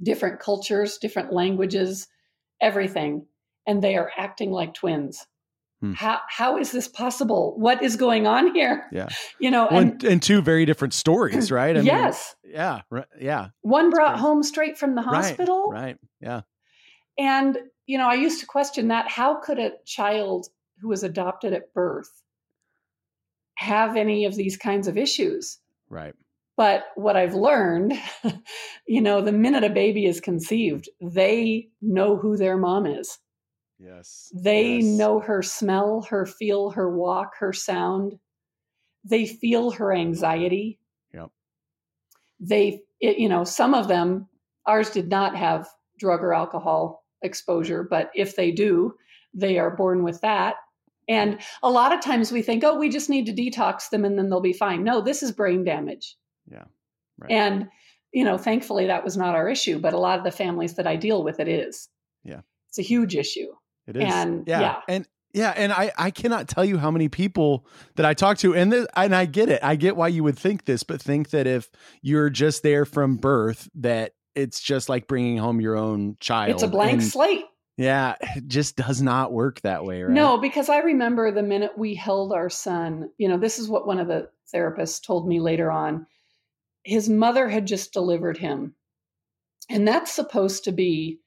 Different 0.03 0.41
cultures, 0.41 0.99
different 0.99 1.33
languages, 1.33 2.09
everything, 2.61 3.27
and 3.67 3.83
they 3.83 3.97
are 3.97 4.11
acting 4.17 4.51
like 4.51 4.75
twins 4.75 5.25
Hmm. 5.81 5.93
how 5.93 6.21
how 6.29 6.57
is 6.57 6.71
this 6.71 6.87
possible 6.87 7.55
what 7.59 7.83
is 7.83 7.97
going 7.97 8.27
on 8.29 8.55
here 8.55 8.87
Yeah. 8.93 9.09
you 9.41 9.51
know 9.51 9.67
and 9.69 10.03
and, 10.05 10.23
two 10.23 10.41
very 10.41 10.65
different 10.65 10.95
stories, 10.95 11.51
right? 11.61 11.77
I 11.77 11.81
yes 11.81 12.37
Mean, 12.45 12.55
yeah. 12.55 12.81
Right, 12.91 13.07
yeah. 13.21 13.49
one 13.63 13.91
brought 13.91 14.19
home 14.19 14.43
straight 14.45 14.79
from 14.79 14.95
the 14.95 15.03
Right, 15.03 15.17
hospital 15.25 15.69
Right. 15.71 15.97
Yeah. 16.21 16.43
And, 17.19 17.59
you 17.87 17.99
know, 17.99 18.09
I 18.09 18.15
used 18.15 18.41
to 18.41 18.47
question 18.47 18.89
that 18.89 19.09
how 19.09 19.41
could 19.41 19.59
a 19.59 19.73
child 19.85 20.47
who 20.81 20.89
was 20.89 21.03
adopted 21.05 21.53
at 21.53 21.73
birth 21.75 22.11
have 23.57 23.97
any 23.97 24.25
of 24.25 24.35
these 24.35 24.57
kinds 24.57 24.89
of 24.89 24.97
issues? 24.97 25.59
Right. 25.89 26.15
But 26.57 26.85
what 26.95 27.17
I've 27.17 27.35
learned, 27.35 27.95
you 28.87 29.01
know, 29.01 29.21
the 29.21 29.33
minute 29.33 29.65
a 29.65 29.71
baby 29.71 30.07
is 30.07 30.21
conceived, 30.21 30.89
they 31.01 31.69
know 31.83 32.17
who 32.17 32.37
their 32.37 32.57
mom 32.57 32.87
is. 32.87 33.19
Yes. 33.79 34.33
They 34.35 34.77
yes. 34.77 34.85
know 34.85 35.19
her 35.21 35.43
smell, 35.43 36.03
her 36.09 36.27
feel, 36.27 36.71
her 36.71 36.97
walk, 36.97 37.33
her 37.41 37.53
sound. 37.53 38.15
They 39.05 39.27
feel 39.27 39.73
her 39.73 39.93
anxiety. 39.93 40.79
Yep. 41.13 41.31
They, 42.41 42.83
it, 43.01 43.19
you 43.19 43.29
know, 43.29 43.45
some 43.45 43.75
of 43.75 43.89
them, 43.89 44.29
ours 44.65 44.91
did 44.91 45.09
not 45.09 45.37
have 45.37 45.69
drug 45.99 46.23
or 46.23 46.35
alcohol 46.35 47.05
exposure, 47.23 47.83
but 47.83 48.11
if 48.15 48.37
they 48.37 48.53
do, 48.53 48.95
they 49.35 49.59
are 49.59 49.75
born 49.75 50.05
with 50.05 50.21
that. 50.21 50.55
And 51.09 51.41
a 51.63 51.71
lot 51.71 51.93
of 51.93 52.01
times 52.01 52.33
we 52.33 52.43
think, 52.43 52.65
oh, 52.65 52.79
we 52.79 52.89
just 52.89 53.11
need 53.11 53.27
to 53.27 53.33
detox 53.33 53.91
them 53.91 54.05
and 54.05 54.17
then 54.17 54.31
they'll 54.31 54.41
be 54.41 54.53
fine. 54.53 54.85
No, 54.85 55.01
this 55.01 55.23
is 55.23 55.33
brain 55.33 55.65
damage. 55.65 56.17
Yeah. 56.51 56.65
Right. 57.19 57.31
And, 57.31 57.69
you 58.13 58.25
know, 58.25 58.39
thankfully 58.39 58.87
that 58.87 59.05
was 59.05 59.17
not 59.17 59.35
our 59.35 59.49
issue, 59.49 59.79
but 59.79 59.93
a 59.93 59.99
lot 59.99 60.19
of 60.19 60.25
the 60.25 60.31
families 60.31 60.75
that 60.75 60.87
I 60.87 60.97
deal 60.97 61.23
with, 61.23 61.41
it 61.41 61.49
is. 61.49 61.89
Yeah. 62.25 62.41
It's 62.69 62.79
a 62.79 62.83
huge 62.83 63.17
issue. 63.17 63.49
It 63.87 63.97
is. 63.97 64.13
And 64.13 64.47
yeah. 64.47 64.61
yeah. 64.61 64.81
And 64.89 65.09
yeah, 65.35 65.53
and 65.57 65.73
I 65.73 65.91
I 65.99 66.11
cannot 66.13 66.47
tell 66.47 66.65
you 66.65 66.79
how 66.79 66.93
many 66.93 67.09
people 67.09 67.67
that 67.97 68.07
I 68.07 68.15
talk 68.15 68.39
to 68.39 68.55
and 68.55 68.73
this, 68.73 68.87
and 68.95 69.15
I 69.15 69.25
get 69.25 69.49
it. 69.49 69.65
I 69.65 69.75
get 69.75 69.97
why 69.97 70.07
you 70.07 70.23
would 70.23 70.39
think 70.39 70.65
this, 70.65 70.85
but 70.85 71.03
think 71.03 71.31
that 71.31 71.49
if 71.49 71.69
you're 72.03 72.31
just 72.31 72.63
there 72.63 72.85
from 72.85 73.17
birth 73.17 73.69
that 73.75 74.13
it's 74.37 74.61
just 74.61 74.89
like 74.89 75.09
bringing 75.09 75.37
home 75.37 75.61
your 75.61 75.77
own 75.77 76.17
child. 76.21 76.53
It's 76.53 76.63
a 76.63 76.69
blank 76.69 76.95
and, 76.95 77.03
slate. 77.03 77.45
Yeah, 77.77 78.15
it 78.37 78.47
just 78.47 78.77
does 78.77 79.03
not 79.03 79.33
work 79.33 79.61
that 79.63 79.85
way, 79.85 80.03
right? 80.03 80.13
No, 80.13 80.39
because 80.39 80.69
I 80.69 80.79
remember 80.79 81.33
the 81.33 81.43
minute 81.43 81.73
we 81.77 81.97
held 81.97 82.33
our 82.33 82.49
son, 82.49 83.11
you 83.19 83.29
know, 83.29 83.37
this 83.37 83.59
is 83.59 83.69
what 83.69 83.87
one 83.87 83.99
of 83.99 84.07
the 84.07 84.29
therapists 84.55 85.05
told 85.05 85.27
me 85.27 85.41
later 85.41 85.73
on. 85.73 86.07
His 86.85 87.09
mother 87.09 87.49
had 87.49 87.67
just 87.67 87.93
delivered 87.93 88.39
him. 88.39 88.75
And 89.71 89.89
that's 89.89 90.13
supposed 90.13 90.65
to 90.65 90.73
be 90.73 91.21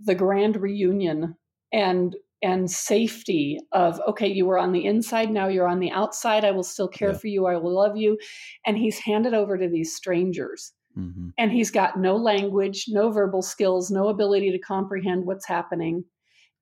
the 0.00 0.14
grand 0.14 0.56
reunion 0.56 1.36
and 1.72 2.16
and 2.42 2.70
safety 2.70 3.58
of 3.72 4.00
okay 4.08 4.26
you 4.26 4.44
were 4.44 4.58
on 4.58 4.72
the 4.72 4.84
inside 4.84 5.30
now 5.30 5.46
you're 5.46 5.68
on 5.68 5.78
the 5.78 5.90
outside 5.92 6.44
i 6.44 6.50
will 6.50 6.64
still 6.64 6.88
care 6.88 7.12
Yeah. 7.12 7.18
for 7.18 7.28
you 7.28 7.46
i 7.46 7.56
will 7.56 7.72
love 7.72 7.96
you 7.96 8.18
and 8.66 8.76
he's 8.76 8.98
handed 8.98 9.34
over 9.34 9.56
to 9.56 9.68
these 9.68 9.94
strangers 9.94 10.72
hmm 10.94 11.28
and 11.36 11.50
he's 11.50 11.70
got 11.70 11.98
no 11.98 12.16
language, 12.16 12.84
no 12.88 13.10
verbal 13.10 13.42
skills, 13.42 13.90
no 13.90 14.08
ability 14.08 14.52
to 14.52 14.58
comprehend 14.58 15.26
what's 15.26 15.46
happening. 15.46 16.04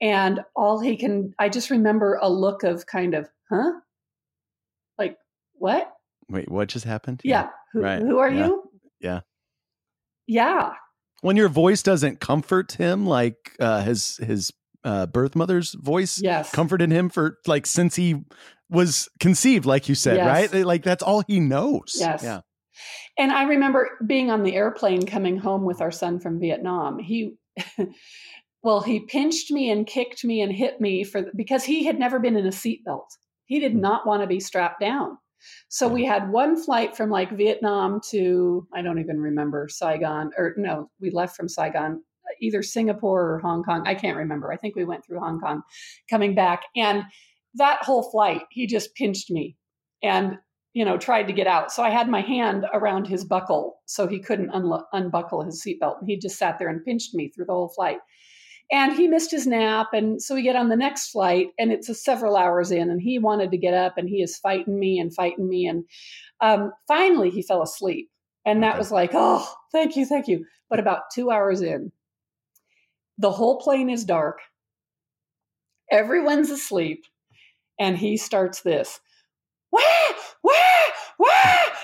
And 0.01 0.41
all 0.57 0.81
he 0.81 0.97
can, 0.97 1.35
I 1.39 1.51
just 1.51 1.69
remember 1.69 2.19
a 2.23 2.31
look 2.31 2.63
of 2.63 2.87
kind 2.87 3.15
of, 3.15 3.29
huh? 3.51 3.73
Like, 4.99 5.19
what? 5.55 5.93
Wait, 6.29 6.51
what 6.51 6.69
just 6.69 6.85
happened? 6.85 7.21
Yeah. 7.25 7.49
Who, 7.73 7.81
Right. 7.83 8.01
who 8.01 8.19
are 8.19 8.31
Yeah. 8.31 8.47
you? 8.47 8.63
Yeah. 9.01 9.21
Yeah. 10.27 10.73
When 11.21 11.37
your 11.37 11.49
voice 11.49 11.83
doesn't 11.83 12.21
comfort 12.21 12.73
him 12.73 13.07
like 13.07 13.37
uh, 13.61 13.83
his 13.83 14.17
his 14.19 14.53
uh, 14.85 15.07
birth 15.07 15.37
mother's 15.37 15.75
voice 15.75 16.21
Yes. 16.21 16.51
comforted 16.51 16.91
him 16.91 17.09
for 17.09 17.39
like 17.47 17.67
since 17.67 17.95
he 17.97 18.25
was 18.69 19.09
conceived, 19.21 19.65
like 19.67 19.89
you 19.89 19.95
said, 19.95 20.17
Yes. 20.17 20.53
right? 20.53 20.65
Like 20.67 20.83
that's 20.83 21.03
all 21.03 21.23
he 21.27 21.39
knows. 21.41 21.95
Yes. 21.99 22.23
Yeah. 22.23 22.41
And 23.19 23.31
I 23.31 23.45
remember 23.45 23.91
being 24.07 24.31
on 24.31 24.43
the 24.43 24.55
airplane 24.57 25.05
coming 25.07 25.37
home 25.37 25.65
with 25.65 25.81
our 25.81 25.91
son 25.93 26.19
from 26.19 26.41
Vietnam. 26.41 26.99
He, 26.99 27.35
well, 28.63 28.81
he 28.81 29.01
pinched 29.01 29.51
me 29.53 29.71
and 29.71 29.87
kicked 29.87 30.25
me 30.25 30.41
and 30.41 30.51
hit 30.53 30.81
me 30.81 31.05
for 31.05 31.27
because 31.37 31.63
he 31.65 31.85
had 31.85 31.99
never 31.99 32.19
been 32.19 32.37
in 32.37 32.47
a 32.47 32.51
seatbelt. 32.51 33.07
He 33.45 33.61
did 33.61 33.73
Hmm. 33.73 33.81
not 33.81 34.07
want 34.07 34.23
to 34.23 34.27
be 34.27 34.41
strapped 34.41 34.81
down. 34.81 35.19
So 35.69 35.89
we 35.89 36.05
had 36.05 36.31
one 36.31 36.63
flight 36.63 36.97
from 36.97 37.11
like 37.11 37.37
Vietnam 37.37 38.01
to 38.11 38.67
I 38.75 38.83
don't 38.83 38.99
even 38.99 39.21
remember 39.21 39.69
Saigon 39.71 40.31
or 40.37 40.55
no, 40.57 40.91
we 41.01 41.11
left 41.11 41.37
from 41.37 41.49
Saigon 41.49 42.03
either 42.41 42.63
Singapore 42.63 43.35
or 43.35 43.39
Hong 43.41 43.63
Kong. 43.63 43.83
I 43.87 43.95
can't 43.95 44.17
remember. 44.17 44.53
I 44.53 44.57
think 44.57 44.75
we 44.75 44.85
went 44.85 45.05
through 45.05 45.21
Hong 45.21 45.41
Kong 45.41 45.63
coming 46.09 46.35
back 46.35 46.63
and 46.77 47.05
that 47.55 47.83
whole 47.83 48.11
flight 48.11 48.43
he 48.51 48.67
just 48.67 48.95
pinched 48.95 49.31
me 49.31 49.57
and 50.03 50.39
you 50.75 50.85
know, 50.85 50.97
tried 50.97 51.25
to 51.25 51.33
get 51.33 51.47
out. 51.47 51.71
So 51.71 51.83
I 51.83 51.91
had 51.91 52.09
my 52.09 52.23
hand 52.23 52.65
around 52.73 53.07
his 53.07 53.25
buckle 53.25 53.81
so 53.87 54.07
he 54.07 54.19
couldn't 54.19 54.51
unlo- 54.51 54.85
unbuckle 54.93 55.43
his 55.43 55.63
seatbelt. 55.63 56.01
And 56.01 56.09
he 56.09 56.19
just 56.19 56.39
sat 56.39 56.59
there 56.59 56.69
and 56.69 56.85
pinched 56.85 57.15
me 57.15 57.29
through 57.29 57.47
the 57.47 57.53
whole 57.53 57.69
flight. 57.69 57.99
And 58.73 58.95
he 58.95 59.07
missed 59.07 59.31
his 59.31 59.47
nap. 59.47 59.89
And 59.93 60.21
so 60.23 60.35
we 60.35 60.43
get 60.43 60.57
on 60.57 60.71
the 60.71 60.77
next 60.77 61.11
flight, 61.11 61.49
and 61.59 61.71
it's 61.71 61.91
a 61.91 61.95
several 61.95 62.37
hours 62.37 62.71
in, 62.71 62.91
and 62.91 63.01
he 63.01 63.19
wanted 63.19 63.51
to 63.51 63.59
get 63.59 63.75
up, 63.75 63.99
and 63.99 64.09
he 64.09 64.23
is 64.23 64.39
fighting 64.39 64.79
me 64.79 64.99
and 64.99 65.15
fighting 65.15 65.47
me. 65.49 65.67
And 65.67 65.85
um, 66.41 66.73
finally, 66.89 67.29
he 67.31 67.43
fell 67.43 67.63
asleep. 67.63 68.09
And 68.47 68.63
that 68.63 68.79
was 68.79 68.91
like, 68.91 69.11
oh, 69.13 69.47
thank 69.71 69.95
you, 69.95 70.07
thank 70.07 70.27
you. 70.27 70.47
But 70.71 70.81
about 70.81 71.11
two 71.15 71.31
hours 71.31 71.61
in, 71.61 71.93
the 73.19 73.31
whole 73.31 73.61
plane 73.61 73.91
is 73.91 74.05
dark, 74.05 74.41
everyone's 75.91 76.51
asleep, 76.51 77.05
and 77.79 77.97
he 77.97 78.17
starts 78.17 78.63
this. 78.63 79.01
Wah, 79.71 79.81
wah, 80.43 80.53
wah. 81.19 81.29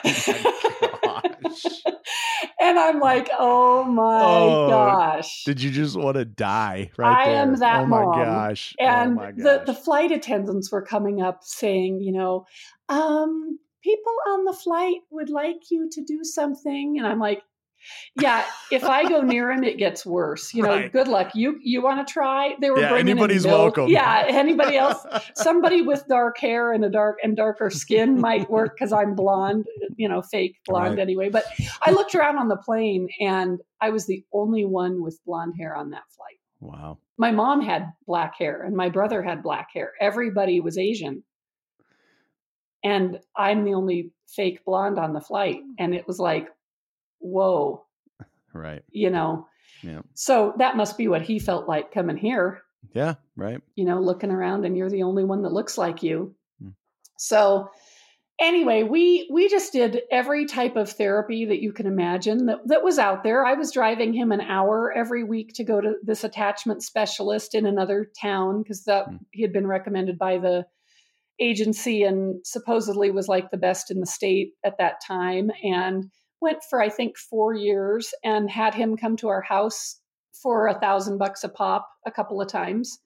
and 2.60 2.78
I'm 2.78 3.00
like, 3.00 3.28
oh 3.38 3.84
my 3.84 4.20
Oh, 4.24 4.68
gosh. 4.68 5.44
Did 5.44 5.62
you 5.62 5.70
just 5.70 5.96
want 5.96 6.16
to 6.16 6.24
die 6.24 6.90
right 6.96 7.16
I 7.18 7.24
there? 7.24 7.36
am 7.36 7.56
that 7.56 7.82
Oh 7.82 7.86
my 7.86 8.02
mom. 8.04 8.24
gosh. 8.24 8.74
and 8.78 9.12
oh 9.12 9.14
my 9.14 9.32
the, 9.32 9.62
the 9.66 9.74
flight 9.74 10.10
attendants 10.12 10.70
were 10.72 10.82
coming 10.82 11.22
up 11.22 11.40
saying, 11.42 12.00
you 12.00 12.12
know, 12.12 12.46
um, 12.88 13.58
people 13.82 14.12
on 14.28 14.44
the 14.44 14.52
flight 14.52 14.96
would 15.10 15.30
like 15.30 15.70
you 15.70 15.88
to 15.92 16.04
do 16.04 16.20
something. 16.24 16.96
And 16.98 17.06
I'm 17.06 17.18
like, 17.20 17.42
yeah, 18.14 18.44
if 18.72 18.84
I 18.84 19.08
go 19.08 19.20
near 19.22 19.50
him, 19.50 19.64
it 19.64 19.78
gets 19.78 20.04
worse. 20.04 20.52
You 20.54 20.62
know, 20.62 20.70
Right. 20.70 20.92
good 20.92 21.08
luck. 21.08 21.30
You 21.34 21.58
you 21.62 21.82
want 21.82 22.06
to 22.06 22.12
try? 22.12 22.54
They 22.60 22.70
were 22.70 22.80
Yeah, 22.80 22.88
bringing 22.88 23.06
in 23.08 23.12
anybody's 23.12 23.44
milk. 23.46 23.76
welcome. 23.76 23.92
Yeah, 23.92 24.24
anybody 24.28 24.76
else? 24.76 25.04
Somebody 25.34 25.82
with 25.82 26.04
dark 26.08 26.38
hair 26.38 26.72
and 26.72 26.84
a 26.84 26.90
dark 26.90 27.18
and 27.22 27.36
darker 27.36 27.70
skin 27.70 28.20
might 28.20 28.50
work 28.50 28.74
because 28.76 28.92
I'm 28.92 29.14
blonde, 29.14 29.66
you 29.96 30.08
know, 30.08 30.22
fake 30.22 30.56
blonde 30.66 30.96
Right. 30.96 31.02
anyway. 31.02 31.28
But 31.30 31.44
I 31.84 31.90
looked 31.92 32.14
around 32.14 32.38
on 32.38 32.48
the 32.48 32.56
plane 32.56 33.08
and 33.20 33.60
I 33.80 33.90
was 33.90 34.06
the 34.06 34.24
only 34.32 34.64
one 34.64 35.02
with 35.02 35.18
blonde 35.26 35.54
hair 35.58 35.76
on 35.76 35.90
that 35.90 36.04
flight. 36.16 36.38
wow. 36.60 36.98
My 37.20 37.32
mom 37.32 37.60
had 37.62 37.86
black 38.06 38.34
hair 38.38 38.62
and 38.62 38.76
my 38.76 38.88
brother 38.90 39.22
had 39.22 39.42
black 39.42 39.68
hair. 39.74 39.92
Everybody 40.00 40.60
was 40.60 40.78
Asian. 40.78 41.24
And 42.84 43.18
I'm 43.36 43.64
the 43.64 43.74
only 43.74 44.12
fake 44.28 44.64
blonde 44.64 44.98
on 44.98 45.12
the 45.12 45.20
flight. 45.20 45.58
And 45.78 45.94
it 45.94 46.06
was 46.06 46.20
like, 46.20 46.46
whoa, 47.18 47.84
Right. 48.52 48.82
you 48.90 49.10
know. 49.10 49.46
Yeah. 49.82 50.00
So 50.14 50.54
that 50.58 50.76
must 50.76 50.98
be 50.98 51.08
what 51.08 51.22
he 51.22 51.38
felt 51.38 51.68
like 51.68 51.92
coming 51.92 52.16
here, 52.16 52.62
Yeah. 52.94 53.14
Right. 53.36 53.60
you 53.76 53.84
know, 53.84 54.00
looking 54.00 54.30
around 54.30 54.64
and 54.64 54.76
you're 54.76 54.90
the 54.90 55.04
only 55.04 55.24
one 55.24 55.42
that 55.42 55.52
looks 55.52 55.78
like 55.78 56.02
you. 56.02 56.34
Hmm. 56.60 56.70
So 57.16 57.70
anyway, 58.40 58.82
we 58.82 59.28
we 59.32 59.48
just 59.48 59.72
did 59.72 60.00
every 60.10 60.46
type 60.46 60.74
of 60.76 60.90
therapy 60.90 61.44
that 61.46 61.60
you 61.62 61.72
can 61.72 61.86
imagine 61.86 62.46
that, 62.46 62.58
that 62.66 62.82
was 62.82 62.98
out 62.98 63.22
there. 63.22 63.44
I 63.44 63.54
was 63.54 63.70
driving 63.72 64.12
him 64.12 64.32
an 64.32 64.40
hour 64.40 64.92
every 64.96 65.22
week 65.22 65.52
to 65.54 65.64
go 65.64 65.80
to 65.80 65.94
this 66.02 66.24
attachment 66.24 66.82
specialist 66.82 67.54
in 67.54 67.66
another 67.66 68.10
town 68.20 68.62
because 68.62 68.84
that 68.84 69.06
Hmm. 69.06 69.16
he 69.32 69.42
had 69.42 69.52
been 69.52 69.66
recommended 69.66 70.18
by 70.18 70.38
the 70.38 70.66
agency 71.40 72.02
and 72.02 72.44
supposedly 72.44 73.12
was 73.12 73.28
like 73.28 73.50
the 73.52 73.56
best 73.56 73.92
in 73.92 74.00
the 74.00 74.06
state 74.06 74.54
at 74.64 74.78
that 74.78 75.00
time 75.06 75.52
and 75.62 76.10
went 76.40 76.62
for 76.68 76.80
I 76.80 76.88
think 76.88 77.16
4 77.16 77.54
years 77.54 78.14
and 78.24 78.50
had 78.50 78.74
him 78.74 78.96
come 78.96 79.16
to 79.18 79.28
our 79.28 79.42
house 79.42 80.00
for 80.42 80.68
a 80.68 80.78
thousand 80.78 81.18
bucks 81.18 81.44
a 81.44 81.48
pop 81.48 81.88
a 82.06 82.10
couple 82.10 82.40
of 82.40 82.48
times. 82.48 82.98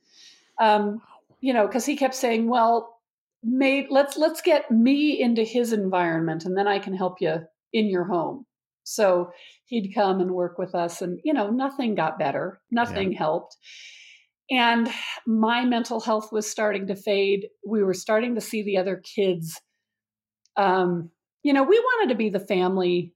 Um, 0.60 1.00
you 1.40 1.52
know, 1.52 1.66
because 1.66 1.86
he 1.86 1.96
kept 1.96 2.14
saying, 2.14 2.48
"Well, 2.48 3.00
may 3.42 3.86
let's 3.90 4.16
let's 4.16 4.42
get 4.42 4.70
me 4.70 5.20
into 5.20 5.42
his 5.42 5.72
environment, 5.72 6.44
and 6.44 6.56
then 6.56 6.68
I 6.68 6.78
can 6.78 6.94
help 6.94 7.20
you 7.20 7.40
in 7.72 7.86
your 7.86 8.04
home." 8.04 8.46
So 8.84 9.30
he'd 9.66 9.94
come 9.94 10.20
and 10.20 10.32
work 10.32 10.58
with 10.58 10.74
us, 10.74 11.02
and 11.02 11.20
you 11.24 11.32
know, 11.32 11.50
nothing 11.50 11.94
got 11.94 12.18
better, 12.18 12.60
nothing 12.70 13.12
helped, 13.12 13.56
and 14.50 14.88
my 15.26 15.64
mental 15.64 16.00
health 16.00 16.30
was 16.30 16.48
starting 16.48 16.86
to 16.88 16.94
fade. 16.96 17.48
We 17.66 17.82
were 17.82 17.94
starting 17.94 18.34
to 18.34 18.40
see 18.40 18.62
the 18.62 18.76
other 18.76 18.96
kids. 18.96 19.60
Um, 20.56 21.10
you 21.42 21.52
know, 21.52 21.62
we 21.62 21.78
wanted 21.78 22.12
to 22.12 22.18
be 22.18 22.28
the 22.28 22.40
family 22.40 23.14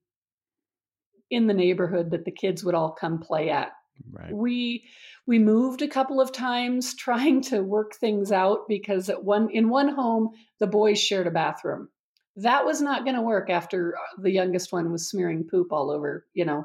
in 1.31 1.47
the 1.47 1.55
neighborhood 1.55 2.11
that 2.11 2.25
the 2.25 2.31
kids 2.31 2.65
would 2.65 2.75
all 2.75 2.93
come 2.93 3.19
play 3.19 3.51
at 3.51 3.73
Right. 4.13 4.33
we 4.33 4.85
we 5.27 5.39
moved 5.39 5.83
a 5.83 5.89
couple 5.89 6.21
of 6.21 6.31
times 6.33 6.95
trying 6.99 7.41
to 7.43 7.63
work 7.63 7.95
things 7.97 8.31
out 8.31 8.69
because 8.69 9.09
at 9.09 9.25
one 9.25 9.49
in 9.51 9.69
one 9.69 9.89
home 9.89 10.31
the 10.61 10.67
boys 10.67 11.01
shared 11.01 11.27
a 11.27 11.31
bathroom 11.31 11.89
that 12.37 12.67
was 12.67 12.83
not 12.83 13.05
going 13.05 13.17
to 13.17 13.23
work 13.23 13.49
after 13.49 13.97
uh, 13.97 14.21
the 14.23 14.31
youngest 14.31 14.71
one 14.73 14.93
was 14.93 15.09
smearing 15.09 15.45
poop 15.51 15.73
all 15.73 15.91
over 15.91 16.27
you 16.35 16.45
know 16.45 16.65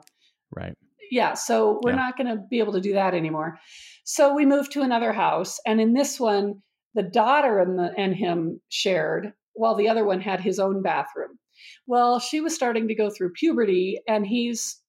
Right. 0.54 0.76
yeah. 1.10 1.34
So 1.34 1.80
we're 1.82 1.92
Yeah. 1.92 1.96
not 1.98 2.18
going 2.18 2.28
to 2.28 2.44
be 2.50 2.60
able 2.60 2.74
to 2.74 2.82
do 2.82 2.94
that 2.94 3.14
anymore. 3.14 3.60
So 4.04 4.34
we 4.36 4.46
moved 4.46 4.74
to 4.74 4.82
another 4.82 5.14
house, 5.14 5.60
and 5.66 5.80
in 5.80 5.94
this 5.94 6.20
one, 6.20 6.62
the 6.94 7.04
daughter 7.04 7.60
and 7.60 7.80
the 7.80 7.94
and 7.98 8.14
him 8.16 8.60
shared, 8.70 9.32
while 9.54 9.76
the 9.76 9.88
other 9.88 10.04
one 10.04 10.20
had 10.20 10.42
his 10.42 10.60
own 10.60 10.82
bathroom. 10.82 11.40
Well, 11.88 12.20
she 12.20 12.42
was 12.42 12.56
starting 12.56 12.88
to 12.88 12.96
go 12.96 13.10
through 13.10 13.34
puberty, 13.34 14.02
and 14.08 14.26
he's 14.26 14.82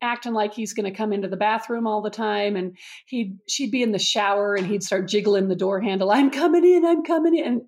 acting 0.00 0.32
like 0.32 0.54
he's 0.54 0.74
going 0.74 0.90
to 0.90 0.96
come 0.96 1.12
into 1.12 1.28
the 1.28 1.36
bathroom 1.36 1.86
all 1.86 2.02
the 2.02 2.10
time 2.10 2.56
and 2.56 2.76
he'd 3.06 3.36
she'd 3.48 3.70
be 3.70 3.82
in 3.82 3.92
the 3.92 3.98
shower 3.98 4.54
and 4.54 4.66
he'd 4.66 4.82
start 4.82 5.08
jiggling 5.08 5.48
the 5.48 5.56
door 5.56 5.80
handle 5.80 6.10
i'm 6.10 6.30
coming 6.30 6.64
in 6.64 6.84
i'm 6.84 7.02
coming 7.02 7.36
in 7.36 7.44
and 7.44 7.62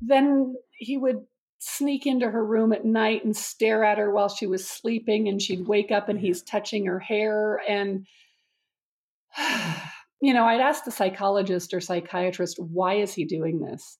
then 0.00 0.54
he 0.72 0.96
would 0.96 1.20
sneak 1.58 2.06
into 2.06 2.28
her 2.28 2.44
room 2.44 2.72
at 2.72 2.84
night 2.84 3.24
and 3.24 3.36
stare 3.36 3.84
at 3.84 3.98
her 3.98 4.10
while 4.10 4.28
she 4.28 4.46
was 4.46 4.66
sleeping 4.66 5.28
and 5.28 5.40
she'd 5.40 5.68
wake 5.68 5.92
up 5.92 6.08
and 6.08 6.18
he's 6.18 6.42
touching 6.42 6.86
her 6.86 6.98
hair 6.98 7.60
and 7.68 8.06
you 10.20 10.34
know 10.34 10.44
i'd 10.44 10.60
ask 10.60 10.84
the 10.84 10.90
psychologist 10.90 11.72
or 11.72 11.80
psychiatrist 11.80 12.58
why 12.58 12.94
is 12.94 13.14
he 13.14 13.24
doing 13.24 13.60
this? 13.60 13.98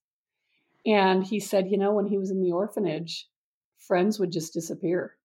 And 0.85 1.25
he 1.25 1.39
said 1.39 1.71
you 1.71 1.79
know 1.79 1.93
when 1.93 2.07
he 2.07 2.19
was 2.19 2.33
in 2.33 2.43
the 2.43 2.51
orphanage 2.51 3.29
friends 3.87 4.19
would 4.19 4.33
just 4.33 4.53
disappear 4.53 5.17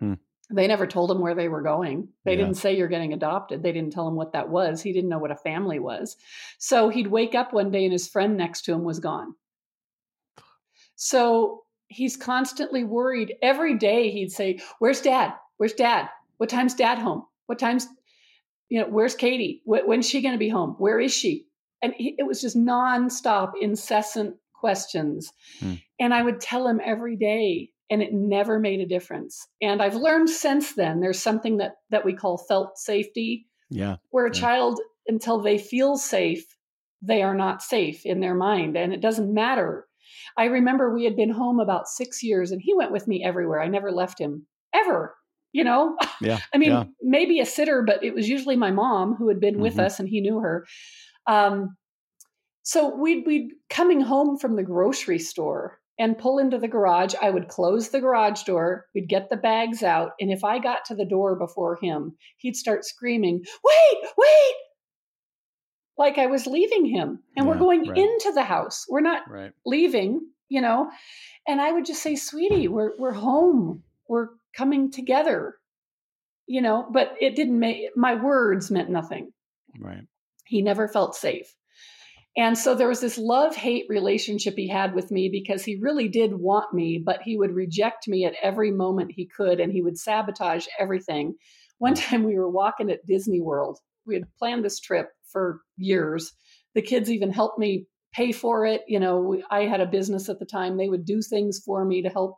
Hmm. 0.00 0.14
they 0.50 0.66
never 0.66 0.86
told 0.86 1.10
him 1.10 1.20
where 1.20 1.34
they 1.34 1.48
were 1.48 1.62
going 1.62 2.08
they 2.24 2.32
Yeah. 2.32 2.38
didn't 2.38 2.54
say 2.56 2.76
you're 2.76 2.88
getting 2.88 3.12
adopted 3.12 3.62
they 3.62 3.72
didn't 3.72 3.92
tell 3.92 4.08
him 4.08 4.16
what 4.16 4.32
that 4.32 4.48
was 4.48 4.82
he 4.82 4.92
didn't 4.92 5.10
know 5.10 5.18
what 5.18 5.30
a 5.30 5.36
family 5.36 5.78
was 5.78 6.16
so 6.58 6.88
he'd 6.88 7.06
wake 7.08 7.34
up 7.34 7.52
one 7.52 7.70
day 7.70 7.84
and 7.84 7.92
his 7.92 8.08
friend 8.08 8.36
next 8.36 8.62
to 8.62 8.72
him 8.72 8.82
was 8.84 8.98
gone 9.00 9.34
so 10.96 11.64
he's 11.88 12.16
constantly 12.16 12.84
worried. 12.84 13.34
Every 13.42 13.76
day 13.76 14.10
he'd 14.10 14.30
say, 14.32 14.60
Where's 14.78 15.00
dad? 15.00 15.32
Where's 15.56 15.72
dad? 15.72 16.08
What 16.38 16.48
time's 16.50 16.74
dad 16.74 16.98
home? 16.98 17.24
What 17.46 17.58
time's, 17.58 17.86
you 18.68 18.80
know, 18.80 18.86
where's 18.86 19.14
Katie? 19.14 19.62
When's 19.64 20.08
she 20.08 20.22
going 20.22 20.34
to 20.34 20.38
be 20.38 20.48
home? 20.48 20.76
Where 20.78 21.00
is 21.00 21.12
she? 21.12 21.46
And 21.82 21.94
he, 21.96 22.14
it 22.18 22.24
was 22.26 22.40
just 22.40 22.56
nonstop, 22.56 23.52
incessant 23.60 24.36
questions. 24.54 25.32
Hmm. 25.58 25.74
And 25.98 26.14
I 26.14 26.22
would 26.22 26.40
tell 26.40 26.68
him 26.68 26.80
every 26.84 27.16
day, 27.16 27.70
and 27.90 28.02
it 28.02 28.12
never 28.12 28.58
made 28.60 28.80
a 28.80 28.86
difference. 28.86 29.46
And 29.60 29.82
I've 29.82 29.96
learned 29.96 30.30
since 30.30 30.74
then 30.74 31.00
there's 31.00 31.20
something 31.20 31.56
that, 31.58 31.76
that 31.90 32.04
we 32.04 32.14
call 32.14 32.38
felt 32.38 32.78
safety 32.78 33.46
Yeah. 33.70 33.96
where 34.10 34.26
a 34.26 34.34
Yeah. 34.34 34.40
child 34.40 34.80
until 35.06 35.40
they 35.40 35.58
feel 35.58 35.96
safe 35.96 36.44
they 37.02 37.22
are 37.22 37.34
not 37.34 37.62
safe 37.62 38.04
in 38.04 38.20
their 38.20 38.34
mind 38.34 38.76
and 38.76 38.92
it 38.92 39.00
doesn't 39.00 39.32
matter 39.32 39.88
i 40.36 40.44
remember 40.44 40.92
we 40.94 41.04
had 41.04 41.16
been 41.16 41.30
home 41.30 41.58
about 41.58 41.88
six 41.88 42.22
years 42.22 42.50
and 42.52 42.60
he 42.60 42.74
went 42.74 42.92
with 42.92 43.08
me 43.08 43.24
everywhere 43.24 43.60
i 43.62 43.66
never 43.66 43.90
left 43.90 44.20
him 44.20 44.46
ever 44.74 45.16
you 45.52 45.64
know 45.64 45.96
Yeah. 46.20 46.38
i 46.54 46.58
mean 46.58 46.70
Yeah. 46.70 46.84
maybe 47.00 47.40
a 47.40 47.46
sitter 47.46 47.82
but 47.82 48.04
it 48.04 48.14
was 48.14 48.28
usually 48.28 48.54
my 48.56 48.70
mom 48.70 49.14
who 49.14 49.28
had 49.28 49.40
been 49.40 49.60
with 49.60 49.76
Mhm. 49.76 49.84
us 49.86 49.98
and 49.98 50.08
he 50.10 50.20
knew 50.20 50.40
her 50.40 50.66
um, 51.26 51.76
so 52.62 52.94
we'd 52.94 53.24
be 53.24 53.50
coming 53.70 54.02
home 54.02 54.38
from 54.38 54.56
the 54.56 54.62
grocery 54.62 55.18
store 55.18 55.79
and 56.00 56.18
pull 56.18 56.38
into 56.38 56.58
the 56.58 56.66
garage 56.66 57.14
i 57.22 57.30
would 57.30 57.46
close 57.46 57.90
the 57.90 58.00
garage 58.00 58.42
door 58.42 58.86
we'd 58.94 59.08
get 59.08 59.28
the 59.30 59.36
bags 59.36 59.82
out 59.84 60.12
and 60.18 60.32
if 60.32 60.42
i 60.42 60.58
got 60.58 60.84
to 60.86 60.94
the 60.96 61.04
door 61.04 61.36
before 61.36 61.76
him 61.80 62.16
he'd 62.38 62.56
start 62.56 62.84
screaming 62.84 63.44
wait 63.64 64.10
wait! 64.18 64.54
Like 65.98 66.16
i 66.18 66.26
was 66.26 66.46
leaving 66.46 66.86
him 66.86 67.22
and 67.36 67.46
we're 67.46 67.58
going 67.58 67.86
right. 67.86 67.98
into 67.98 68.32
the 68.34 68.42
house. 68.42 68.86
We're 68.88 69.02
not 69.02 69.30
Right. 69.30 69.52
leaving 69.66 70.22
you 70.48 70.60
know? 70.62 70.90
And 71.46 71.60
i 71.60 71.70
would 71.70 71.84
just 71.84 72.02
say 72.02 72.16
sweetie 72.16 72.68
we're 72.68 72.96
we're 72.98 73.12
home. 73.12 73.82
We're 74.08 74.28
coming 74.56 74.90
together 74.90 75.56
you 76.46 76.62
know? 76.62 76.88
But 76.90 77.14
it 77.20 77.36
didn't 77.36 77.60
make 77.60 77.96
my 77.96 78.14
words 78.14 78.70
meant 78.70 78.88
nothing. 78.90 79.32
Right. 79.78 80.04
he 80.46 80.62
never 80.62 80.88
felt 80.88 81.14
safe 81.14 81.54
and 82.36 82.56
so 82.56 82.74
there 82.74 82.88
was 82.88 83.00
this 83.00 83.18
love 83.18 83.56
hate 83.56 83.86
relationship 83.88 84.54
he 84.56 84.68
had 84.68 84.94
with 84.94 85.10
me 85.10 85.28
because 85.28 85.64
he 85.64 85.78
really 85.80 86.08
did 86.08 86.34
want 86.34 86.72
me 86.72 87.02
but 87.04 87.22
he 87.22 87.36
would 87.36 87.52
reject 87.52 88.06
me 88.06 88.24
at 88.24 88.34
every 88.42 88.70
moment 88.70 89.12
he 89.12 89.26
could 89.26 89.60
and 89.60 89.72
he 89.72 89.82
would 89.82 89.98
sabotage 89.98 90.66
everything. 90.78 91.34
One 91.78 91.94
mm. 91.94 92.02
time 92.02 92.24
we 92.24 92.38
were 92.38 92.50
walking 92.50 92.90
at 92.90 93.06
disney 93.06 93.40
world. 93.40 93.78
We 94.06 94.14
had 94.14 94.24
planned 94.38 94.64
this 94.64 94.80
trip 94.80 95.08
for 95.32 95.60
years. 95.76 96.32
The 96.74 96.82
kids 96.82 97.10
even 97.10 97.32
helped 97.32 97.58
me 97.58 97.86
pay 98.12 98.32
for 98.32 98.66
it 98.66 98.82
you 98.88 98.98
know 98.98 99.40
i 99.52 99.60
had 99.60 99.80
a 99.80 99.86
business 99.86 100.28
at 100.28 100.38
the 100.38 100.44
time. 100.44 100.76
They 100.76 100.88
would 100.88 101.04
do 101.04 101.20
things 101.22 101.60
for 101.64 101.84
me 101.84 102.02
to 102.02 102.08
help 102.08 102.36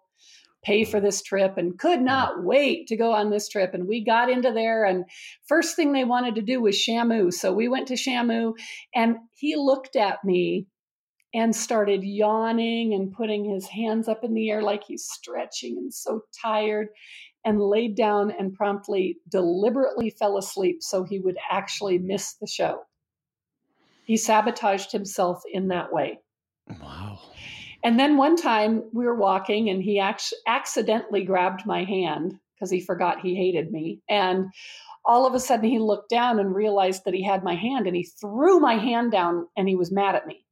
pay 0.64 0.84
for 0.84 1.00
this 1.00 1.22
trip 1.22 1.56
and 1.56 1.78
could 1.78 2.00
not 2.00 2.44
wait 2.44 2.86
to 2.86 2.96
go 2.96 3.12
on 3.12 3.30
this 3.30 3.48
trip. 3.48 3.74
And 3.74 3.88
we 3.88 4.04
got 4.04 4.30
into 4.30 4.52
there 4.52 4.84
and 4.84 5.04
first 5.46 5.74
thing 5.74 5.92
they 5.92 6.04
wanted 6.04 6.36
to 6.36 6.42
do 6.42 6.60
was 6.60 6.76
shamu. 6.76 7.32
So 7.32 7.52
we 7.52 7.68
went 7.68 7.88
to 7.88 7.94
shamu 7.94 8.52
and 8.94 9.16
he 9.34 9.56
looked 9.56 9.96
at 9.96 10.24
me 10.24 10.66
and 11.34 11.56
started 11.56 12.04
yawning 12.04 12.94
and 12.94 13.12
putting 13.12 13.44
his 13.48 13.66
hands 13.66 14.06
up 14.06 14.22
in 14.22 14.34
the 14.34 14.50
air 14.50 14.62
like 14.62 14.84
he's 14.84 15.04
stretching 15.04 15.78
and 15.78 15.92
so 15.92 16.22
tired 16.40 16.88
and 17.44 17.60
laid 17.60 17.96
down 17.96 18.30
and 18.38 18.54
promptly 18.54 19.18
deliberately 19.28 20.10
fell 20.10 20.36
asleep 20.36 20.78
so 20.80 21.04
he 21.04 21.18
would 21.18 21.36
actually 21.50 21.98
miss 21.98 22.34
the 22.34 22.46
show. 22.46 22.82
He 24.04 24.16
sabotaged 24.16 24.92
himself 24.92 25.42
in 25.50 25.68
that 25.68 25.92
way. 25.92 26.20
Wow. 26.80 27.18
And 27.82 27.98
then 27.98 28.16
one 28.16 28.36
time 28.36 28.84
we 28.92 29.04
were 29.04 29.16
walking 29.16 29.68
and 29.68 29.82
he 29.82 30.00
ac- 30.00 30.36
accidentally 30.46 31.24
grabbed 31.24 31.66
my 31.66 31.84
hand 31.84 32.38
because 32.54 32.70
he 32.70 32.80
forgot 32.80 33.20
he 33.20 33.34
hated 33.34 33.72
me. 33.72 34.00
And 34.08 34.46
all 35.04 35.26
of 35.26 35.34
a 35.34 35.40
sudden 35.40 35.68
he 35.68 35.80
looked 35.80 36.08
down 36.08 36.38
and 36.38 36.54
realized 36.54 37.04
that 37.04 37.14
he 37.14 37.24
had 37.24 37.42
my 37.42 37.56
hand 37.56 37.88
and 37.88 37.96
he 37.96 38.04
threw 38.04 38.60
my 38.60 38.74
hand 38.74 39.10
down 39.10 39.48
and 39.56 39.68
he 39.68 39.74
was 39.74 39.90
mad 39.90 40.14
at 40.14 40.28
me. 40.28 40.46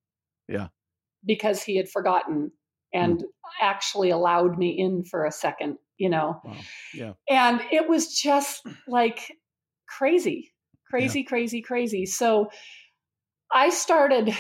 Yeah. 0.49 0.69
Because 1.25 1.63
he 1.63 1.77
had 1.77 1.89
forgotten 1.89 2.51
and 2.93 3.19
mm. 3.19 3.25
actually 3.63 4.11
allowed 4.11 4.59
me 4.59 4.71
in 4.71 5.05
for 5.05 5.25
a 5.25 5.31
second, 5.31 5.77
you 5.99 6.09
know. 6.09 6.41
Wow. 6.45 6.57
Yeah. 6.93 7.13
And 7.29 7.61
it 7.71 7.89
was 7.89 8.19
just 8.19 8.67
like 8.89 9.33
crazy, 9.89 10.51
crazy, 10.89 11.23
crazy, 11.23 11.63
crazy. 11.63 12.07
So 12.07 12.51
I 13.55 13.71
started 13.71 14.35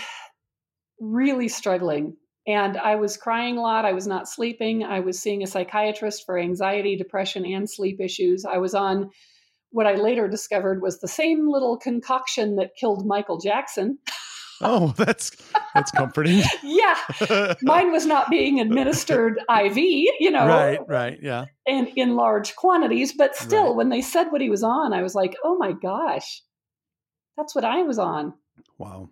really 0.98 1.46
struggling 1.48 2.16
and 2.46 2.76
I 2.78 2.96
was 2.96 3.16
crying 3.16 3.58
a 3.58 3.60
lot. 3.62 3.84
I 3.84 3.92
was 3.92 4.06
not 4.06 4.28
sleeping. 4.28 4.82
I 4.84 5.00
was 5.00 5.18
seeing 5.20 5.42
a 5.42 5.46
psychiatrist 5.46 6.24
for 6.26 6.38
anxiety, 6.38 6.96
depression, 6.96 7.44
and 7.44 7.68
sleep 7.68 8.00
issues. 8.00 8.44
I 8.44 8.58
was 8.58 8.74
on 8.74 9.10
what 9.72 9.86
I 9.86 9.94
later 9.94 10.26
discovered 10.26 10.82
was 10.82 11.00
the 11.00 11.08
same 11.08 11.48
little 11.48 11.76
concoction 11.78 12.56
that 12.56 12.74
killed 12.78 13.06
Michael 13.06 13.38
Jackson. 13.38 13.98
Oh, 14.62 14.88
that's 14.96 15.30
that's 15.74 15.90
comforting. 15.90 16.42
yeah, 16.62 17.54
mine 17.62 17.92
was 17.92 18.04
not 18.04 18.28
being 18.30 18.60
administered 18.60 19.38
IV, 19.48 19.76
you 19.76 20.30
know, 20.30 20.46
Right. 20.46 20.80
Right. 20.88 21.18
Yeah. 21.22 21.44
and 21.66 21.88
in 21.96 22.16
large 22.16 22.56
quantities. 22.56 23.12
But 23.12 23.36
still, 23.36 23.68
Right. 23.68 23.76
when 23.76 23.88
they 23.90 24.02
said 24.02 24.24
what 24.30 24.40
he 24.40 24.50
was 24.50 24.62
on, 24.62 24.92
I 24.92 25.02
was 25.02 25.14
like, 25.14 25.36
oh 25.44 25.56
my 25.56 25.72
gosh, 25.72 26.42
that's 27.36 27.54
what 27.54 27.64
I 27.64 27.82
was 27.82 27.98
on 27.98 28.34
Wow. 28.76 29.08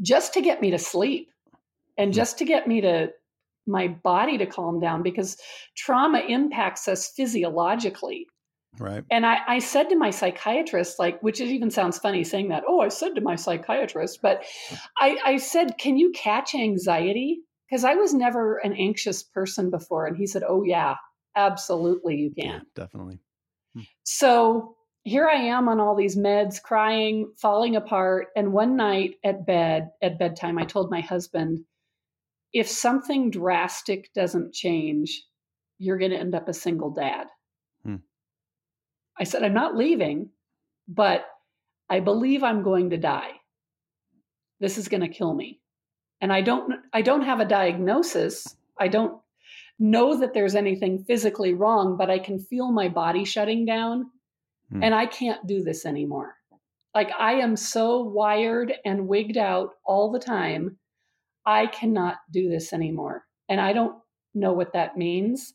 just 0.00 0.34
to 0.34 0.40
get 0.40 0.60
me 0.62 0.70
to 0.70 0.78
sleep 0.78 1.28
and 1.98 2.12
just 2.12 2.38
to 2.38 2.44
get 2.44 2.66
me 2.66 2.80
to 2.80 3.10
my 3.66 3.88
body 3.88 4.38
to 4.38 4.46
calm 4.46 4.80
down 4.80 5.02
because 5.02 5.36
trauma 5.76 6.20
impacts 6.20 6.88
us 6.88 7.12
physiologically. 7.16 8.26
Right. 8.78 9.04
And 9.10 9.26
I, 9.26 9.38
I 9.46 9.58
said 9.58 9.88
to 9.88 9.96
my 9.96 10.10
psychiatrist, 10.10 10.98
like, 10.98 11.20
which 11.22 11.40
it 11.40 11.48
even 11.48 11.70
sounds 11.70 11.98
funny 11.98 12.24
saying 12.24 12.48
that, 12.48 12.62
oh, 12.66 12.80
I 12.80 12.88
said 12.88 13.14
to 13.16 13.20
my 13.20 13.34
psychiatrist, 13.36 14.20
but 14.22 14.44
I, 14.98 15.18
I 15.24 15.36
said, 15.38 15.76
can 15.78 15.96
you 15.96 16.12
catch 16.12 16.54
anxiety? 16.54 17.40
Because 17.68 17.84
I 17.84 17.94
was 17.94 18.14
never 18.14 18.58
an 18.58 18.72
anxious 18.72 19.22
person 19.22 19.70
before. 19.70 20.06
And 20.06 20.16
he 20.16 20.26
said, 20.26 20.42
oh, 20.46 20.62
yeah, 20.62 20.94
absolutely, 21.36 22.16
you 22.16 22.30
can. 22.30 22.44
Yeah. 22.46 22.60
Definitely. 22.74 23.18
Hmm. 23.74 23.82
So 24.04 24.76
here 25.02 25.28
I 25.28 25.36
am 25.48 25.68
on 25.68 25.80
all 25.80 25.96
these 25.96 26.16
meds, 26.16 26.62
crying, 26.62 27.32
falling 27.36 27.76
apart. 27.76 28.28
And 28.36 28.52
one 28.52 28.76
night 28.76 29.16
at 29.24 29.46
bed, 29.46 29.90
at 30.02 30.18
bedtime, 30.18 30.58
I 30.58 30.64
told 30.64 30.90
my 30.90 31.00
husband, 31.00 31.64
if 32.52 32.68
something 32.68 33.30
drastic 33.30 34.12
doesn't 34.14 34.52
change, 34.52 35.24
you're 35.78 35.98
going 35.98 36.10
to 36.10 36.18
end 36.18 36.34
up 36.34 36.48
a 36.48 36.54
single 36.54 36.90
dad. 36.90 37.26
Hmm. 37.84 37.96
I 39.18 39.24
said, 39.24 39.42
I'm 39.42 39.54
not 39.54 39.76
leaving, 39.76 40.30
but 40.88 41.26
I 41.88 42.00
believe 42.00 42.42
I'm 42.42 42.62
going 42.62 42.90
to 42.90 42.96
die. 42.96 43.32
This 44.60 44.78
is 44.78 44.88
going 44.88 45.02
to 45.02 45.08
kill 45.08 45.34
me. 45.34 45.60
And 46.20 46.32
I 46.32 46.42
don't 46.42 46.74
I 46.92 47.00
don't 47.00 47.22
have 47.22 47.40
a 47.40 47.46
diagnosis. 47.46 48.56
I 48.78 48.88
don't 48.88 49.20
know 49.78 50.18
that 50.18 50.34
there's 50.34 50.54
anything 50.54 51.04
physically 51.04 51.54
wrong, 51.54 51.96
but 51.96 52.10
I 52.10 52.18
can 52.18 52.38
feel 52.38 52.70
my 52.70 52.88
body 52.88 53.24
shutting 53.24 53.64
down 53.64 54.10
Hmm. 54.70 54.82
and 54.82 54.94
I 54.94 55.06
can't 55.06 55.46
do 55.46 55.62
this 55.62 55.84
anymore. 55.84 56.36
Like 56.94 57.10
I 57.18 57.34
am 57.34 57.56
so 57.56 58.02
wired 58.02 58.72
and 58.84 59.08
wigged 59.08 59.36
out 59.36 59.70
all 59.84 60.10
the 60.10 60.18
time. 60.18 60.78
I 61.46 61.66
cannot 61.66 62.16
do 62.30 62.48
this 62.48 62.72
anymore. 62.72 63.24
And 63.48 63.60
I 63.60 63.72
don't 63.72 63.94
know 64.34 64.52
what 64.52 64.72
that 64.74 64.96
means, 64.96 65.54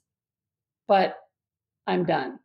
but 0.88 1.15
I'm 1.88 2.05
done. 2.05 2.39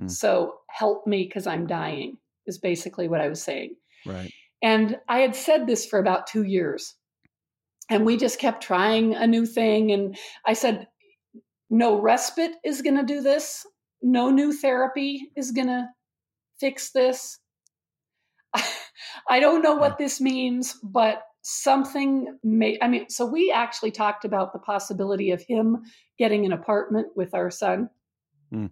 Mm. 0.00 0.10
So 0.10 0.54
help 0.68 1.06
me 1.06 1.24
because 1.24 1.46
I'm 1.46 1.66
dying, 1.66 2.16
is 2.46 2.58
basically 2.58 3.08
what 3.08 3.20
I 3.20 3.28
was 3.28 3.42
saying. 3.42 3.76
Right. 4.06 4.32
And 4.62 4.96
I 5.08 5.20
had 5.20 5.34
said 5.34 5.66
this 5.66 5.86
for 5.86 5.98
about 5.98 6.26
two 6.26 6.42
years. 6.42 6.94
And 7.88 8.06
we 8.06 8.16
just 8.16 8.38
kept 8.38 8.62
trying 8.62 9.14
a 9.14 9.26
new 9.26 9.46
thing. 9.46 9.90
And 9.90 10.16
I 10.46 10.52
said, 10.52 10.86
no 11.70 12.00
respite 12.00 12.52
is 12.64 12.82
going 12.82 12.96
to 12.96 13.04
do 13.04 13.20
this. 13.20 13.66
No 14.02 14.30
new 14.30 14.52
therapy 14.52 15.30
is 15.36 15.52
going 15.52 15.68
to 15.68 15.86
fix 16.58 16.90
this. 16.90 17.38
I 19.28 19.40
don't 19.40 19.62
know 19.62 19.74
what 19.74 19.98
this 19.98 20.20
means, 20.20 20.76
but 20.82 21.22
something 21.42 22.38
may, 22.42 22.78
I 22.82 22.88
mean, 22.88 23.08
so 23.08 23.26
we 23.26 23.50
actually 23.50 23.90
talked 23.90 24.24
about 24.24 24.52
the 24.52 24.58
possibility 24.58 25.30
of 25.30 25.42
him 25.42 25.78
getting 26.18 26.44
an 26.44 26.52
apartment 26.52 27.08
with 27.16 27.34
our 27.34 27.50
son. 27.50 27.88
Mm. 28.52 28.70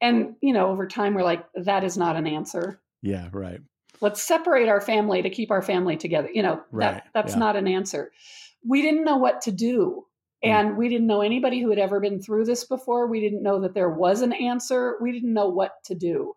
And, 0.00 0.34
you 0.40 0.52
know, 0.52 0.70
over 0.70 0.86
time, 0.86 1.14
we're 1.14 1.22
like, 1.22 1.44
that 1.54 1.84
is 1.84 1.96
not 1.96 2.16
an 2.16 2.26
answer. 2.26 2.80
Yeah, 3.02 3.28
right. 3.32 3.60
Let's 4.00 4.22
separate 4.22 4.68
our 4.68 4.80
family 4.80 5.22
to 5.22 5.30
keep 5.30 5.50
our 5.50 5.62
family 5.62 5.96
together. 5.96 6.28
You 6.32 6.42
know, 6.42 6.62
right. 6.72 6.94
that, 6.94 7.06
that's 7.14 7.34
yeah. 7.34 7.38
not 7.38 7.56
an 7.56 7.68
answer. 7.68 8.10
We 8.66 8.82
didn't 8.82 9.04
know 9.04 9.18
what 9.18 9.42
to 9.42 9.52
do. 9.52 10.06
Mm. 10.44 10.48
And 10.48 10.76
we 10.76 10.88
didn't 10.88 11.06
know 11.06 11.20
anybody 11.20 11.60
who 11.60 11.70
had 11.70 11.78
ever 11.78 12.00
been 12.00 12.20
through 12.20 12.46
this 12.46 12.64
before. 12.64 13.06
We 13.06 13.20
didn't 13.20 13.42
know 13.42 13.60
that 13.60 13.74
there 13.74 13.90
was 13.90 14.22
an 14.22 14.32
answer. 14.32 14.96
We 15.00 15.12
didn't 15.12 15.34
know 15.34 15.48
what 15.48 15.72
to 15.84 15.94
do. 15.94 16.34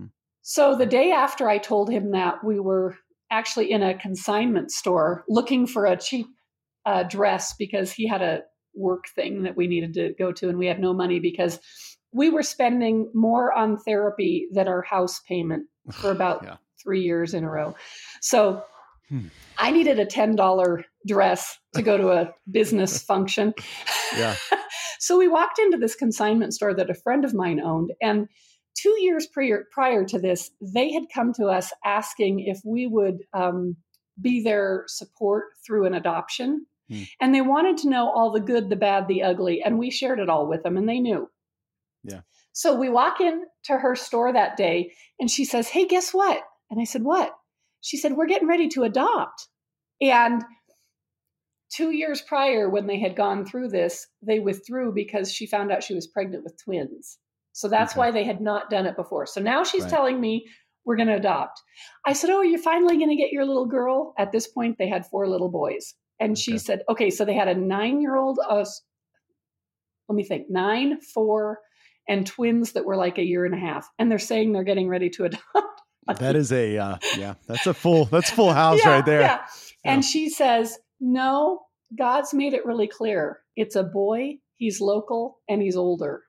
Mm. 0.00 0.10
So 0.42 0.74
the 0.76 0.86
day 0.86 1.12
after 1.12 1.48
I 1.48 1.58
told 1.58 1.90
him 1.90 2.12
that, 2.12 2.42
we 2.42 2.58
were 2.58 2.96
actually 3.30 3.70
in 3.70 3.82
a 3.82 3.98
consignment 3.98 4.70
store 4.70 5.24
looking 5.28 5.66
for 5.66 5.84
a 5.86 5.96
cheap 5.96 6.26
uh, 6.86 7.02
dress 7.02 7.54
because 7.58 7.92
he 7.92 8.06
had 8.06 8.22
a 8.22 8.42
work 8.74 9.04
thing 9.14 9.42
that 9.42 9.56
we 9.56 9.66
needed 9.66 9.94
to 9.94 10.14
go 10.18 10.32
to 10.32 10.48
and 10.48 10.58
we 10.58 10.66
had 10.66 10.80
no 10.80 10.92
money 10.92 11.20
because 11.20 11.58
we 12.12 12.30
were 12.30 12.42
spending 12.42 13.10
more 13.14 13.52
on 13.52 13.76
therapy 13.78 14.48
than 14.52 14.68
our 14.68 14.82
house 14.82 15.20
payment 15.28 15.66
for 15.92 16.10
about 16.10 16.42
yeah. 16.42 16.56
three 16.82 17.02
years 17.02 17.34
in 17.34 17.44
a 17.44 17.50
row. 17.50 17.74
So 18.20 18.62
hmm. 19.08 19.26
I 19.58 19.70
needed 19.70 19.98
a 19.98 20.06
$10 20.06 20.84
dress 21.06 21.58
to 21.74 21.82
go 21.82 21.96
to 21.96 22.10
a 22.10 22.32
business 22.50 23.02
function. 23.02 23.52
Yeah. 24.16 24.36
so 24.98 25.18
we 25.18 25.28
walked 25.28 25.58
into 25.58 25.76
this 25.76 25.94
consignment 25.94 26.54
store 26.54 26.74
that 26.74 26.90
a 26.90 26.94
friend 26.94 27.24
of 27.24 27.34
mine 27.34 27.60
owned 27.60 27.90
and 28.00 28.28
two 28.80 28.96
years 29.00 29.26
prior, 29.26 29.66
prior 29.72 30.04
to 30.04 30.18
this, 30.18 30.50
they 30.60 30.92
had 30.92 31.04
come 31.12 31.32
to 31.34 31.46
us 31.46 31.72
asking 31.84 32.40
if 32.40 32.60
we 32.64 32.86
would 32.86 33.18
um, 33.32 33.76
be 34.20 34.42
their 34.42 34.84
support 34.86 35.44
through 35.66 35.86
an 35.86 35.94
adoption. 35.94 36.66
Hmm. 36.90 37.02
And 37.20 37.34
they 37.34 37.40
wanted 37.40 37.78
to 37.78 37.90
know 37.90 38.10
all 38.10 38.30
the 38.30 38.40
good, 38.40 38.70
the 38.70 38.76
bad, 38.76 39.08
the 39.08 39.22
ugly. 39.22 39.62
And 39.62 39.78
we 39.78 39.90
shared 39.90 40.20
it 40.20 40.28
all 40.28 40.48
with 40.48 40.62
them, 40.62 40.76
and 40.76 40.88
they 40.88 41.00
knew. 41.00 41.28
Yeah. 42.04 42.20
So 42.52 42.74
we 42.74 42.88
walk 42.88 43.20
into 43.20 43.42
her 43.68 43.94
store 43.94 44.32
that 44.32 44.56
day, 44.56 44.92
and 45.20 45.30
she 45.30 45.44
says, 45.44 45.68
Hey, 45.68 45.86
guess 45.86 46.12
what? 46.12 46.42
And 46.70 46.80
I 46.80 46.84
said, 46.84 47.02
What? 47.02 47.32
She 47.80 47.96
said, 47.96 48.12
We're 48.12 48.26
getting 48.26 48.48
ready 48.48 48.68
to 48.68 48.84
adopt. 48.84 49.48
And 50.00 50.42
two 51.70 51.90
years 51.90 52.22
prior, 52.22 52.68
when 52.68 52.86
they 52.86 52.98
had 52.98 53.16
gone 53.16 53.44
through 53.44 53.68
this, 53.68 54.06
they 54.22 54.38
withdrew 54.38 54.92
because 54.92 55.32
she 55.32 55.46
found 55.46 55.70
out 55.70 55.82
she 55.82 55.94
was 55.94 56.06
pregnant 56.06 56.44
with 56.44 56.62
twins. 56.62 57.18
So 57.58 57.66
that's 57.66 57.94
okay. 57.94 57.98
why 57.98 58.10
they 58.12 58.22
had 58.22 58.40
not 58.40 58.70
done 58.70 58.86
it 58.86 58.94
before. 58.94 59.26
So 59.26 59.40
now 59.40 59.64
she's 59.64 59.82
right. 59.82 59.90
telling 59.90 60.20
me 60.20 60.46
we're 60.84 60.94
going 60.94 61.08
to 61.08 61.16
adopt. 61.16 61.60
I 62.06 62.12
said, 62.12 62.30
Oh, 62.30 62.40
you're 62.40 62.60
finally 62.60 62.96
going 62.98 63.08
to 63.08 63.16
get 63.16 63.32
your 63.32 63.44
little 63.44 63.66
girl. 63.66 64.14
At 64.16 64.30
this 64.30 64.46
point, 64.46 64.76
they 64.78 64.88
had 64.88 65.06
four 65.06 65.26
little 65.26 65.50
boys. 65.50 65.94
And 66.20 66.32
okay. 66.32 66.40
she 66.40 66.58
said, 66.58 66.82
Okay, 66.88 67.10
so 67.10 67.24
they 67.24 67.34
had 67.34 67.48
a 67.48 67.56
nine 67.56 68.00
year 68.00 68.14
old, 68.14 68.38
uh, 68.48 68.64
let 70.08 70.14
me 70.14 70.22
think, 70.22 70.46
nine, 70.48 71.00
four, 71.00 71.58
and 72.08 72.24
twins 72.24 72.74
that 72.74 72.84
were 72.84 72.94
like 72.94 73.18
a 73.18 73.24
year 73.24 73.44
and 73.44 73.56
a 73.56 73.58
half. 73.58 73.88
And 73.98 74.08
they're 74.08 74.20
saying 74.20 74.52
they're 74.52 74.62
getting 74.62 74.88
ready 74.88 75.10
to 75.10 75.24
adopt. 75.24 76.20
that 76.20 76.36
is 76.36 76.52
a, 76.52 76.78
uh, 76.78 76.98
yeah, 77.16 77.34
that's 77.48 77.66
a 77.66 77.74
full, 77.74 78.04
that's 78.04 78.30
full 78.30 78.52
house 78.64 78.78
yeah, 78.84 78.88
right 78.88 79.04
there. 79.04 79.22
Yeah. 79.22 79.40
yeah. 79.84 79.92
And 79.94 80.04
she 80.04 80.30
says, 80.30 80.78
No, 81.00 81.62
God's 81.98 82.32
made 82.32 82.52
it 82.52 82.64
really 82.64 82.86
clear. 82.86 83.40
It's 83.56 83.74
a 83.74 83.82
boy, 83.82 84.36
he's 84.54 84.80
local, 84.80 85.40
and 85.48 85.60
he's 85.60 85.76
older. 85.76 86.22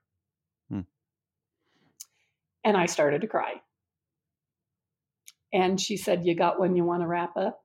And 2.63 2.75
I 2.75 2.85
started 2.85 3.21
to 3.21 3.27
cry. 3.27 3.61
And 5.51 5.79
she 5.79 5.97
said, 5.97 6.25
You 6.25 6.35
got 6.35 6.59
one 6.59 6.75
you 6.75 6.83
want 6.83 7.01
to 7.01 7.07
wrap 7.07 7.35
up? 7.37 7.59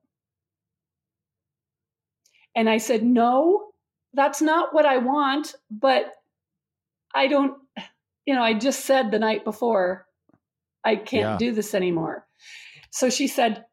And 2.57 2.69
I 2.69 2.79
said, 2.79 3.03
No, 3.03 3.67
that's 4.13 4.41
not 4.41 4.75
what 4.75 4.87
I 4.87 4.99
want, 4.99 5.55
but 5.71 6.07
I 7.15 7.27
don't, 7.27 7.59
you 8.27 8.35
know, 8.35 8.43
I 8.43 8.55
just 8.55 8.85
said 8.85 9.11
the 9.11 9.19
night 9.19 9.45
before, 9.45 10.07
I 10.85 10.97
can't 10.97 11.33
yeah. 11.33 11.37
do 11.39 11.53
this 11.53 11.75
anymore. 11.75 12.27
So 12.91 13.11
she 13.11 13.27
said, 13.27 13.65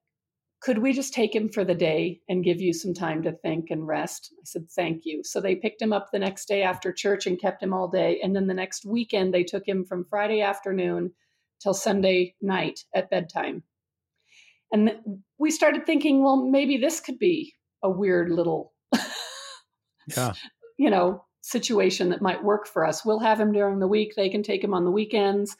could 0.62 0.78
we 0.78 0.93
just 0.93 1.14
take 1.14 1.36
him 1.36 1.49
for 1.49 1.66
the 1.66 1.74
day 1.74 2.22
and 2.30 2.43
give 2.43 2.62
you 2.62 2.72
some 2.72 2.93
time 2.93 3.24
to 3.24 3.32
think 3.32 3.72
and 3.72 3.88
rest? 3.88 4.32
I 4.34 4.43
said, 4.45 4.70
thank 4.70 5.01
you. 5.05 5.24
So 5.24 5.41
they 5.41 5.55
picked 5.55 5.82
him 5.82 5.91
up 5.91 6.09
the 6.12 6.20
next 6.20 6.47
day 6.47 6.62
after 6.62 6.93
church 6.93 7.26
and 7.26 7.41
kept 7.41 7.64
him 7.64 7.74
all 7.74 7.88
day. 7.88 8.20
And 8.24 8.36
then 8.36 8.45
the 8.45 8.53
next 8.53 8.86
weekend, 8.86 9.34
they 9.34 9.43
took 9.43 9.68
him 9.68 9.86
from 9.86 10.05
Friday 10.07 10.41
afternoon 10.41 11.14
till 11.62 11.74
Sunday 11.74 12.36
night 12.41 12.82
at 12.93 13.09
bedtime. 13.09 13.64
And 14.72 14.99
we 15.39 15.49
started 15.49 15.86
thinking, 15.86 16.24
well, 16.24 16.47
maybe 16.47 16.78
this 16.78 16.99
could 16.99 17.18
be 17.18 17.55
a 17.84 17.89
weird 17.89 18.30
little, 18.30 18.72
yeah. 20.16 20.34
you 20.78 20.91
know, 20.91 21.26
situation 21.41 22.09
that 22.09 22.22
might 22.22 22.43
work 22.43 22.68
for 22.68 22.86
us. 22.86 23.03
We'll 23.03 23.20
have 23.20 23.39
him 23.39 23.51
during 23.51 23.80
the 23.80 23.88
week. 23.88 24.14
They 24.16 24.30
can 24.30 24.43
take 24.43 24.64
him 24.64 24.76
on 24.76 24.86
the 24.86 24.91
weekends. 24.91 25.57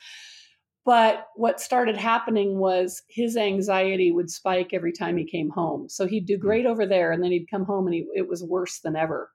But 0.84 1.28
what 1.36 1.62
started 1.62 1.96
happening 1.96 2.58
was 2.58 3.04
his 3.08 3.38
anxiety 3.38 4.12
would 4.12 4.32
spike 4.32 4.70
every 4.74 4.94
time 4.94 5.16
he 5.16 5.26
came 5.26 5.50
home. 5.50 5.90
So 5.90 6.08
he'd 6.08 6.26
do 6.26 6.36
hmm. 6.36 6.42
great 6.42 6.66
over 6.66 6.86
there, 6.86 7.12
and 7.12 7.24
then 7.24 7.32
he'd 7.32 7.50
come 7.50 7.66
home 7.66 7.88
and 7.88 7.94
he, 7.94 8.08
it 8.16 8.28
was 8.28 8.44
worse 8.44 8.80
than 8.80 8.96
ever. 8.96 9.30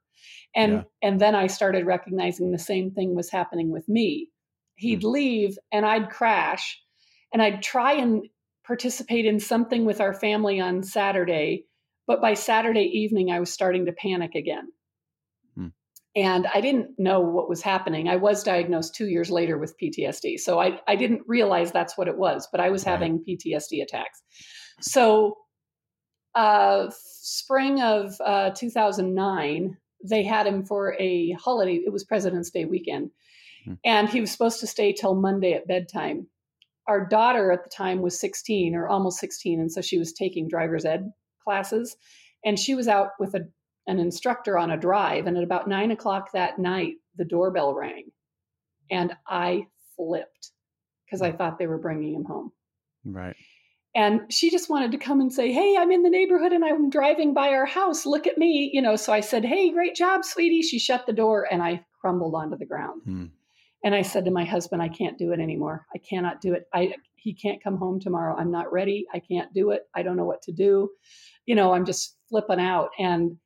And 0.54 0.72
yeah. 0.72 0.82
and 1.02 1.20
then 1.20 1.34
I 1.34 1.46
started 1.46 1.86
recognizing 1.86 2.50
the 2.50 2.58
same 2.58 2.90
thing 2.90 3.14
was 3.14 3.30
happening 3.30 3.70
with 3.70 3.88
me. 3.88 4.30
He'd 4.76 5.02
mm. 5.02 5.12
leave, 5.12 5.58
and 5.72 5.86
I'd 5.86 6.10
crash, 6.10 6.80
and 7.32 7.40
I'd 7.40 7.62
try 7.62 7.92
and 7.92 8.26
participate 8.66 9.24
in 9.24 9.38
something 9.38 9.84
with 9.84 10.00
our 10.00 10.14
family 10.14 10.60
on 10.60 10.82
Saturday. 10.82 11.64
But 12.06 12.20
by 12.20 12.34
Saturday 12.34 12.90
evening, 12.92 13.30
I 13.30 13.40
was 13.40 13.52
starting 13.52 13.86
to 13.86 13.92
panic 13.92 14.34
again 14.34 14.68
and 16.16 16.46
I 16.52 16.62
didn't 16.62 16.98
know 16.98 17.20
what 17.20 17.48
was 17.48 17.60
happening. 17.60 18.08
I 18.08 18.16
was 18.16 18.42
diagnosed 18.42 18.94
two 18.94 19.06
years 19.06 19.30
later 19.30 19.58
with 19.58 19.76
PTSD. 19.78 20.40
So 20.40 20.58
I, 20.58 20.80
I 20.88 20.96
didn't 20.96 21.20
realize 21.26 21.70
that's 21.70 21.98
what 21.98 22.08
it 22.08 22.16
was, 22.16 22.48
but 22.50 22.58
I 22.58 22.70
was 22.70 22.86
right. 22.86 22.92
having 22.92 23.22
PTSD 23.22 23.82
attacks. 23.82 24.22
So, 24.80 25.36
uh, 26.34 26.90
spring 26.90 27.82
of 27.82 28.14
uh, 28.24 28.50
2009, 28.50 29.76
they 30.04 30.22
had 30.22 30.46
him 30.46 30.64
for 30.64 30.94
a 30.98 31.32
holiday. 31.32 31.80
It 31.84 31.92
was 31.92 32.04
President's 32.04 32.50
Day 32.50 32.64
weekend. 32.64 33.10
Mm-hmm. 33.62 33.74
And 33.84 34.08
he 34.08 34.20
was 34.20 34.30
supposed 34.30 34.60
to 34.60 34.66
stay 34.66 34.92
till 34.92 35.14
Monday 35.14 35.52
at 35.52 35.68
bedtime. 35.68 36.28
Our 36.88 37.06
daughter 37.06 37.52
at 37.52 37.64
the 37.64 37.70
time 37.70 38.00
was 38.00 38.18
16 38.20 38.74
or 38.74 38.88
almost 38.88 39.18
16. 39.18 39.60
And 39.60 39.72
so 39.72 39.82
she 39.82 39.98
was 39.98 40.12
taking 40.12 40.48
driver's 40.48 40.84
ed 40.84 41.10
classes. 41.42 41.96
And 42.44 42.58
she 42.58 42.74
was 42.74 42.88
out 42.88 43.10
with 43.18 43.34
a 43.34 43.48
an 43.86 43.98
instructor 43.98 44.58
on 44.58 44.70
a 44.70 44.76
drive. 44.76 45.26
And 45.26 45.36
at 45.36 45.44
about 45.44 45.68
nine 45.68 45.90
o'clock 45.90 46.32
that 46.32 46.58
night, 46.58 46.94
the 47.16 47.24
doorbell 47.24 47.74
rang. 47.74 48.10
And 48.90 49.14
I 49.26 49.66
flipped 49.96 50.50
because 51.04 51.22
I 51.22 51.32
thought 51.32 51.58
they 51.58 51.66
were 51.66 51.78
bringing 51.78 52.14
him 52.14 52.24
home. 52.24 52.52
Right. 53.04 53.36
And 53.94 54.30
she 54.30 54.50
just 54.50 54.68
wanted 54.68 54.92
to 54.92 54.98
come 54.98 55.20
and 55.20 55.32
say, 55.32 55.52
Hey, 55.52 55.76
I'm 55.78 55.90
in 55.90 56.02
the 56.02 56.10
neighborhood 56.10 56.52
and 56.52 56.64
I'm 56.64 56.90
driving 56.90 57.32
by 57.32 57.48
our 57.48 57.64
house. 57.64 58.04
Look 58.04 58.26
at 58.26 58.36
me. 58.36 58.70
You 58.72 58.82
know, 58.82 58.96
so 58.96 59.12
I 59.12 59.20
said, 59.20 59.44
Hey, 59.44 59.70
great 59.70 59.94
job, 59.94 60.24
sweetie. 60.24 60.62
She 60.62 60.78
shut 60.78 61.06
the 61.06 61.12
door 61.12 61.46
and 61.50 61.62
I 61.62 61.84
crumbled 62.00 62.34
onto 62.34 62.58
the 62.58 62.66
ground. 62.66 63.02
Hmm. 63.04 63.24
And 63.84 63.94
I 63.94 64.02
said 64.02 64.24
to 64.24 64.30
my 64.30 64.44
husband, 64.44 64.82
I 64.82 64.88
can't 64.88 65.16
do 65.16 65.32
it 65.32 65.40
anymore. 65.40 65.86
I 65.94 65.98
cannot 65.98 66.40
do 66.40 66.54
it. 66.54 66.64
I 66.74 66.94
he 67.14 67.34
can't 67.34 67.62
come 67.62 67.76
home 67.76 67.98
tomorrow. 67.98 68.36
I'm 68.36 68.50
not 68.50 68.72
ready. 68.72 69.06
I 69.12 69.20
can't 69.20 69.52
do 69.52 69.70
it. 69.70 69.82
I 69.94 70.02
don't 70.02 70.16
know 70.16 70.24
what 70.24 70.42
to 70.42 70.52
do. 70.52 70.90
You 71.46 71.54
know, 71.54 71.72
I'm 71.72 71.84
just 71.84 72.16
flipping 72.28 72.60
out. 72.60 72.90
And 72.98 73.36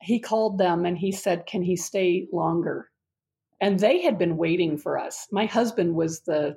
he 0.00 0.20
called 0.20 0.58
them 0.58 0.84
and 0.84 0.96
he 0.98 1.12
said, 1.12 1.46
Can 1.46 1.62
he 1.62 1.76
stay 1.76 2.26
longer? 2.32 2.90
And 3.60 3.80
they 3.80 4.02
had 4.02 4.18
been 4.18 4.36
waiting 4.36 4.76
for 4.76 4.98
us. 4.98 5.26
My 5.32 5.46
husband 5.46 5.94
was 5.94 6.20
the 6.20 6.56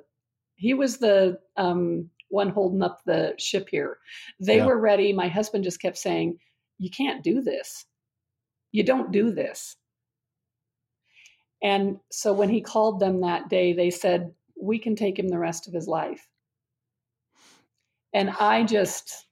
he 0.56 0.74
was 0.74 0.98
the 0.98 1.38
um, 1.56 2.10
one 2.28 2.50
holding 2.50 2.82
up 2.82 3.00
the 3.06 3.34
ship 3.38 3.68
here. 3.70 3.98
They 4.38 4.58
yeah. 4.58 4.66
were 4.66 4.78
ready. 4.78 5.12
My 5.12 5.28
husband 5.28 5.64
just 5.64 5.80
kept 5.80 5.96
saying, 5.96 6.38
You 6.78 6.90
can't 6.90 7.24
do 7.24 7.42
this. 7.42 7.86
You 8.72 8.82
don't 8.82 9.10
do 9.10 9.32
this. 9.32 9.76
And 11.62 11.98
so 12.10 12.32
when 12.32 12.48
he 12.48 12.60
called 12.60 13.00
them 13.00 13.20
that 13.20 13.48
day, 13.48 13.72
they 13.72 13.90
said, 13.90 14.32
We 14.60 14.78
can 14.78 14.96
take 14.96 15.18
him 15.18 15.28
the 15.28 15.38
rest 15.38 15.66
of 15.66 15.74
his 15.74 15.88
life. 15.88 16.26
And 18.12 18.30
I 18.30 18.64
just, 18.64 19.26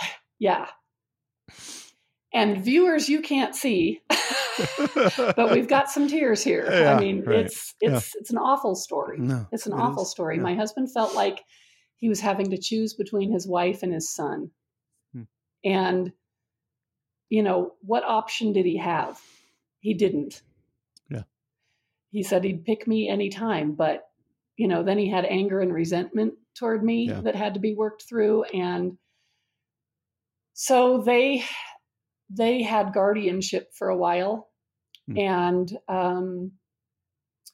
yeah, 0.38 0.66
and 2.34 2.58
viewers, 2.62 3.08
you 3.08 3.22
can't 3.22 3.54
see. 3.54 4.00
but 5.36 5.52
we've 5.52 5.68
got 5.68 5.88
some 5.90 6.08
tears 6.08 6.42
here. 6.42 6.66
Yeah, 6.70 6.94
I 6.94 7.00
mean, 7.00 7.22
right. 7.24 7.40
it's 7.46 7.74
it's 7.80 8.14
it's 8.16 8.30
an 8.30 8.38
awful 8.38 8.74
story. 8.74 9.18
No, 9.18 9.46
It's 9.52 9.66
an 9.66 9.72
it 9.72 9.76
awful 9.76 10.02
is. 10.02 10.10
story. 10.10 10.36
Yeah. 10.36 10.42
My 10.42 10.54
husband 10.54 10.92
felt 10.92 11.14
like 11.14 11.42
he 11.96 12.08
was 12.08 12.20
having 12.20 12.50
to 12.50 12.58
choose 12.58 12.94
between 12.94 13.32
his 13.32 13.46
wife 13.46 13.82
and 13.82 13.92
his 13.94 14.12
son. 14.12 14.50
Hmm. 15.14 15.22
And 15.64 16.12
you 17.30 17.42
know, 17.42 17.72
what 17.80 18.04
option 18.04 18.52
did 18.52 18.66
he 18.66 18.76
have? 18.78 19.18
He 19.80 19.94
didn't. 19.94 20.42
Yeah. 21.08 21.22
He 22.10 22.22
said 22.22 22.44
he'd 22.44 22.64
pick 22.64 22.86
me 22.86 23.08
anytime, 23.08 23.72
but 23.72 24.02
you 24.56 24.68
know, 24.68 24.82
then 24.82 24.98
he 24.98 25.08
had 25.08 25.24
anger 25.24 25.60
and 25.60 25.72
resentment 25.72 26.34
toward 26.54 26.84
me 26.84 27.08
Yeah. 27.08 27.20
that 27.22 27.34
had 27.34 27.54
to 27.54 27.60
be 27.60 27.74
worked 27.74 28.02
through 28.08 28.44
and 28.44 28.96
so 30.52 31.02
they 31.04 31.42
they 32.30 32.62
had 32.62 32.92
guardianship 32.94 33.70
for 33.74 33.88
a 33.88 33.96
while 33.96 34.48
Hmm. 35.06 35.18
and 35.18 35.78
um, 35.88 36.52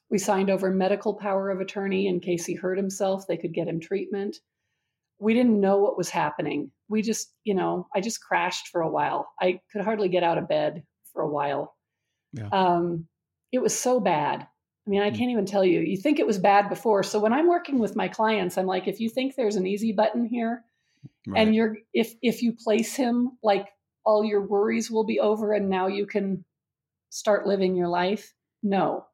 we 0.09 0.19
signed 0.19 0.51
over 0.51 0.71
medical 0.71 1.15
power 1.15 1.51
of 1.51 1.61
attorney 1.61 2.07
in 2.07 2.21
case 2.21 2.47
he 2.47 2.55
hurt 2.55 2.77
himself 2.79 3.27
they 3.27 3.37
could 3.37 3.53
get 3.55 3.67
him 3.67 3.81
treatment 3.81 4.37
we 5.19 5.35
didn't 5.35 5.61
know 5.61 5.79
what 5.79 5.99
was 5.99 6.09
happening 6.09 6.71
we 6.89 7.03
just 7.03 7.33
you 7.45 7.55
know 7.55 7.89
i 7.95 8.01
just 8.01 8.23
crashed 8.23 8.69
for 8.69 8.83
a 8.83 8.89
while 8.89 9.29
i 9.41 9.59
could 9.73 9.83
hardly 9.83 10.09
get 10.09 10.23
out 10.23 10.39
of 10.39 10.49
bed 10.49 10.85
for 11.13 11.23
a 11.23 11.29
while 11.29 11.75
Yeah. 12.33 12.49
um, 12.53 13.07
it 13.51 13.59
was 13.61 13.77
so 13.77 13.99
bad 13.99 14.43
i 14.87 14.91
mean 14.91 15.03
i 15.03 15.11
Hmm. 15.11 15.17
can't 15.17 15.31
even 15.33 15.47
tell 15.47 15.65
you 15.65 15.81
you 15.81 15.97
think 15.97 16.21
it 16.21 16.27
was 16.29 16.39
bad 16.39 16.69
before 16.69 17.03
so 17.03 17.19
when 17.19 17.33
i'm 17.33 17.49
working 17.49 17.81
with 17.81 17.97
my 17.97 18.07
clients 18.07 18.57
i'm 18.57 18.67
like 18.67 18.87
if 18.87 19.01
you 19.01 19.09
think 19.09 19.35
there's 19.35 19.57
an 19.57 19.67
easy 19.67 19.93
button 19.93 20.25
here 20.25 20.65
Right. 21.27 21.41
and 21.47 21.55
you're 21.55 21.79
if 21.93 22.15
if 22.23 22.43
you 22.43 22.53
place 22.53 22.95
him 22.95 23.33
like 23.43 23.67
all 24.11 24.25
your 24.25 24.45
worries 24.47 24.91
will 24.91 25.05
be 25.05 25.21
over 25.21 25.53
and 25.53 25.69
now 25.71 25.87
you 25.87 26.07
can 26.07 26.45
start 27.11 27.47
living 27.47 27.77
your 27.77 27.89
life? 27.89 28.33
No. 28.63 29.07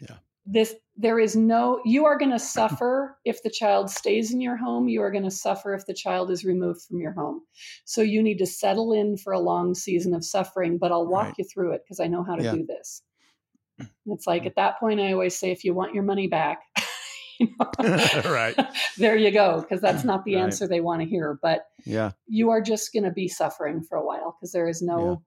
Yeah. 0.00 0.16
this 0.46 0.74
there 0.96 1.18
is 1.18 1.34
no 1.36 1.80
you 1.84 2.06
are 2.06 2.18
going 2.18 2.30
to 2.30 2.38
suffer 2.38 3.18
if 3.24 3.42
the 3.42 3.50
child 3.50 3.90
stays 3.90 4.32
in 4.32 4.40
your 4.40 4.56
home. 4.56 4.88
You 4.88 5.02
are 5.02 5.10
going 5.10 5.24
to 5.30 5.30
suffer 5.30 5.74
if 5.74 5.86
the 5.86 5.94
child 6.04 6.30
is 6.30 6.44
removed 6.44 6.82
from 6.82 7.00
your 7.00 7.12
home. 7.12 7.40
So 7.84 8.00
you 8.02 8.22
need 8.22 8.38
to 8.38 8.46
settle 8.46 8.92
in 8.92 9.16
for 9.16 9.32
a 9.32 9.40
long 9.40 9.74
season 9.74 10.14
of 10.14 10.24
suffering 10.24 10.78
but 10.78 10.92
i'll 10.92 11.06
walk 11.16 11.24
Right. 11.26 11.38
you 11.38 11.44
through 11.52 11.72
it 11.74 11.82
because 11.84 12.00
i 12.00 12.06
know 12.08 12.24
how 12.24 12.36
to 12.36 12.44
Yeah. 12.44 12.54
do 12.58 12.66
this. 12.66 13.02
Mm. 13.80 13.88
It's 14.14 14.26
like 14.26 14.44
mm. 14.44 14.46
at 14.46 14.56
that 14.56 14.78
point 14.80 15.00
i 15.00 15.12
always 15.12 15.38
say 15.38 15.50
if 15.50 15.64
you 15.64 15.74
want 15.74 15.94
your 15.94 16.04
money 16.04 16.28
back 16.28 16.58
you 17.38 17.48
know, 17.58 17.70
Right. 18.24 18.54
there 18.98 19.16
you 19.16 19.30
go 19.30 19.60
because 19.60 19.80
that's 19.80 20.04
not 20.04 20.24
the 20.24 20.36
Right. 20.36 20.42
answer 20.42 20.66
they 20.66 20.80
want 20.80 21.02
to 21.02 21.08
hear 21.08 21.38
but 21.42 21.66
yeah. 21.84 22.12
you 22.26 22.50
are 22.50 22.60
just 22.60 22.92
going 22.92 23.04
to 23.04 23.10
be 23.10 23.28
suffering 23.28 23.82
for 23.82 23.96
a 23.98 24.04
while 24.04 24.36
because 24.38 24.52
there 24.52 24.68
is 24.68 24.82
no 24.82 25.22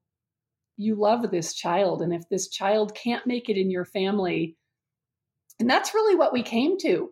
you 0.78 0.96
love 0.96 1.30
this 1.32 1.54
child 1.54 2.02
and 2.02 2.14
if 2.14 2.24
this 2.30 2.48
child 2.50 2.96
can't 2.96 3.28
make 3.28 3.50
it 3.50 3.58
in 3.58 3.70
your 3.70 3.86
family 3.86 4.56
and 5.60 5.70
that's 5.70 5.94
really 5.94 6.16
what 6.16 6.32
we 6.34 6.42
came 6.44 6.78
to 6.80 7.10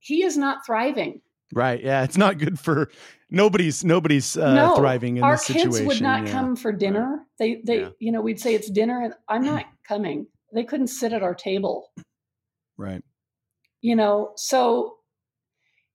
he 0.00 0.22
is 0.22 0.36
not 0.36 0.64
thriving 0.66 1.20
Right. 1.52 1.84
Yeah. 1.84 2.02
It's 2.02 2.16
not 2.16 2.38
good 2.38 2.58
for 2.58 2.90
nobody's 3.30 3.84
nobody's 3.84 4.36
uh, 4.36 4.54
No, 4.54 4.74
thriving 4.76 5.18
in 5.18 5.22
our 5.22 5.34
this 5.36 5.44
kids 5.46 5.80
would 5.82 6.00
not 6.00 6.26
yeah. 6.26 6.32
come 6.32 6.56
for 6.56 6.72
dinner 6.72 7.20
they 7.38 7.60
they 7.64 7.80
Yeah. 7.82 7.88
you 8.00 8.10
know 8.12 8.22
we'd 8.22 8.40
say 8.40 8.54
it's 8.54 8.70
dinner 8.70 9.02
and 9.02 9.14
i'm 9.28 9.44
not 9.52 9.66
coming 9.86 10.26
they 10.52 10.64
couldn't 10.64 10.88
sit 10.88 11.12
at 11.12 11.22
our 11.22 11.34
table 11.34 11.92
Right. 12.76 13.04
You 13.84 13.94
know 13.94 14.32
so 14.36 14.96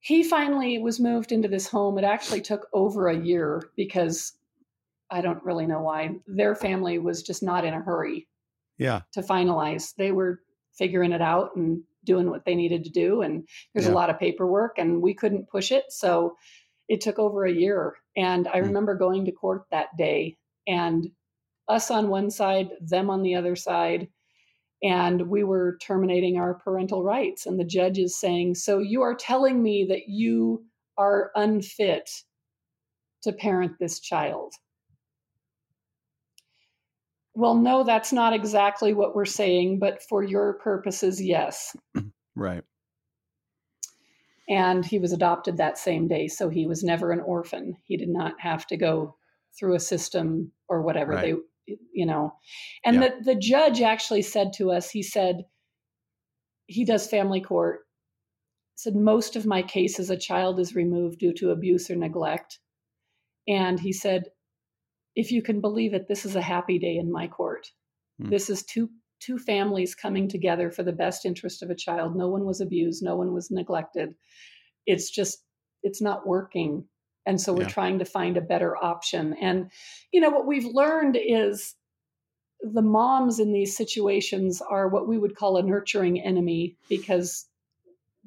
he 0.02 0.24
finally 0.24 0.78
was 0.78 1.00
moved 1.00 1.32
into 1.32 1.48
this 1.48 1.68
home 1.68 1.98
it 1.98 2.04
actually 2.06 2.40
took 2.40 2.68
over 2.72 3.08
a 3.10 3.18
year 3.20 3.72
because 3.76 4.34
i 5.10 5.20
don't 5.22 5.44
really 5.44 5.66
know 5.66 5.82
why 5.82 6.12
their 6.28 6.54
family 6.56 7.00
was 7.00 7.24
just 7.24 7.42
not 7.42 7.66
in 7.66 7.74
a 7.74 7.82
hurry 7.82 8.28
Yeah. 8.78 9.02
to 9.14 9.22
finalize 9.22 9.96
they 9.96 10.12
were 10.12 10.42
figuring 10.78 11.12
it 11.14 11.22
out 11.22 11.56
and 11.56 11.82
doing 12.06 12.30
what 12.30 12.46
they 12.46 12.54
needed 12.56 12.84
to 12.84 12.92
do 12.92 13.24
and 13.24 13.48
there's 13.74 13.88
Yeah. 13.88 13.94
a 13.94 14.00
lot 14.02 14.12
of 14.12 14.20
paperwork 14.20 14.78
and 14.78 15.02
we 15.02 15.14
couldn't 15.16 15.50
push 15.50 15.72
it 15.72 15.86
so 15.90 16.36
it 16.88 17.02
took 17.02 17.18
over 17.18 17.44
a 17.46 17.52
year 17.66 17.96
and 18.16 18.48
i 18.50 18.60
Hmm. 18.60 18.68
remember 18.68 18.94
going 18.96 19.26
to 19.26 19.32
court 19.32 19.64
that 19.72 19.90
day 19.98 20.38
and 20.68 21.10
us 21.68 21.90
on 21.92 22.10
one 22.10 22.30
side 22.30 22.70
them 22.82 23.10
on 23.10 23.24
the 23.24 23.34
other 23.36 23.56
side 23.56 24.08
and 24.82 25.30
we 25.30 25.44
were 25.44 25.78
terminating 25.82 26.38
our 26.38 26.54
parental 26.54 27.04
rights 27.04 27.46
and 27.46 27.60
the 27.60 27.66
judge 27.66 27.98
is 28.00 28.18
saying 28.20 28.56
so 28.56 28.80
you 28.80 29.02
are 29.02 29.16
telling 29.16 29.62
me 29.62 29.86
that 29.90 30.08
you 30.08 30.64
are 30.98 31.32
unfit 31.36 32.10
to 33.22 33.34
parent 33.34 33.74
this 33.80 34.00
child 34.00 34.54
well 37.36 37.56
no 37.56 37.84
that's 37.84 38.14
not 38.14 38.34
exactly 38.34 38.94
what 38.94 39.16
we're 39.16 39.26
saying 39.26 39.80
but 39.80 40.02
for 40.04 40.24
your 40.24 40.54
purposes 40.54 41.22
yes 41.22 41.76
Right. 42.36 42.64
and 44.48 44.86
he 44.86 44.98
was 45.00 45.12
adopted 45.12 45.58
that 45.58 45.78
same 45.78 46.08
day 46.08 46.28
so 46.28 46.48
he 46.48 46.66
was 46.68 46.84
never 46.84 47.12
an 47.12 47.20
orphan 47.20 47.76
he 47.84 47.98
did 47.98 48.10
not 48.10 48.34
have 48.40 48.66
to 48.68 48.78
go 48.78 49.16
through 49.58 49.76
a 49.76 49.80
system 49.80 50.52
or 50.70 50.82
whatever 50.82 51.14
Right. 51.14 51.22
they 51.22 51.34
you 51.94 52.06
know. 52.06 52.34
And 52.86 52.96
Yeah. 52.98 53.10
the, 53.10 53.34
the 53.34 53.40
judge 53.40 53.82
actually 53.82 54.22
said 54.22 54.54
to 54.54 54.72
us 54.72 54.90
he 54.90 55.04
said 55.04 55.46
he 56.68 56.86
does 56.86 57.08
family 57.08 57.42
court 57.42 57.82
said 58.76 58.96
most 58.96 59.36
of 59.36 59.46
my 59.46 59.62
cases 59.62 60.10
a 60.10 60.18
child 60.18 60.60
is 60.60 60.76
removed 60.76 61.20
due 61.20 61.34
to 61.34 61.52
abuse 61.52 61.90
or 61.90 61.96
neglect. 61.96 62.60
And 63.48 63.80
he 63.80 63.92
said 63.92 64.24
if 65.16 65.32
you 65.32 65.42
can 65.42 65.60
believe 65.60 65.94
it 65.94 66.08
this 66.08 66.26
is 66.26 66.36
a 66.36 66.42
happy 66.42 66.80
day 66.80 66.96
in 66.98 67.12
my 67.12 67.28
court. 67.28 67.68
Hmm. 68.22 68.30
this 68.30 68.50
is 68.50 68.64
two 68.64 68.90
two 69.22 69.38
families 69.38 69.96
coming 69.96 70.30
together 70.30 70.72
for 70.72 70.84
the 70.84 70.94
best 70.94 71.26
interest 71.26 71.62
of 71.62 71.70
a 71.70 71.76
child. 71.76 72.16
No 72.16 72.30
one 72.30 72.46
was 72.46 72.62
abused. 72.62 73.04
No 73.04 73.18
one 73.18 73.34
was 73.34 73.52
neglected. 73.52 74.16
It's 74.86 75.10
just 75.10 75.44
it's 75.84 76.02
not 76.02 76.26
working 76.28 76.86
and 77.30 77.40
so 77.40 77.54
we're 77.54 77.62
Yeah. 77.62 77.68
trying 77.70 78.00
to 78.00 78.06
find 78.06 78.38
a 78.38 78.42
better 78.42 78.76
option 78.76 79.36
and 79.40 79.70
you 80.12 80.20
know 80.20 80.32
what 80.32 80.48
we've 80.48 80.66
learned 80.66 81.16
is 81.16 81.76
the 82.62 82.82
moms 82.82 83.40
in 83.40 83.54
these 83.54 83.78
situations 83.78 84.62
are 84.62 84.90
what 84.90 85.08
we 85.08 85.18
would 85.18 85.36
call 85.36 85.56
a 85.58 85.64
nurturing 85.64 86.20
enemy 86.20 86.76
because 86.90 87.46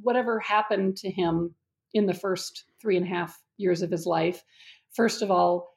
whatever 0.01 0.39
happened 0.39 0.97
to 0.99 1.11
him 1.11 1.55
in 1.93 2.07
the 2.07 2.15
first 2.15 2.65
three 2.81 2.97
and 2.97 3.05
a 3.05 3.09
half 3.09 3.43
years 3.57 3.83
of 3.83 3.91
his 3.91 4.07
life 4.07 4.45
first 4.93 5.21
of 5.21 5.31
all 5.31 5.77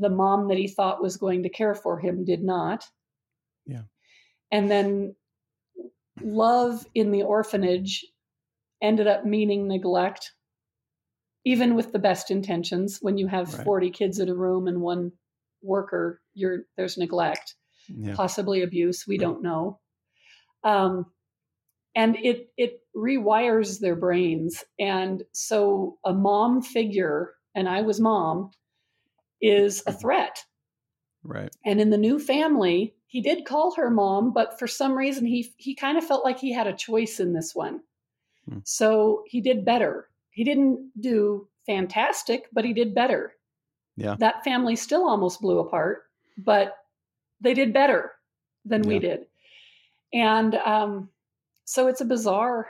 the 0.00 0.10
mom 0.10 0.48
that 0.48 0.58
he 0.58 0.66
thought 0.66 1.00
was 1.00 1.16
going 1.16 1.44
to 1.44 1.48
care 1.48 1.74
for 1.76 2.00
him 2.00 2.24
did 2.24 2.42
not 2.42 2.84
Yeah. 3.66 3.84
and 4.50 4.68
then 4.68 5.14
love 6.20 6.84
in 6.94 7.12
the 7.12 7.22
orphanage 7.22 8.04
ended 8.82 9.06
up 9.06 9.24
meaning 9.24 9.68
neglect 9.68 10.32
even 11.44 11.74
with 11.74 11.92
the 11.92 11.98
best 11.98 12.30
intentions 12.30 12.98
when 13.02 13.18
you 13.18 13.26
have 13.26 13.52
Right. 13.52 13.64
40 13.64 13.90
kids 13.90 14.18
in 14.18 14.28
a 14.28 14.34
room 14.34 14.66
and 14.66 14.80
one 14.80 15.12
worker 15.62 16.20
you're 16.34 16.64
there's 16.76 16.98
neglect 16.98 17.54
Yeah. 17.88 18.14
possibly 18.14 18.62
abuse 18.62 19.06
we 19.06 19.18
don't 19.18 19.42
know 19.42 19.80
um, 20.64 21.06
and 21.94 22.16
it 22.16 22.52
it 22.56 22.80
rewires 22.96 23.80
their 23.80 23.96
brains 23.96 24.64
and 24.78 25.24
so 25.32 25.98
a 26.04 26.12
mom 26.12 26.62
figure 26.62 27.34
and 27.54 27.68
i 27.68 27.80
was 27.82 28.00
mom 28.00 28.50
is 29.42 29.82
a 29.86 29.92
threat 29.92 30.44
Right. 31.22 31.52
and 31.64 31.80
in 31.80 31.90
the 31.90 31.98
new 31.98 32.18
family 32.18 32.94
he 33.06 33.20
did 33.20 33.44
call 33.46 33.74
her 33.74 33.90
mom 33.90 34.32
but 34.32 34.58
for 34.58 34.66
some 34.66 34.92
reason 34.94 35.26
he 35.26 35.52
he 35.58 35.74
kind 35.74 35.96
of 35.98 36.04
felt 36.04 36.24
like 36.24 36.38
he 36.38 36.52
had 36.52 36.66
a 36.66 36.72
choice 36.76 37.20
in 37.20 37.32
this 37.32 37.54
one 37.54 37.80
Hmm. 38.48 38.58
so 38.64 39.22
he 39.26 39.40
did 39.40 39.64
better 39.64 40.08
he 40.34 40.44
didn't 40.44 40.90
do 41.00 41.48
fantastic 41.66 42.48
but 42.52 42.64
he 42.64 42.72
did 42.72 42.94
better. 42.94 43.32
Yeah. 43.96 44.16
that 44.18 44.42
family 44.42 44.74
still 44.74 45.08
almost 45.08 45.40
blew 45.40 45.60
apart 45.60 46.02
but 46.36 46.76
they 47.40 47.54
did 47.54 47.72
better 47.72 48.10
than 48.64 48.82
we 48.82 48.98
did. 48.98 49.26
And 50.12 50.54
um, 50.56 51.10
so 51.64 51.86
it's 51.88 52.00
a 52.00 52.04
bizarre 52.04 52.68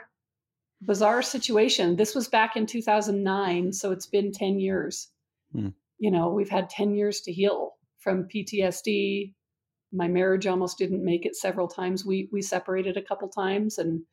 bizarre 0.81 1.21
situation. 1.21 1.95
This 1.95 2.13
was 2.13 2.27
back 2.27 2.55
in 2.55 2.65
2009 2.65 3.73
so 3.73 3.91
it's 3.91 4.07
been 4.07 4.31
10 4.31 4.59
years. 4.59 5.09
Hmm. 5.51 5.69
you 5.99 6.11
know 6.11 6.29
we've 6.29 6.49
had 6.49 6.69
10 6.69 6.95
years 6.95 7.21
to 7.21 7.31
heal 7.31 7.75
from 7.99 8.27
ptsd 8.27 9.33
my 9.95 10.07
marriage 10.07 10.47
almost 10.47 10.77
didn't 10.77 11.03
make 11.03 11.25
it 11.25 11.35
several 11.35 11.67
times. 11.67 12.05
We 12.05 12.29
we 12.31 12.41
separated 12.41 12.97
a 12.97 13.01
couple 13.01 13.29
times 13.29 13.77
and 13.77 14.03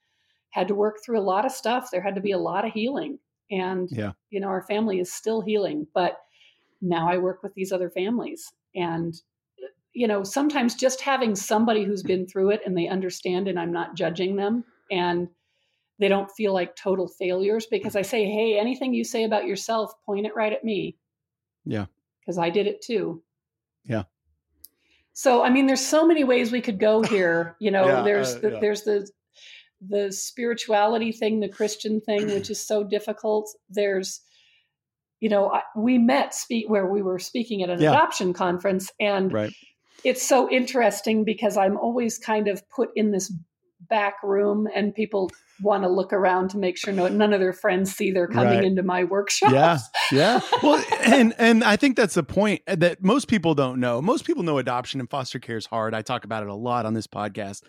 had 0.51 0.69
to 0.69 0.75
work 0.75 0.99
through 1.05 1.19
a 1.19 1.23
lot 1.23 1.45
of 1.45 1.53
stuff. 1.53 1.91
There 1.91 2.03
had 2.03 2.15
to 2.15 2.21
be 2.21 2.33
a 2.33 2.39
lot 2.39 2.67
of 2.67 2.73
healing 2.73 3.19
and 3.53 3.89
Yeah. 3.93 4.13
you 4.31 4.41
know 4.41 4.49
our 4.49 4.63
family 4.63 4.99
is 4.99 5.13
still 5.13 5.41
healing 5.43 5.87
but 5.95 6.17
now 6.81 7.09
i 7.09 7.17
work 7.19 7.43
with 7.45 7.55
these 7.55 7.71
other 7.71 7.91
families 7.91 8.53
and 8.75 9.15
you 9.93 10.09
know 10.09 10.25
sometimes 10.25 10.75
just 10.75 11.01
having 11.03 11.37
somebody 11.37 11.85
who's 11.85 12.03
been 12.03 12.27
through 12.27 12.51
it 12.51 12.63
and 12.67 12.77
they 12.77 12.89
understand 12.89 13.47
and 13.47 13.61
i'm 13.61 13.73
not 13.73 13.95
judging 13.95 14.35
them 14.37 14.65
and 14.91 15.29
they 15.99 16.09
don't 16.09 16.31
feel 16.33 16.53
like 16.53 16.75
total 16.75 17.07
failures 17.07 17.67
because 17.71 17.95
i 17.95 18.03
say 18.03 18.25
hey 18.25 18.59
anything 18.59 18.93
you 18.95 19.05
say 19.05 19.23
about 19.25 19.47
yourself 19.47 19.93
point 20.07 20.27
it 20.27 20.35
right 20.35 20.53
at 20.55 20.65
me 20.65 20.97
Yeah. 21.65 21.87
because 22.21 22.39
i 22.39 22.51
did 22.51 22.67
it 22.67 22.81
too 22.83 23.23
Yeah. 23.85 24.05
So 25.15 25.43
I 25.45 25.51
mean, 25.51 25.67
there's 25.67 25.85
so 25.87 26.07
many 26.07 26.25
ways 26.25 26.51
we 26.51 26.63
could 26.63 26.79
go 26.79 27.03
here. 27.03 27.55
You 27.61 27.71
know, 27.71 27.87
Yeah, 27.87 28.03
there's 28.03 28.35
uh, 28.37 28.39
the, 28.39 28.51
yeah. 28.53 28.59
there's 28.61 28.83
the 28.85 29.07
the 29.89 30.13
spirituality 30.13 31.13
thing, 31.13 31.41
the 31.41 31.49
Christian 31.49 32.01
thing, 32.01 32.27
which 32.27 32.51
is 32.51 32.65
so 32.65 32.85
difficult. 32.85 33.49
There's, 33.69 34.21
you 35.21 35.29
know, 35.29 35.51
I, 35.51 35.63
we 35.77 35.99
met 35.99 36.35
speak 36.35 36.69
where 36.69 36.87
we 36.87 37.03
were 37.03 37.19
speaking 37.19 37.63
at 37.63 37.71
an 37.71 37.81
Yeah. 37.81 37.91
adoption 37.91 38.33
conference, 38.33 38.91
and 39.01 39.33
Right. 39.33 39.53
it's 40.05 40.23
so 40.23 40.51
interesting 40.51 41.25
because 41.25 41.57
I'm 41.57 41.77
always 41.77 42.19
kind 42.19 42.49
of 42.49 42.63
put 42.71 42.91
in 42.95 43.11
this 43.11 43.33
back 43.91 44.15
room, 44.23 44.69
and 44.75 44.95
people 44.95 45.31
want 45.61 45.83
to 45.83 45.89
look 45.89 46.13
around 46.13 46.51
to 46.51 46.59
make 46.59 46.77
sure 46.77 46.93
no 46.93 47.07
none 47.09 47.33
of 47.33 47.41
their 47.41 47.53
friends 47.53 47.93
see 47.95 48.11
they're 48.13 48.27
coming 48.29 48.55
Right. 48.59 48.65
into 48.65 48.83
my 48.83 49.05
workshop. 49.05 49.53
Yeah. 49.53 49.79
Yeah. 50.13 50.41
Well, 50.63 50.83
and 51.05 51.35
and 51.39 51.65
I 51.65 51.75
think 51.77 51.97
that's 51.97 52.15
the 52.15 52.23
point 52.23 52.63
eh, 52.69 52.77
that 52.77 53.03
most 53.03 53.27
people 53.29 53.55
don't 53.55 53.81
know. 53.81 54.01
Most 54.01 54.25
people 54.25 54.45
know 54.45 54.59
adoption 54.59 55.01
and 55.01 55.11
foster 55.11 55.41
care 55.41 55.57
is 55.57 55.67
hard. 55.67 55.95
I 55.95 56.03
talk 56.03 56.25
about 56.25 56.43
it 56.45 56.49
a 56.49 56.55
lot 56.55 56.87
on 56.87 56.95
this 56.95 57.07
podcast. 57.09 57.63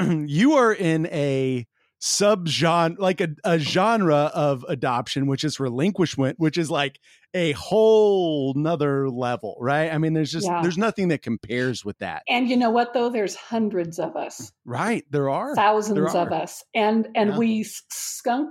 you 0.28 0.54
are 0.54 0.72
in 0.72 1.06
a 1.06 1.66
subgenre 2.00 2.96
like 2.98 3.20
a, 3.20 3.28
a 3.44 3.58
genre 3.60 4.30
of 4.34 4.64
adoption 4.68 5.28
which 5.28 5.44
is 5.44 5.60
relinquishment 5.60 6.36
which 6.38 6.58
is 6.58 6.68
like 6.68 6.98
a 7.32 7.52
whole 7.52 8.52
nother 8.54 9.08
level 9.08 9.56
right 9.60 9.92
i 9.92 9.98
mean 9.98 10.12
there's 10.12 10.32
just 10.32 10.46
Yeah. 10.48 10.62
there's 10.62 10.76
nothing 10.76 11.08
that 11.08 11.22
compares 11.22 11.84
with 11.84 11.98
that 11.98 12.24
And 12.28 12.48
you 12.48 12.56
know 12.56 12.70
what 12.70 12.92
though? 12.92 13.08
There's 13.08 13.36
hundreds 13.36 14.00
of 14.00 14.16
us. 14.16 14.50
right 14.64 15.04
there 15.10 15.30
are 15.30 15.54
thousands 15.54 16.12
There 16.12 16.22
of 16.22 16.32
us 16.32 16.64
and 16.74 17.08
and 17.14 17.30
Yeah. 17.30 17.38
we 17.38 17.62
skunk 17.88 18.50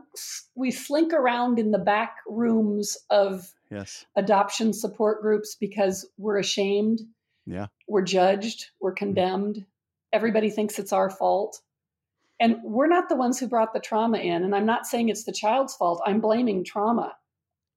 we 0.55 0.71
slink 0.71 1.11
around 1.11 1.59
in 1.59 1.71
the 1.71 1.77
back 1.79 2.15
rooms 2.27 2.97
of 3.09 3.51
yes 3.69 4.05
adoption 4.15 4.71
support 4.71 5.21
groups 5.21 5.57
because 5.59 6.07
we're 6.17 6.39
ashamed 6.39 7.01
Yeah. 7.45 7.67
we're 7.89 8.01
judged 8.03 8.67
we're 8.79 8.93
condemned 8.93 9.65
everybody 10.13 10.49
thinks 10.49 10.79
it's 10.79 10.93
our 10.93 11.09
fault. 11.09 11.59
And 12.39 12.57
we're 12.63 12.87
not 12.87 13.07
the 13.09 13.15
ones 13.15 13.39
who 13.39 13.47
brought 13.47 13.73
the 13.73 13.79
trauma 13.79 14.17
in 14.17 14.43
and 14.43 14.55
i'm 14.55 14.65
not 14.65 14.85
saying 14.87 15.09
it's 15.09 15.25
the 15.25 15.31
child's 15.31 15.75
fault. 15.75 16.01
I'm 16.05 16.19
blaming 16.21 16.63
trauma. 16.63 17.13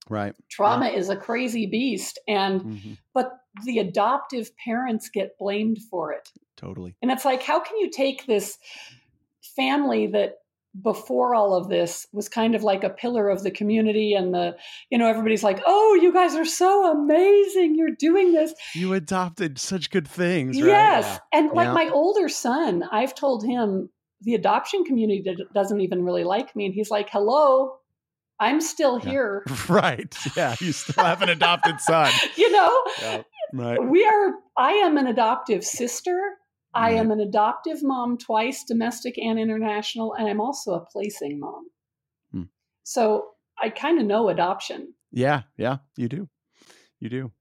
Right. 0.09 0.35
Trauma 0.51 0.89
is 0.89 1.09
a 1.09 1.17
crazy 1.17 1.67
beast 1.67 2.19
and 2.29 2.61
Mhm. 2.61 2.99
but 3.15 3.33
the 3.65 3.79
adoptive 3.79 4.51
parents 4.57 5.09
get 5.09 5.39
blamed 5.39 5.79
for 5.91 6.13
it. 6.13 6.29
Totally. 6.57 6.95
And 7.03 7.11
it's 7.11 7.25
like, 7.25 7.43
how 7.43 7.61
can 7.61 7.77
you 7.79 7.91
take 7.91 8.27
this 8.27 8.59
family 9.57 10.07
that 10.09 10.39
before 10.83 11.35
all 11.35 11.55
of 11.55 11.69
this 11.69 12.07
was 12.13 12.29
kind 12.29 12.55
of 12.55 12.63
like 12.65 12.83
a 12.83 12.91
pillar 12.91 13.29
of 13.29 13.43
the 13.45 13.51
community 13.51 14.13
and 14.15 14.35
the, 14.35 14.57
you 14.91 14.99
know, 14.99 15.07
everybody's 15.07 15.45
like, 15.45 15.63
oh, 15.67 15.99
you 16.03 16.13
guys 16.13 16.35
are 16.35 16.45
so 16.45 16.91
amazing. 16.91 17.77
You're 17.77 17.95
doing 17.97 18.33
this. 18.33 18.53
you 18.75 18.93
adopted 18.93 19.59
such 19.59 19.91
good 19.91 20.09
things 20.09 20.61
right 20.61 20.67
Yes. 20.67 21.21
And 21.33 21.51
like 21.53 21.67
Yeah. 21.69 21.73
my 21.75 21.89
older 21.91 22.29
son, 22.29 22.83
I've 22.91 23.15
told 23.15 23.45
him 23.45 23.89
the 24.23 24.35
adoption 24.35 24.85
community 24.85 25.37
doesn't 25.55 25.81
even 25.81 26.03
really 26.05 26.25
like 26.25 26.57
me. 26.57 26.67
And 26.67 26.75
he's 26.75 26.91
like, 26.91 27.09
hello, 27.11 27.77
I'm 28.41 28.61
still 28.61 28.99
Yeah. 28.99 29.11
here. 29.11 29.45
right 29.69 30.17
yeah 30.37 30.57
you 30.61 30.73
still 30.73 31.05
have 31.05 31.23
an 31.23 31.29
adopted 31.29 31.81
son 31.81 32.13
you 32.37 32.51
know, 32.51 32.83
yeah 33.01 33.23
right 33.53 33.81
we 33.81 34.05
are, 34.05 34.33
I 34.59 34.73
am 34.73 34.99
an 34.99 35.07
adoptive 35.07 35.63
sister. 35.65 36.19
I 36.75 36.91
am 36.93 37.11
an 37.11 37.21
adoptive 37.21 37.83
mom 37.83 38.19
twice, 38.19 38.65
domestic 38.65 39.17
and 39.19 39.39
international, 39.39 40.15
and 40.15 40.29
I'm 40.29 40.41
also 40.41 40.73
a 40.75 40.85
placing 40.87 41.39
mom. 41.39 41.67
Hmm. 42.33 42.43
So 42.83 43.27
I 43.61 43.71
kind 43.71 44.01
of 44.01 44.07
know 44.07 44.29
adoption. 44.29 44.95
Yeah, 45.13 45.43
yeah, 45.57 45.79
you 45.97 46.09
do. 46.09 46.29
You 47.01 47.09
do. 47.09 47.33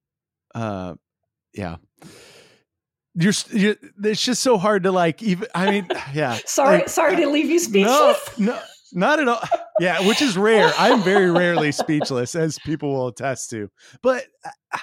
Uh 0.54 0.96
yeah. 1.54 1.78
You're, 3.16 3.34
you're 3.52 3.76
it's 4.04 4.24
just 4.24 4.42
so 4.42 4.58
hard 4.58 4.84
to 4.84 4.92
like 4.92 5.22
even 5.22 5.48
I 5.54 5.70
mean, 5.72 5.88
yeah. 6.14 6.40
Sorry, 6.46 6.80
Like, 6.80 6.90
sorry 6.90 7.16
to 7.18 7.30
leave 7.30 7.46
you 7.46 7.56
No, 7.56 8.14
speechless. 8.16 8.40
no, 8.40 8.60
not 8.94 9.20
at 9.20 9.28
all. 9.28 9.42
Yeah, 9.80 10.08
which 10.08 10.22
is 10.22 10.38
rare. 10.38 10.72
I'm 10.78 11.02
very 11.04 11.30
rarely 11.32 11.72
speechless 11.72 12.36
as 12.36 12.58
people 12.60 12.94
will 12.94 13.08
attest 13.08 13.50
to. 13.52 13.70
But 14.02 14.26
uh, 14.46 14.78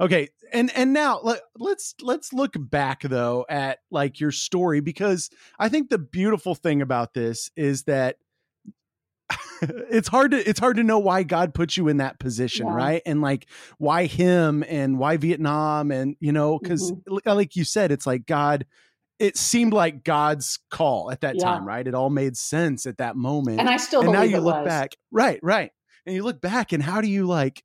okay, 0.00 0.28
and 0.52 0.70
and 0.76 0.92
now 0.92 1.20
let, 1.22 1.40
let's 1.58 1.94
let's 2.00 2.32
look 2.32 2.54
back 2.56 3.02
though 3.02 3.44
at 3.48 3.78
like 3.90 4.20
your 4.20 4.32
story 4.32 4.80
because 4.80 5.30
I 5.58 5.68
think 5.68 5.90
the 5.90 5.98
beautiful 5.98 6.54
thing 6.54 6.82
about 6.82 7.14
this 7.14 7.50
is 7.56 7.84
that 7.84 8.16
it's 9.62 10.08
hard 10.08 10.30
to 10.32 10.48
it's 10.48 10.60
hard 10.60 10.76
to 10.76 10.82
know 10.82 10.98
why 10.98 11.22
God 11.22 11.54
put 11.54 11.76
you 11.76 11.88
in 11.88 11.96
that 11.96 12.18
position, 12.18 12.66
Yeah. 12.66 12.74
right? 12.74 13.02
And 13.06 13.20
like 13.20 13.46
why 13.78 14.06
him 14.06 14.64
and 14.68 14.98
why 14.98 15.16
Vietnam 15.16 15.90
and 15.90 16.16
you 16.20 16.32
know 16.32 16.58
because 16.58 16.92
Mm-hmm. 16.92 17.30
like 17.36 17.56
you 17.56 17.64
said, 17.64 17.90
it's 17.90 18.06
like 18.06 18.26
God. 18.26 18.66
It 19.18 19.38
seemed 19.38 19.72
like 19.72 20.04
God's 20.04 20.58
call 20.70 21.10
at 21.10 21.22
that 21.22 21.36
Yeah. 21.36 21.44
time, 21.44 21.66
right? 21.66 21.88
It 21.88 21.94
all 21.94 22.10
made 22.10 22.36
sense 22.36 22.84
at 22.84 22.98
that 22.98 23.16
moment. 23.16 23.60
And 23.60 23.66
I 23.70 23.78
still 23.78 24.02
and 24.02 24.12
now 24.12 24.20
you 24.20 24.40
look 24.40 24.56
was. 24.56 24.66
back, 24.66 24.94
right, 25.10 25.40
right, 25.42 25.70
and 26.04 26.14
you 26.14 26.22
look 26.22 26.42
back, 26.42 26.72
and 26.74 26.82
how 26.82 27.00
do 27.00 27.08
you 27.08 27.24
like, 27.24 27.64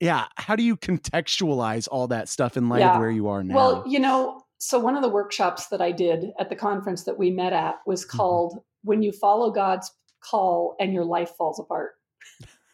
yeah, 0.00 0.26
how 0.36 0.56
do 0.56 0.62
you 0.62 0.76
contextualize 0.76 1.86
all 1.90 2.08
that 2.08 2.28
stuff 2.28 2.56
in 2.56 2.68
light 2.68 2.80
Yeah. 2.80 2.94
of 2.94 3.00
where 3.00 3.10
you 3.10 3.28
are 3.28 3.44
now? 3.44 3.54
Well, 3.54 3.84
you 3.86 3.98
know, 3.98 4.42
so 4.58 4.78
one 4.78 4.96
of 4.96 5.02
the 5.02 5.08
workshops 5.08 5.68
that 5.68 5.80
I 5.80 5.92
did 5.92 6.32
at 6.38 6.48
the 6.48 6.56
conference 6.56 7.04
that 7.04 7.18
we 7.18 7.30
met 7.30 7.52
at 7.52 7.76
was 7.86 8.04
Mm-hmm. 8.04 8.16
called 8.16 8.58
"When 8.82 9.02
You 9.02 9.12
Follow 9.12 9.50
God's 9.50 9.90
Call 10.22 10.74
and 10.80 10.92
Your 10.92 11.04
Life 11.04 11.30
Falls 11.36 11.60
Apart." 11.60 11.92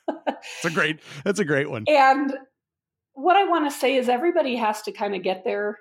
it's 0.08 0.64
a 0.64 0.70
great, 0.70 1.00
that's 1.24 1.40
a 1.40 1.44
great 1.44 1.68
one. 1.68 1.84
And 1.88 2.32
what 3.14 3.36
I 3.36 3.44
want 3.44 3.68
to 3.70 3.76
say 3.76 3.96
is 3.96 4.08
everybody 4.08 4.54
has 4.56 4.82
to 4.82 4.92
kind 4.92 5.14
of 5.14 5.22
get 5.22 5.42
their 5.44 5.78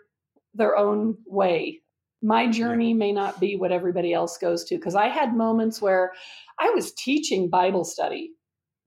their 0.53 0.75
own 0.77 1.17
way. 1.27 1.81
My 2.21 2.49
journey 2.49 2.93
may 2.93 3.11
not 3.11 3.39
be 3.39 3.55
what 3.55 3.71
everybody 3.71 4.13
else 4.13 4.37
goes 4.37 4.63
to 4.65 4.75
because 4.75 4.95
I 4.95 5.09
had 5.09 5.35
moments 5.35 5.79
where 5.81 6.13
I 6.59 6.69
was 6.71 6.91
teaching 6.93 7.49
Bible 7.49 7.83
study 7.83 8.31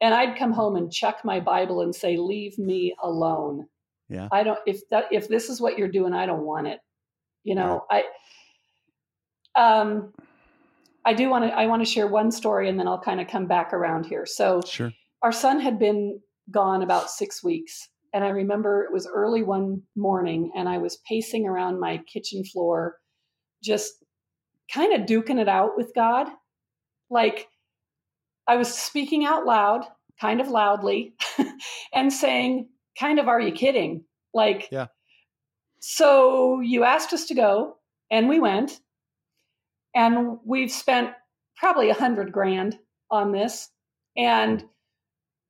and 0.00 0.14
I'd 0.14 0.38
come 0.38 0.52
home 0.52 0.76
and 0.76 0.92
chuck 0.92 1.24
my 1.24 1.40
Bible 1.40 1.80
and 1.80 1.94
say, 1.94 2.16
"Leave 2.16 2.58
me 2.58 2.94
alone." 3.02 3.66
Yeah. 4.08 4.28
I 4.32 4.42
don't 4.42 4.58
if 4.66 4.88
that 4.90 5.04
if 5.10 5.28
this 5.28 5.48
is 5.48 5.60
what 5.60 5.78
you're 5.78 5.88
doing, 5.88 6.12
I 6.12 6.26
don't 6.26 6.44
want 6.44 6.66
it. 6.66 6.80
You 7.44 7.54
know, 7.54 7.84
I 7.90 8.04
um 9.54 10.12
I 11.04 11.14
do 11.14 11.28
want 11.28 11.44
to 11.44 11.50
I 11.56 11.66
want 11.66 11.84
to 11.84 11.90
share 11.90 12.06
one 12.06 12.30
story 12.30 12.68
and 12.68 12.78
then 12.78 12.88
I'll 12.88 13.00
kind 13.00 13.20
of 13.20 13.28
come 13.28 13.46
back 13.46 13.72
around 13.72 14.06
here. 14.06 14.26
So 14.26 14.60
Sure. 14.64 14.92
our 15.22 15.32
son 15.32 15.60
had 15.60 15.78
been 15.78 16.20
gone 16.50 16.82
about 16.82 17.10
six 17.10 17.42
weeks. 17.42 17.88
And 18.14 18.24
I 18.24 18.28
remember 18.28 18.84
it 18.84 18.92
was 18.92 19.06
early 19.06 19.42
one 19.42 19.82
morning 19.94 20.50
and 20.56 20.68
I 20.68 20.78
was 20.78 20.98
pacing 21.06 21.46
around 21.46 21.78
my 21.78 21.98
kitchen 22.10 22.42
floor, 22.44 22.96
just 23.62 23.92
kind 24.72 24.94
of 24.94 25.06
duking 25.06 25.38
it 25.38 25.48
out 25.48 25.76
with 25.76 25.92
God. 25.94 26.28
Like 27.10 27.48
I 28.48 28.56
was 28.56 28.72
speaking 28.74 29.24
out 29.26 29.44
loud, 29.44 29.84
kind 30.20 30.40
of 30.40 30.48
loudly, 30.48 31.14
and 31.94 32.12
saying, 32.12 32.68
kind 32.98 33.18
of, 33.18 33.28
are 33.28 33.40
you 33.40 33.52
kidding? 33.52 34.04
Like, 34.34 34.68
Yeah. 34.72 34.86
so 35.80 36.60
you 36.60 36.84
asked 36.84 37.12
us 37.12 37.26
to 37.26 37.34
go 37.34 37.76
and 38.10 38.28
we 38.28 38.40
went 38.40 38.80
and 39.94 40.38
we've 40.44 40.70
spent 40.72 41.10
probably 41.56 41.90
a 41.90 41.94
hundred 41.94 42.32
grand 42.32 42.78
on 43.10 43.32
this 43.32 43.68
and 44.16 44.64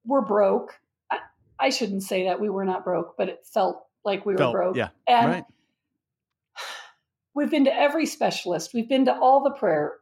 we're 0.04 0.22
broke. 0.22 0.74
I, 1.10 1.18
I 1.60 1.70
shouldn't 1.70 2.02
say 2.02 2.24
that 2.24 2.40
we 2.40 2.48
were 2.50 2.64
not 2.64 2.84
broke, 2.84 3.16
but 3.16 3.28
it 3.28 3.44
felt 3.52 3.84
like 4.04 4.26
we 4.26 4.34
were 4.34 4.52
broke. 4.52 4.76
yeah, 4.76 4.88
And 5.06 5.30
right. 5.30 5.44
we've 7.34 7.50
been 7.50 7.64
to 7.66 7.74
every 7.74 8.06
specialist. 8.06 8.72
We've 8.74 8.88
been 8.88 9.04
to 9.06 9.14
all 9.18 9.42
the 9.44 9.50
prayer. 9.50 9.97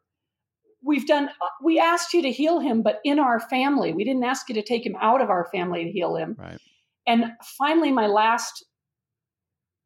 We've 0.83 1.07
done, 1.07 1.31
we 1.63 1.81
asked 1.81 2.13
you 2.13 2.23
to 2.23 2.31
heal 2.31 2.61
him, 2.61 2.83
but 2.83 3.01
in 3.05 3.19
our 3.19 3.41
family. 3.41 3.93
We 3.93 4.05
didn't 4.05 4.25
ask 4.25 4.49
you 4.49 4.55
to 4.57 4.63
take 4.63 4.85
him 4.85 4.97
out 5.01 5.21
of 5.21 5.31
our 5.31 5.49
family 5.51 5.85
to 5.85 5.91
heal 5.91 6.17
him. 6.17 6.37
Right. 6.39 6.59
And 7.07 7.33
finally, 7.59 7.93
my 7.93 8.07
last 8.07 8.65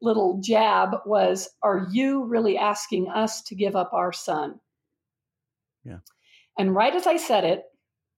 little 0.01 0.39
jab 0.43 0.97
was 1.05 1.49
Are 1.63 1.87
you 1.91 2.25
really 2.25 2.57
asking 2.57 3.09
us 3.09 3.41
to 3.43 3.55
give 3.55 3.75
up 3.75 3.91
our 3.93 4.11
son? 4.11 4.59
Yeah. 5.83 5.99
And 6.57 6.75
right 6.75 6.93
as 6.93 7.07
I 7.07 7.17
said 7.17 7.43
it, 7.43 7.63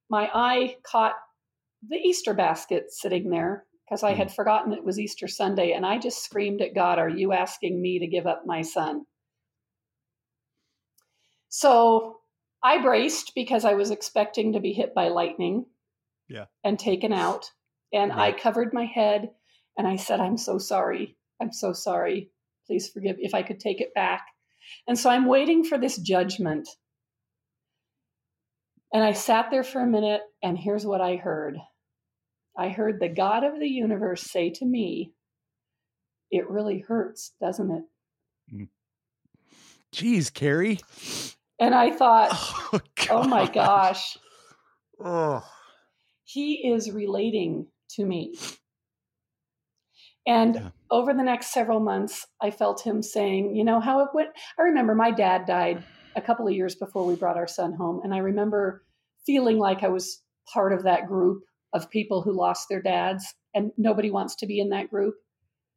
my 0.10 0.30
eye 0.34 0.78
caught 0.84 1.16
the 1.88 1.98
Easter 1.98 2.34
basket 2.34 2.86
sitting 2.92 3.30
there 3.30 3.66
because 3.86 4.04
I 4.04 4.14
Mhm. 4.14 4.18
had 4.18 4.34
forgotten 4.34 4.74
it 4.74 4.84
was 4.84 5.00
Easter 5.00 5.28
Sunday. 5.28 5.74
And 5.74 5.86
I 5.86 5.98
just 5.98 6.24
screamed 6.24 6.62
at 6.62 6.74
God, 6.74 7.00
Are 7.00 7.10
you 7.10 7.34
asking 7.34 7.82
me 7.82 8.00
to 8.00 8.08
give 8.08 8.26
up 8.26 8.46
my 8.46 8.62
son? 8.62 9.06
So 11.50 12.23
I 12.64 12.82
braced 12.82 13.34
because 13.36 13.66
I 13.66 13.74
was 13.74 13.92
expecting 13.92 14.54
to 14.54 14.60
be 14.60 14.74
hit 14.74 14.94
by 14.96 15.10
lightning 15.10 15.66
Yeah. 16.30 16.46
and 16.64 16.80
taken 16.80 17.12
out. 17.12 17.52
And 17.92 18.12
I 18.12 18.32
covered 18.32 18.74
my 18.74 18.86
head 18.86 19.30
and 19.78 19.88
I 19.88 19.98
said, 19.98 20.20
I'm 20.20 20.38
so 20.38 20.58
sorry. 20.58 21.18
I'm 21.42 21.52
so 21.52 21.74
sorry. 21.74 22.32
Please 22.66 22.90
forgive 22.90 23.18
if 23.20 23.34
I 23.34 23.44
could 23.44 23.60
take 23.60 23.82
it 23.82 23.94
back. 23.94 24.26
And 24.88 24.98
so 24.98 25.10
I'm 25.10 25.26
waiting 25.26 25.64
for 25.64 25.78
this 25.78 25.98
judgment. 25.98 26.70
And 28.94 29.04
I 29.04 29.12
sat 29.14 29.50
there 29.52 29.64
for 29.64 29.82
a 29.82 29.88
minute, 29.88 30.22
and 30.44 30.58
here's 30.58 30.86
what 30.86 31.02
I 31.02 31.16
heard 31.16 31.58
I 32.58 32.70
heard 32.70 33.00
the 33.00 33.10
God 33.10 33.44
of 33.44 33.60
the 33.60 33.68
universe 33.68 34.22
say 34.22 34.52
to 34.52 34.66
me, 34.66 35.12
It 36.32 36.50
really 36.50 36.80
hurts, 36.80 37.34
doesn't 37.42 37.72
it? 37.72 37.84
Hmm. 38.50 38.64
Jeez, 39.92 40.34
Carrie. 40.34 40.80
And 41.64 41.74
I 41.74 41.92
thought, 41.92 42.30
Oh, 42.74 42.80
oh 43.10 43.24
my 43.28 43.50
gosh, 43.50 44.18
Oh. 45.00 45.42
he 46.26 46.68
is 46.68 46.92
relating 46.92 47.68
to 47.92 48.06
me. 48.06 48.36
And 50.28 50.56
Yeah. 50.56 50.70
over 50.92 51.14
the 51.14 51.24
next 51.24 51.54
several 51.54 51.80
months, 51.80 52.26
I 52.42 52.52
felt 52.52 52.82
him 52.86 53.02
saying, 53.02 53.56
you 53.56 53.64
know, 53.64 53.80
how 53.80 54.02
it 54.02 54.10
went. 54.14 54.30
I 54.60 54.64
remember 54.64 54.94
my 54.94 55.12
dad 55.12 55.46
died 55.46 55.86
a 56.18 56.22
couple 56.22 56.48
of 56.48 56.54
years 56.54 56.76
before 56.76 57.06
we 57.06 57.16
brought 57.16 57.38
our 57.38 57.48
son 57.48 57.74
home. 57.74 58.02
And 58.04 58.14
I 58.14 58.18
remember 58.18 58.84
feeling 59.26 59.58
like 59.58 59.84
I 59.84 59.88
was 59.88 60.22
part 60.54 60.74
of 60.74 60.84
that 60.84 61.08
group 61.08 61.44
of 61.74 61.90
people 61.90 62.22
who 62.22 62.34
lost 62.34 62.68
their 62.70 62.82
dads, 62.82 63.34
and 63.56 63.72
nobody 63.78 64.12
wants 64.12 64.36
to 64.36 64.46
be 64.46 64.60
in 64.60 64.70
that 64.70 64.90
group. 64.90 65.16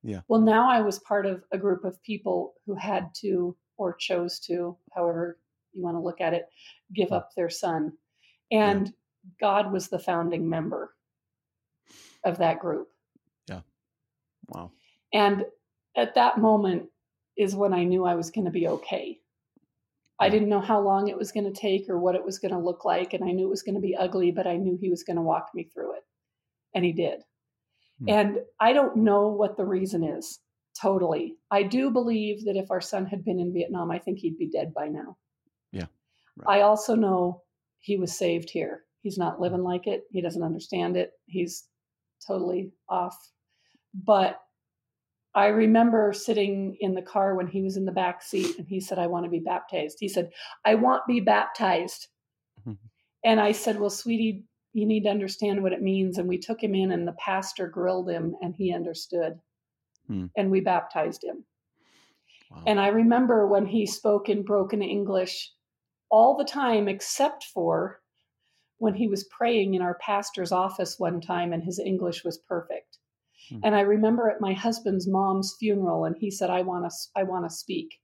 Yeah. 0.03 0.23
Well, 0.29 0.41
now 0.41 0.69
I 0.69 0.81
was 0.81 0.99
part 0.99 1.27
of 1.27 1.45
a 1.53 1.59
group 1.59 1.85
of 1.85 2.03
people 2.03 2.55
who 2.67 2.75
had 2.75 3.11
to 3.23 3.57
or 3.79 3.95
chose 3.95 4.41
to, 4.41 4.77
however 4.95 5.39
you 5.77 5.83
want 5.83 5.97
to 5.97 6.01
look 6.01 6.21
at 6.21 6.35
it, 6.35 6.47
give 6.95 7.13
up 7.13 7.31
their 7.37 7.51
son. 7.51 7.93
And 8.51 8.93
God 9.41 9.73
was 9.73 9.89
the 9.89 9.99
founding 9.99 10.49
member 10.49 10.95
of 12.25 12.39
that 12.39 12.61
group. 12.61 12.89
Yeah. 13.49 13.61
Wow. 14.49 14.73
And 15.13 15.45
at 15.97 16.15
that 16.15 16.39
moment 16.39 16.89
is 17.37 17.55
when 17.55 17.73
I 17.73 17.85
knew 17.85 18.05
I 18.05 18.15
was 18.15 18.31
going 18.31 18.47
to 18.47 18.51
be 18.51 18.69
okay. 18.69 19.21
I 20.19 20.31
didn't 20.31 20.49
know 20.49 20.63
how 20.63 20.81
long 20.81 21.09
it 21.09 21.19
was 21.19 21.31
going 21.31 21.53
to 21.53 21.61
take 21.61 21.91
or 21.91 21.99
what 21.99 22.15
it 22.15 22.25
was 22.25 22.39
going 22.39 22.53
to 22.53 22.59
look 22.59 22.87
like. 22.87 23.13
And 23.13 23.23
I 23.23 23.33
knew 23.33 23.47
it 23.47 23.51
was 23.51 23.63
going 23.63 23.75
to 23.75 23.83
be 23.83 23.95
ugly, 23.95 24.31
but 24.31 24.47
I 24.47 24.57
knew 24.57 24.79
he 24.81 24.89
was 24.89 25.03
going 25.03 25.17
to 25.17 25.23
walk 25.23 25.51
me 25.55 25.65
through 25.65 25.97
it. 25.97 26.05
And 26.75 26.85
he 26.85 26.93
did. 26.93 27.21
Hmm. 28.01 28.09
And 28.09 28.39
I 28.59 28.73
don't 28.73 28.97
know 28.97 29.29
what 29.29 29.59
the 29.59 29.67
reason 29.67 30.03
is 30.05 30.39
totally. 30.81 31.37
I 31.51 31.63
do 31.63 31.91
believe 31.91 32.45
that 32.47 32.57
if 32.57 32.71
our 32.71 32.81
son 32.81 33.07
had 33.07 33.25
been 33.25 33.41
in 33.41 33.53
Vietnam, 33.53 33.91
I 33.91 33.99
think 33.99 34.19
he'd 34.19 34.39
be 34.39 34.51
dead 34.51 34.73
by 34.75 34.89
now. 34.89 35.17
Right. 36.37 36.59
I 36.59 36.63
also 36.63 36.95
know 36.95 37.43
he 37.81 37.97
was 37.97 38.17
saved 38.17 38.51
here. 38.51 38.85
He's 39.03 39.19
not 39.19 39.41
living 39.41 39.63
like 39.63 39.87
it. 39.87 40.05
He 40.11 40.21
doesn't 40.21 40.43
understand 40.43 40.97
it. 40.97 41.13
He's 41.27 41.69
totally 42.27 42.73
off. 42.89 43.17
But 43.95 44.41
I 45.35 45.47
remember 45.49 46.13
sitting 46.13 46.77
in 46.81 46.95
the 46.95 47.03
car 47.03 47.35
when 47.35 47.47
he 47.47 47.63
was 47.63 47.77
in 47.77 47.85
the 47.85 47.93
back 47.93 48.23
seat 48.23 48.59
and 48.59 48.67
he 48.67 48.81
said, 48.81 48.99
I 48.99 49.07
want 49.07 49.25
to 49.25 49.31
be 49.31 49.39
baptized. 49.39 49.99
He 50.01 50.09
said, 50.09 50.31
I 50.65 50.75
want 50.75 51.03
to 51.07 51.13
be 51.13 51.21
baptized. 51.21 52.09
Mhm. 52.67 52.79
And 53.25 53.41
I 53.41 53.53
said, 53.53 53.79
Well, 53.79 53.91
sweetie, 53.91 54.45
you 54.73 54.87
need 54.87 55.05
to 55.05 55.11
understand 55.11 55.63
what 55.63 55.73
it 55.73 55.83
means. 55.83 56.19
And 56.19 56.29
we 56.29 56.39
took 56.39 56.63
him 56.63 56.75
in, 56.75 56.91
and 56.91 57.07
the 57.07 57.17
pastor 57.19 57.67
grilled 57.69 58.09
him, 58.11 58.35
and 58.41 58.55
he 58.55 58.75
understood. 58.75 59.41
Hmm. 60.07 60.27
And 60.37 60.51
we 60.51 60.61
baptized 60.61 61.25
him. 61.25 61.45
Wow. 62.51 62.63
And 62.67 62.81
I 62.81 62.89
remember 62.89 63.47
when 63.47 63.67
he 63.67 63.87
spoke 63.87 64.29
in 64.29 64.43
broken 64.43 64.83
English 64.83 65.53
all 66.11 66.37
the 66.37 66.45
time, 66.45 66.89
except 66.89 67.45
for 67.45 68.01
when 68.79 68.95
he 68.95 69.09
was 69.09 69.25
praying 69.25 69.75
in 69.75 69.83
our 69.83 69.99
pastor's 70.01 70.53
office 70.53 70.97
one 70.99 71.21
time 71.21 71.53
and 71.53 71.63
his 71.63 71.79
English 71.79 72.25
was 72.25 72.39
perfect. 72.49 72.99
Hmm. 73.51 73.61
And 73.65 73.75
I 73.75 73.81
remember 73.81 74.29
at 74.29 74.41
my 74.41 74.53
husband's 74.53 75.09
mom's 75.09 75.57
funeral, 75.59 76.05
and 76.05 76.17
he 76.19 76.31
said, 76.31 76.51
I 76.51 76.63
want 76.63 76.91
to, 76.91 76.97
I 77.17 77.23
want 77.23 77.49
to 77.49 77.55
speak. 77.55 77.99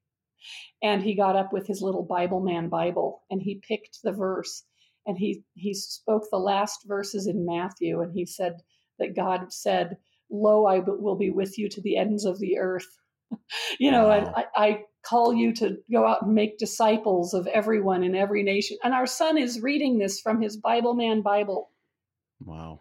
And 0.82 1.02
he 1.02 1.14
got 1.14 1.36
up 1.36 1.52
with 1.52 1.66
his 1.66 1.82
little 1.82 2.02
Bible 2.02 2.40
man 2.40 2.68
Bible 2.68 3.22
and 3.30 3.40
he 3.40 3.62
picked 3.66 4.00
the 4.02 4.12
verse 4.12 4.64
and 5.06 5.16
he, 5.16 5.44
he 5.54 5.74
spoke 5.74 6.24
the 6.30 6.38
last 6.38 6.80
verses 6.86 7.26
in 7.26 7.46
Matthew 7.46 8.00
and 8.00 8.12
he 8.12 8.26
said 8.26 8.56
that 8.98 9.16
God 9.16 9.52
said, 9.52 9.98
Lo, 10.30 10.66
I 10.66 10.80
will 10.80 11.16
be 11.16 11.30
with 11.30 11.58
you 11.58 11.68
to 11.68 11.80
the 11.80 11.96
ends 11.96 12.24
of 12.24 12.38
the 12.40 12.58
earth. 12.58 12.88
you 13.78 13.90
know, 13.90 14.10
and 14.10 14.28
I, 14.34 14.44
I 14.56 14.84
call 15.04 15.34
you 15.34 15.52
to 15.54 15.78
go 15.90 16.06
out 16.06 16.22
and 16.22 16.34
make 16.34 16.58
disciples 16.58 17.34
of 17.34 17.46
everyone 17.48 18.04
in 18.04 18.14
every 18.14 18.42
nation. 18.42 18.78
And 18.84 18.94
our 18.94 19.06
son 19.06 19.36
is 19.38 19.60
reading 19.60 19.98
this 19.98 20.20
from 20.20 20.40
his 20.40 20.56
Bible 20.56 20.94
man 20.94 21.22
Bible 21.22 21.70
wow. 22.40 22.80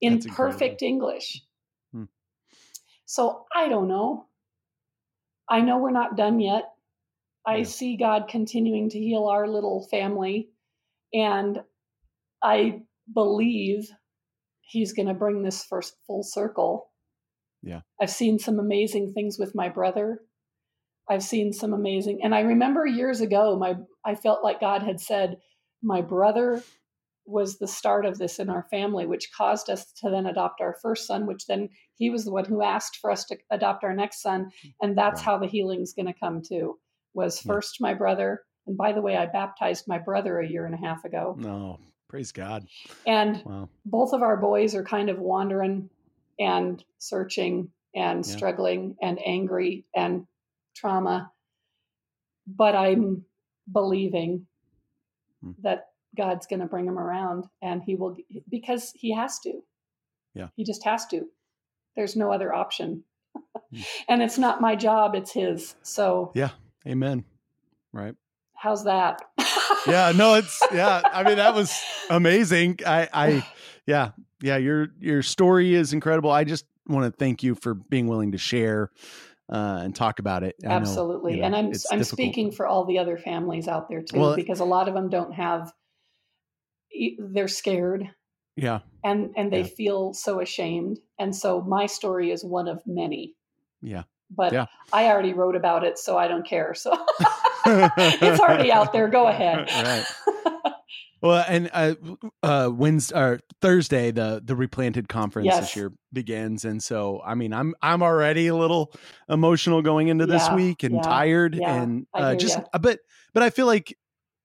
in 0.00 0.14
That's 0.14 0.26
incredible. 0.26 0.58
perfect 0.58 0.82
English. 0.82 1.42
Hmm. 1.92 2.04
So 3.06 3.44
I 3.54 3.68
don't 3.68 3.88
know. 3.88 4.26
I 5.48 5.60
know 5.60 5.78
we're 5.78 5.90
not 5.90 6.16
done 6.16 6.40
yet. 6.40 6.70
I 7.46 7.58
Yeah. 7.58 7.64
see 7.64 7.96
God 7.96 8.28
continuing 8.28 8.88
to 8.90 8.98
heal 8.98 9.26
our 9.26 9.46
little 9.46 9.86
family. 9.90 10.50
And 11.12 11.62
I 12.42 12.82
believe 13.12 13.88
He's 14.66 14.94
going 14.94 15.08
to 15.08 15.14
bring 15.14 15.42
this 15.42 15.62
first 15.64 15.94
full 16.06 16.22
circle. 16.22 16.90
Yeah. 17.62 17.82
I've 18.00 18.10
seen 18.10 18.38
some 18.38 18.58
amazing 18.58 19.12
things 19.12 19.38
with 19.38 19.54
my 19.54 19.68
brother. 19.68 20.22
I've 21.08 21.22
seen 21.22 21.52
some 21.52 21.72
amazing, 21.72 22.20
and 22.22 22.34
I 22.34 22.40
remember 22.40 22.86
years 22.86 23.20
ago, 23.20 23.56
my 23.58 23.74
I 24.04 24.14
felt 24.14 24.42
like 24.44 24.60
God 24.60 24.82
had 24.82 25.00
said, 25.00 25.38
my 25.82 26.00
brother 26.00 26.62
was 27.26 27.58
the 27.58 27.68
start 27.68 28.04
of 28.04 28.18
this 28.18 28.38
in 28.38 28.50
our 28.50 28.66
family, 28.70 29.06
which 29.06 29.30
caused 29.36 29.70
us 29.70 29.90
to 29.92 30.10
then 30.10 30.26
adopt 30.26 30.60
our 30.60 30.76
first 30.82 31.06
son, 31.06 31.26
which 31.26 31.46
then 31.46 31.68
he 31.96 32.10
was 32.10 32.24
the 32.24 32.32
one 32.32 32.44
who 32.44 32.62
asked 32.62 32.98
for 33.00 33.10
us 33.10 33.24
to 33.24 33.36
adopt 33.50 33.82
our 33.82 33.94
next 33.94 34.20
son. 34.20 34.50
And 34.82 34.96
that's 34.96 35.20
Right. 35.20 35.24
how 35.24 35.38
the 35.38 35.46
healing's 35.46 35.94
going 35.94 36.06
to 36.06 36.12
come 36.18 36.42
too. 36.42 36.78
Was 37.14 37.42
Yeah. 37.44 37.52
first 37.54 37.80
my 37.80 37.94
brother. 37.94 38.42
And 38.66 38.76
by 38.76 38.92
the 38.92 39.00
way, 39.00 39.16
I 39.16 39.26
baptized 39.26 39.88
my 39.88 39.98
brother 39.98 40.38
a 40.38 40.48
year 40.48 40.66
and 40.66 40.74
a 40.74 40.78
half 40.78 41.04
ago. 41.04 41.34
No. 41.38 41.78
Praise 42.08 42.30
God. 42.30 42.66
And 43.06 43.42
Wow. 43.44 43.68
both 43.86 44.12
of 44.12 44.22
our 44.22 44.36
boys 44.36 44.74
are 44.74 44.84
kind 44.84 45.08
of 45.08 45.18
wandering 45.18 45.88
and 46.38 46.84
searching 46.98 47.72
and 47.94 48.26
Yeah. 48.26 48.36
struggling 48.36 48.96
and 49.00 49.18
angry 49.24 49.86
and 49.94 50.26
trauma. 50.74 51.30
But 52.46 52.74
I'm 52.76 53.24
believing 53.70 54.46
Hmm. 55.42 55.52
that 55.62 55.88
God's 56.16 56.46
going 56.46 56.60
to 56.60 56.66
bring 56.66 56.86
him 56.86 56.98
around 56.98 57.44
and 57.60 57.82
he 57.82 57.96
will, 57.96 58.16
because 58.48 58.92
he 58.94 59.14
has 59.14 59.38
to. 59.40 59.62
Yeah. 60.34 60.48
He 60.56 60.64
just 60.64 60.84
has 60.84 61.06
to. 61.08 61.26
There's 61.96 62.16
no 62.16 62.32
other 62.32 62.52
option. 62.54 63.04
Hmm. 63.34 63.80
and 64.08 64.22
it's 64.22 64.38
not 64.38 64.60
my 64.60 64.74
job, 64.76 65.14
it's 65.14 65.32
his. 65.32 65.74
So, 65.82 66.32
Yeah. 66.34 66.50
Amen. 66.86 67.24
Right. 67.92 68.14
how's 68.54 68.84
that? 68.84 69.22
Yeah. 69.86 70.12
No, 70.16 70.34
it's 70.34 70.62
yeah. 70.72 71.02
I 71.04 71.24
mean, 71.24 71.36
that 71.36 71.54
was 71.54 71.78
amazing. 72.08 72.78
I 72.86 73.08
I 73.12 73.46
yeah. 73.86 74.10
Yeah, 74.40 74.56
your 74.56 74.88
your 74.98 75.22
story 75.22 75.74
is 75.74 75.92
incredible. 75.92 76.30
I 76.30 76.44
just 76.44 76.64
want 76.86 77.04
to 77.04 77.16
thank 77.16 77.42
you 77.42 77.54
for 77.54 77.74
being 77.74 78.06
willing 78.06 78.32
to 78.32 78.38
share 78.38 78.90
uh, 79.52 79.80
and 79.82 79.94
talk 79.94 80.18
about 80.18 80.42
it. 80.42 80.56
I 80.64 80.68
know, 80.68 80.74
Absolutely. 80.76 81.34
you 81.34 81.40
know, 81.40 81.44
and 81.46 81.56
I'm 81.56 81.66
I'm 81.66 81.70
difficult. 81.72 82.06
speaking 82.08 82.50
for 82.52 82.66
all 82.66 82.84
the 82.86 82.98
other 82.98 83.16
families 83.18 83.68
out 83.68 83.88
there 83.88 84.02
too 84.02 84.18
Well, 84.20 84.36
because 84.36 84.60
a 84.60 84.64
lot 84.64 84.88
of 84.88 84.94
them 84.94 85.08
don't 85.10 85.32
have 85.34 85.72
they're 87.18 87.48
scared 87.48 88.08
Yeah. 88.56 88.80
and 89.02 89.32
and 89.36 89.52
they 89.52 89.60
Yeah. 89.60 89.64
feel 89.76 90.14
so 90.14 90.40
ashamed. 90.40 90.98
And 91.18 91.34
so 91.34 91.60
my 91.62 91.86
story 91.86 92.30
is 92.30 92.44
one 92.44 92.68
of 92.68 92.82
many. 92.86 93.34
Yeah. 93.82 94.04
But 94.30 94.52
Yeah. 94.52 94.66
I 94.92 95.08
already 95.08 95.32
wrote 95.32 95.56
about 95.56 95.84
it 95.84 95.98
so 95.98 96.16
I 96.16 96.28
don't 96.28 96.46
care. 96.46 96.74
So 96.74 96.92
it's 97.66 98.40
already 98.40 98.70
out 98.70 98.92
there. 98.92 99.08
Go 99.08 99.26
ahead. 99.26 99.68
right. 99.70 100.04
Well, 101.24 101.42
and 101.48 101.70
uh, 101.72 101.94
uh, 102.42 102.70
Wednesday 102.70 103.18
or 103.18 103.40
Thursday, 103.62 104.10
the 104.10 104.42
the 104.44 104.54
replanted 104.54 105.08
conference 105.08 105.46
Yes. 105.46 105.60
this 105.60 105.76
year 105.76 105.90
begins, 106.12 106.66
and 106.66 106.82
so 106.82 107.22
I 107.24 107.34
mean, 107.34 107.54
I'm 107.54 107.74
I'm 107.80 108.02
already 108.02 108.48
a 108.48 108.54
little 108.54 108.92
emotional 109.30 109.80
going 109.80 110.08
into 110.08 110.26
this 110.26 110.50
Yeah, 110.50 110.54
week 110.54 110.82
and 110.82 110.96
yeah, 110.96 111.08
tired, 111.08 111.54
yeah, 111.54 111.74
and 111.74 112.06
uh, 112.14 112.34
just 112.34 112.58
ya. 112.58 112.64
a 112.74 112.78
bit. 112.78 113.00
But 113.32 113.42
I 113.42 113.48
feel 113.48 113.64
like 113.64 113.96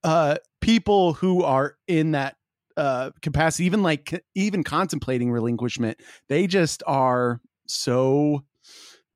uh, 0.06 0.38
people 0.62 1.16
who 1.16 1.44
are 1.44 1.76
in 1.90 2.12
that 2.12 2.38
uh, 2.78 3.12
capacity, 3.22 3.66
even 3.66 3.84
like 3.84 4.24
even 4.34 4.64
contemplating 4.64 5.32
relinquishment, 5.32 6.00
they 6.30 6.48
just 6.48 6.82
are 6.88 7.42
so 7.68 8.46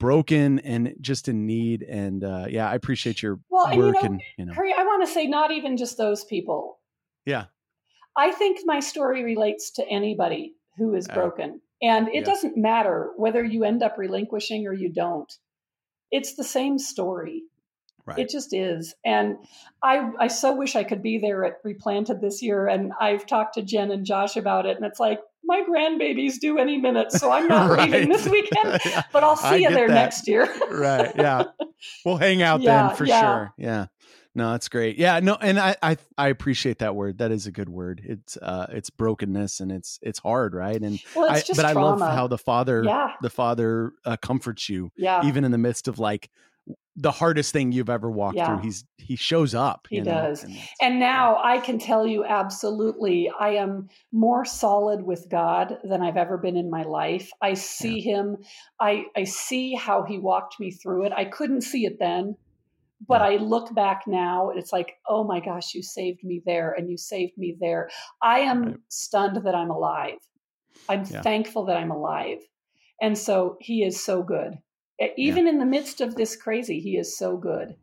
broken 0.01 0.59
and 0.59 0.95
just 0.99 1.29
in 1.29 1.45
need. 1.45 1.83
And 1.83 2.25
uh, 2.25 2.47
yeah, 2.49 2.69
I 2.69 2.75
appreciate 2.75 3.21
your 3.21 3.39
Well, 3.49 3.67
and 3.67 3.75
you 3.77 3.81
know, 3.81 3.99
and 4.01 4.21
you 4.37 4.45
know, 4.47 4.53
Curry, 4.53 4.73
I 4.77 4.83
want 4.83 5.07
to 5.07 5.13
say 5.13 5.27
not 5.27 5.51
even 5.51 5.77
just 5.77 5.97
those 5.97 6.25
people. 6.25 6.79
Yeah, 7.25 7.45
I 8.17 8.31
think 8.31 8.59
my 8.65 8.79
story 8.79 9.23
relates 9.23 9.71
to 9.71 9.87
anybody 9.87 10.53
who 10.77 10.93
is 10.95 11.07
Uh, 11.09 11.13
broken. 11.13 11.61
And 11.81 12.07
it 12.09 12.15
yeah. 12.15 12.21
doesn't 12.21 12.55
matter 12.57 13.11
whether 13.17 13.43
you 13.43 13.63
end 13.65 13.83
up 13.83 13.97
relinquishing 13.97 14.65
or 14.67 14.73
you 14.73 14.89
don't. 14.89 15.31
It's 16.11 16.35
the 16.35 16.43
same 16.43 16.77
story. 16.79 17.43
right. 18.05 18.19
It 18.19 18.29
just 18.29 18.53
is. 18.53 18.95
And 19.03 19.37
I 19.81 20.09
I 20.19 20.27
so 20.27 20.55
wish 20.55 20.75
I 20.75 20.83
could 20.83 21.01
be 21.01 21.17
there 21.19 21.43
at 21.45 21.59
Replanted 21.63 22.21
this 22.21 22.41
year. 22.41 22.67
And 22.67 22.93
I've 22.99 23.25
talked 23.25 23.55
to 23.55 23.61
Jen 23.61 23.91
and 23.91 24.05
Josh 24.05 24.35
about 24.37 24.65
it. 24.65 24.77
And 24.77 24.85
it's 24.85 24.99
like, 24.99 25.19
my 25.45 25.61
grandbaby's 25.69 26.37
due 26.39 26.57
any 26.57 26.77
minute. 26.77 27.11
So 27.11 27.31
I'm 27.31 27.47
not 27.53 27.77
leaving 27.77 28.07
this 28.09 28.27
weekend. 28.29 28.79
But 29.11 29.23
I'll 29.25 29.37
I 29.41 29.57
see 29.57 29.63
you 29.63 29.69
there 29.69 29.87
that. 29.89 29.93
next 29.93 30.27
year. 30.27 30.47
right 30.71 31.11
yeah 31.17 31.43
we'll 32.05 32.17
hang 32.17 32.41
out 32.41 32.61
Yeah, 32.61 32.87
then 32.87 32.95
for 32.95 33.05
yeah. 33.05 33.21
sure 33.21 33.53
yeah 33.57 33.85
no 34.35 34.51
that's 34.51 34.69
great 34.69 34.97
yeah 34.97 35.19
no 35.19 35.35
and 35.35 35.59
I, 35.59 35.75
I 35.81 35.97
i 36.17 36.27
appreciate 36.29 36.79
that 36.79 36.95
word 36.95 37.17
that 37.19 37.31
is 37.31 37.47
a 37.47 37.51
good 37.51 37.69
word 37.69 38.01
it's 38.03 38.37
uh 38.37 38.67
it's 38.69 38.89
brokenness 38.89 39.59
and 39.59 39.71
it's 39.71 39.99
it's 40.01 40.19
hard 40.19 40.53
right 40.53 40.79
and 40.81 40.99
Well, 41.15 41.29
i 41.31 41.37
it's 41.37 41.49
but 41.49 41.65
i 41.65 41.73
love 41.73 41.99
how 41.99 42.27
the 42.27 42.37
father 42.37 42.83
yeah. 42.83 43.13
the 43.21 43.29
father 43.29 43.93
uh, 44.05 44.17
comforts 44.17 44.69
you 44.69 44.91
Yeah. 44.97 45.23
even 45.25 45.43
in 45.43 45.51
the 45.51 45.57
midst 45.57 45.87
of 45.87 45.99
like 45.99 46.29
the 46.95 47.11
hardest 47.11 47.51
thing 47.53 47.71
you've 47.71 47.89
ever 47.89 48.09
walked 48.09 48.37
Yeah. 48.37 48.45
through. 48.45 48.59
He's 48.59 48.85
he 48.97 49.15
shows 49.15 49.55
up. 49.55 49.87
He 49.89 49.97
you 49.97 50.03
know, 50.03 50.11
does. 50.11 50.43
and 50.43 50.55
And 50.79 50.99
now 50.99 51.41
I 51.43 51.57
can 51.59 51.79
tell 51.79 52.05
you 52.05 52.23
absolutely, 52.23 53.29
I 53.37 53.55
am 53.55 53.89
more 54.11 54.45
solid 54.45 55.01
with 55.03 55.27
God 55.29 55.79
than 55.83 56.01
I've 56.01 56.17
ever 56.17 56.37
been 56.37 56.55
in 56.55 56.69
my 56.69 56.83
life. 56.83 57.31
I 57.41 57.55
see 57.55 57.99
Him. 57.99 58.37
I 58.79 59.05
I 59.17 59.23
see 59.23 59.73
how 59.73 60.03
He 60.03 60.19
walked 60.19 60.59
me 60.59 60.71
through 60.71 61.05
it. 61.05 61.11
I 61.11 61.25
couldn't 61.25 61.61
see 61.61 61.85
it 61.85 61.97
then, 61.99 62.35
but 63.07 63.21
I 63.21 63.35
look 63.37 63.73
back 63.73 64.03
now. 64.07 64.49
and 64.49 64.59
It's 64.59 64.71
like, 64.73 64.95
oh 65.07 65.23
my 65.23 65.39
gosh, 65.39 65.73
you 65.73 65.81
saved 65.83 66.23
me 66.23 66.41
there, 66.45 66.71
and 66.73 66.89
you 66.89 66.97
saved 66.97 67.37
me 67.37 67.57
there. 67.59 67.89
I 68.21 68.39
am 68.39 68.63
Right. 68.63 68.75
stunned 68.89 69.43
that 69.45 69.55
I'm 69.55 69.69
alive. 69.71 70.19
I'm 70.89 71.03
Yeah. 71.05 71.21
thankful 71.21 71.65
that 71.65 71.77
I'm 71.77 71.91
alive, 71.91 72.39
and 73.01 73.17
so 73.17 73.57
He 73.59 73.83
is 73.83 74.03
so 74.03 74.23
good. 74.23 74.57
Even 75.17 75.47
in 75.47 75.59
the 75.59 75.65
midst 75.65 76.01
of 76.01 76.15
this 76.15 76.35
crazy, 76.35 76.79
He 76.79 76.97
is 76.97 77.17
so 77.17 77.35
good. 77.37 77.75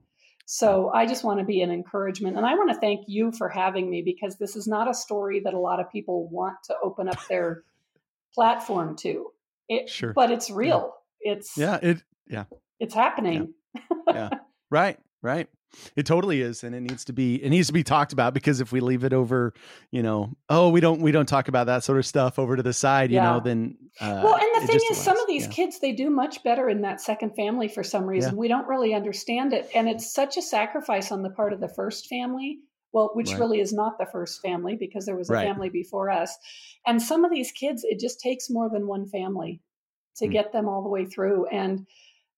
So 0.46 0.90
I 0.92 1.06
just 1.06 1.22
want 1.22 1.38
to 1.38 1.44
be 1.44 1.60
an 1.62 1.70
encouragement. 1.70 2.36
And 2.36 2.44
I 2.44 2.54
want 2.54 2.70
to 2.72 2.80
thank 2.80 3.04
you 3.06 3.30
for 3.30 3.48
having 3.48 3.88
me 3.88 4.02
because 4.02 4.36
this 4.36 4.56
is 4.56 4.66
not 4.66 4.90
a 4.90 4.94
story 4.94 5.40
that 5.44 5.54
a 5.54 5.58
lot 5.60 5.78
of 5.78 5.90
people 5.92 6.28
want 6.28 6.56
to 6.64 6.74
open 6.82 7.08
up 7.08 7.18
their 7.28 7.62
platform 8.34 8.96
to. 8.96 9.30
It, 9.68 9.88
Sure. 9.88 10.12
But 10.12 10.30
it's 10.32 10.50
real. 10.50 10.94
It's 11.20 11.56
yeah, 11.56 11.78
it 11.82 12.02
yeah. 12.26 12.44
it's 12.80 12.94
happening. 12.94 13.54
yeah. 14.08 14.30
right, 14.70 14.98
right. 15.22 15.48
It 15.94 16.04
totally 16.04 16.40
is, 16.40 16.64
and 16.64 16.74
it 16.74 16.80
needs 16.80 17.04
to 17.04 17.12
be 17.12 17.36
it 17.36 17.48
needs 17.50 17.68
to 17.68 17.72
be 17.72 17.84
talked 17.84 18.12
about 18.12 18.34
because 18.34 18.60
if 18.60 18.72
we 18.72 18.80
leave 18.80 19.04
it 19.04 19.12
over, 19.12 19.54
you 19.92 20.02
know, 20.02 20.36
oh, 20.48 20.68
we 20.70 20.80
don't 20.80 21.00
we 21.00 21.12
don't 21.12 21.28
talk 21.28 21.46
about 21.46 21.66
that 21.68 21.84
sort 21.84 21.98
of 21.98 22.06
stuff 22.06 22.38
over 22.40 22.56
to 22.56 22.62
the 22.62 22.72
side, 22.72 23.10
you 23.12 23.18
Yeah. 23.18 23.34
know, 23.34 23.40
then 23.40 23.76
uh, 24.00 24.20
well, 24.24 24.34
and 24.34 24.62
the 24.62 24.66
thing 24.66 24.80
is, 24.90 24.98
some 25.00 25.16
of 25.16 25.28
these 25.28 25.44
yeah. 25.46 25.52
kids 25.52 25.78
they 25.78 25.92
do 25.92 26.10
much 26.10 26.42
better 26.42 26.68
in 26.68 26.80
that 26.82 27.00
second 27.00 27.36
family 27.36 27.68
for 27.68 27.84
some 27.84 28.04
reason. 28.04 28.36
We 28.36 28.48
don't 28.48 28.66
really 28.66 28.94
understand 28.94 29.52
it, 29.52 29.70
and 29.74 29.88
it's 29.88 30.12
such 30.12 30.36
a 30.36 30.42
sacrifice 30.42 31.12
on 31.12 31.22
the 31.22 31.30
part 31.30 31.52
of 31.52 31.60
the 31.60 31.68
first 31.68 32.08
family. 32.08 32.58
Well, 32.92 33.12
which 33.14 33.30
Right. 33.30 33.38
really 33.38 33.60
is 33.60 33.72
not 33.72 33.98
the 33.98 34.06
first 34.06 34.42
family 34.42 34.74
because 34.74 35.06
there 35.06 35.14
was 35.14 35.30
a 35.30 35.34
Right. 35.34 35.46
family 35.46 35.68
before 35.68 36.10
us. 36.10 36.36
And 36.84 37.00
some 37.00 37.24
of 37.24 37.30
these 37.30 37.52
kids, 37.52 37.84
it 37.84 38.00
just 38.00 38.18
takes 38.18 38.50
more 38.50 38.68
than 38.68 38.88
one 38.88 39.06
family 39.06 39.62
to 40.16 40.26
Hmm. 40.26 40.32
get 40.32 40.52
them 40.52 40.68
all 40.68 40.82
the 40.82 40.88
way 40.88 41.04
through. 41.06 41.46
And 41.46 41.86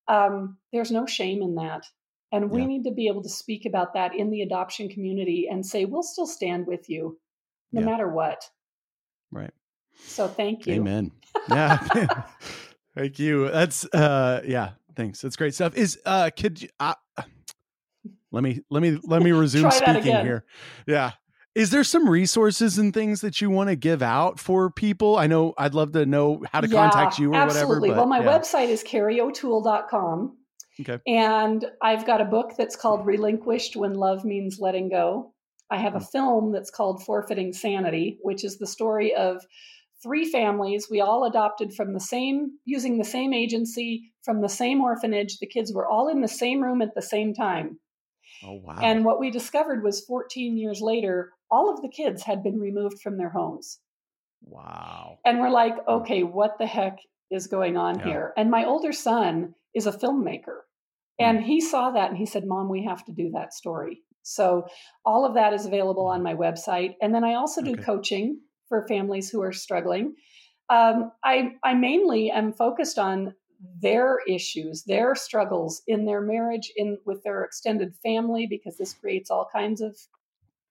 um, 0.08 0.58
there's 0.70 0.90
no 0.90 1.06
shame 1.06 1.40
in 1.40 1.54
that. 1.54 1.86
And 2.32 2.50
we 2.50 2.60
Yeah. 2.62 2.66
need 2.66 2.84
to 2.84 2.90
be 2.90 3.08
able 3.08 3.22
to 3.22 3.28
speak 3.28 3.66
about 3.66 3.92
that 3.94 4.14
in 4.14 4.30
the 4.30 4.40
adoption 4.42 4.88
community 4.88 5.48
and 5.50 5.64
say, 5.64 5.84
we'll 5.84 6.02
still 6.02 6.26
stand 6.26 6.66
with 6.66 6.88
you 6.88 7.18
no 7.72 7.80
Yeah. 7.80 7.86
matter 7.86 8.08
what. 8.08 8.50
Right. 9.30 9.52
So 9.98 10.26
thank 10.28 10.66
you. 10.66 10.74
Amen. 10.74 11.12
Yeah. 11.48 11.78
Thank 12.94 13.18
you. 13.18 13.48
That's 13.50 13.86
uh 13.86 14.42
yeah, 14.44 14.72
thanks. 14.94 15.22
That's 15.22 15.34
great 15.34 15.54
stuff. 15.54 15.74
Is 15.74 15.98
uh 16.04 16.28
could 16.36 16.60
you 16.60 16.68
uh, 16.78 16.92
let 18.30 18.42
me 18.42 18.60
let 18.70 18.82
me 18.82 18.98
let 19.02 19.22
me 19.22 19.32
resume 19.32 19.70
speaking 19.70 20.02
here. 20.02 20.44
Yeah. 20.86 21.12
Is 21.54 21.70
there 21.70 21.84
some 21.84 22.08
resources 22.08 22.78
and 22.78 22.92
things 22.92 23.22
that 23.22 23.40
you 23.40 23.48
want 23.50 23.70
to 23.70 23.76
give 23.76 24.02
out 24.02 24.38
for 24.38 24.70
people? 24.70 25.16
I 25.16 25.26
know 25.26 25.54
I'd 25.58 25.74
love 25.74 25.92
to 25.92 26.04
know 26.04 26.42
how 26.52 26.60
to 26.60 26.68
contact 26.68 27.18
you 27.18 27.28
or 27.28 27.30
whatever. 27.30 27.50
absolutely. 27.50 27.88
whatever. 27.90 28.08
well, 28.08 28.20
my 28.20 28.20
yeah. 28.24 28.38
website 28.38 28.68
is 28.68 28.84
carrieotoole.com. 28.84 30.36
Okay. 30.88 30.98
And 31.06 31.64
I've 31.82 32.06
got 32.06 32.20
a 32.20 32.24
book 32.26 32.52
that's 32.56 32.76
called 32.76 33.06
Relinquished 33.06 33.76
When 33.76 33.94
Love 33.94 34.24
Means 34.24 34.58
Letting 34.60 34.88
Go. 34.88 35.34
I 35.70 35.78
have 35.78 35.94
a 35.94 36.00
Hmm. 36.00 36.04
film 36.12 36.52
that's 36.52 36.70
called 36.70 37.02
Forfeiting 37.02 37.52
Sanity, 37.52 38.18
which 38.22 38.44
is 38.44 38.58
the 38.58 38.66
story 38.66 39.14
of 39.14 39.44
three 40.02 40.24
families. 40.24 40.88
We 40.90 41.00
all 41.00 41.24
adopted 41.24 41.72
from 41.74 41.94
the 41.94 42.00
same, 42.00 42.58
using 42.64 42.98
the 42.98 43.04
same 43.04 43.32
agency, 43.32 44.12
from 44.24 44.40
the 44.40 44.48
same 44.48 44.80
orphanage. 44.82 45.38
The 45.38 45.46
kids 45.46 45.72
were 45.72 45.88
all 45.88 46.08
in 46.08 46.20
the 46.20 46.28
same 46.28 46.62
room 46.62 46.82
at 46.82 46.94
the 46.94 47.02
same 47.02 47.32
time. 47.34 47.78
Oh 48.44 48.54
wow. 48.54 48.78
And 48.82 49.04
what 49.04 49.20
we 49.20 49.30
discovered 49.30 49.84
was 49.84 50.04
14 50.04 50.56
years 50.58 50.80
later, 50.80 51.32
all 51.50 51.72
of 51.72 51.80
the 51.82 51.88
kids 51.88 52.22
had 52.24 52.42
been 52.42 52.58
removed 52.58 53.00
from 53.00 53.16
their 53.16 53.30
homes. 53.30 53.78
wow. 54.44 55.18
And 55.24 55.38
we're 55.38 55.50
like, 55.50 55.74
okay, 55.86 56.24
what 56.24 56.58
the 56.58 56.66
heck 56.66 56.98
is 57.30 57.46
going 57.46 57.76
on 57.76 57.98
Yeah. 58.00 58.04
here? 58.06 58.32
And 58.36 58.50
my 58.50 58.64
older 58.64 58.92
son 58.92 59.54
is 59.74 59.86
a 59.86 59.92
filmmaker. 59.92 60.62
And 61.22 61.42
he 61.44 61.60
saw 61.60 61.90
that 61.92 62.10
and 62.10 62.18
he 62.18 62.26
said, 62.26 62.46
Mom, 62.46 62.68
we 62.68 62.84
have 62.84 63.04
to 63.06 63.12
do 63.12 63.30
that 63.32 63.54
story. 63.54 64.02
So 64.22 64.66
all 65.04 65.24
of 65.24 65.34
that 65.34 65.52
is 65.52 65.66
available 65.66 66.06
on 66.06 66.22
my 66.22 66.34
website. 66.34 66.94
And 67.02 67.14
then 67.14 67.24
I 67.24 67.34
also 67.34 67.62
do 67.62 67.72
Okay. 67.72 67.82
coaching 67.82 68.40
for 68.68 68.86
families 68.86 69.30
who 69.30 69.42
are 69.42 69.52
struggling. 69.52 70.14
Um, 70.68 71.12
I, 71.24 71.52
I 71.64 71.74
mainly 71.74 72.30
am 72.30 72.52
focused 72.52 72.98
on 72.98 73.34
their 73.80 74.20
issues, 74.26 74.84
their 74.84 75.14
struggles 75.14 75.82
in 75.86 76.04
their 76.04 76.20
marriage, 76.20 76.72
in 76.76 76.98
with 77.04 77.22
their 77.24 77.44
extended 77.44 77.94
family, 78.02 78.46
because 78.46 78.76
this 78.76 78.94
creates 78.94 79.30
all 79.30 79.48
kinds 79.52 79.80
of 79.80 79.96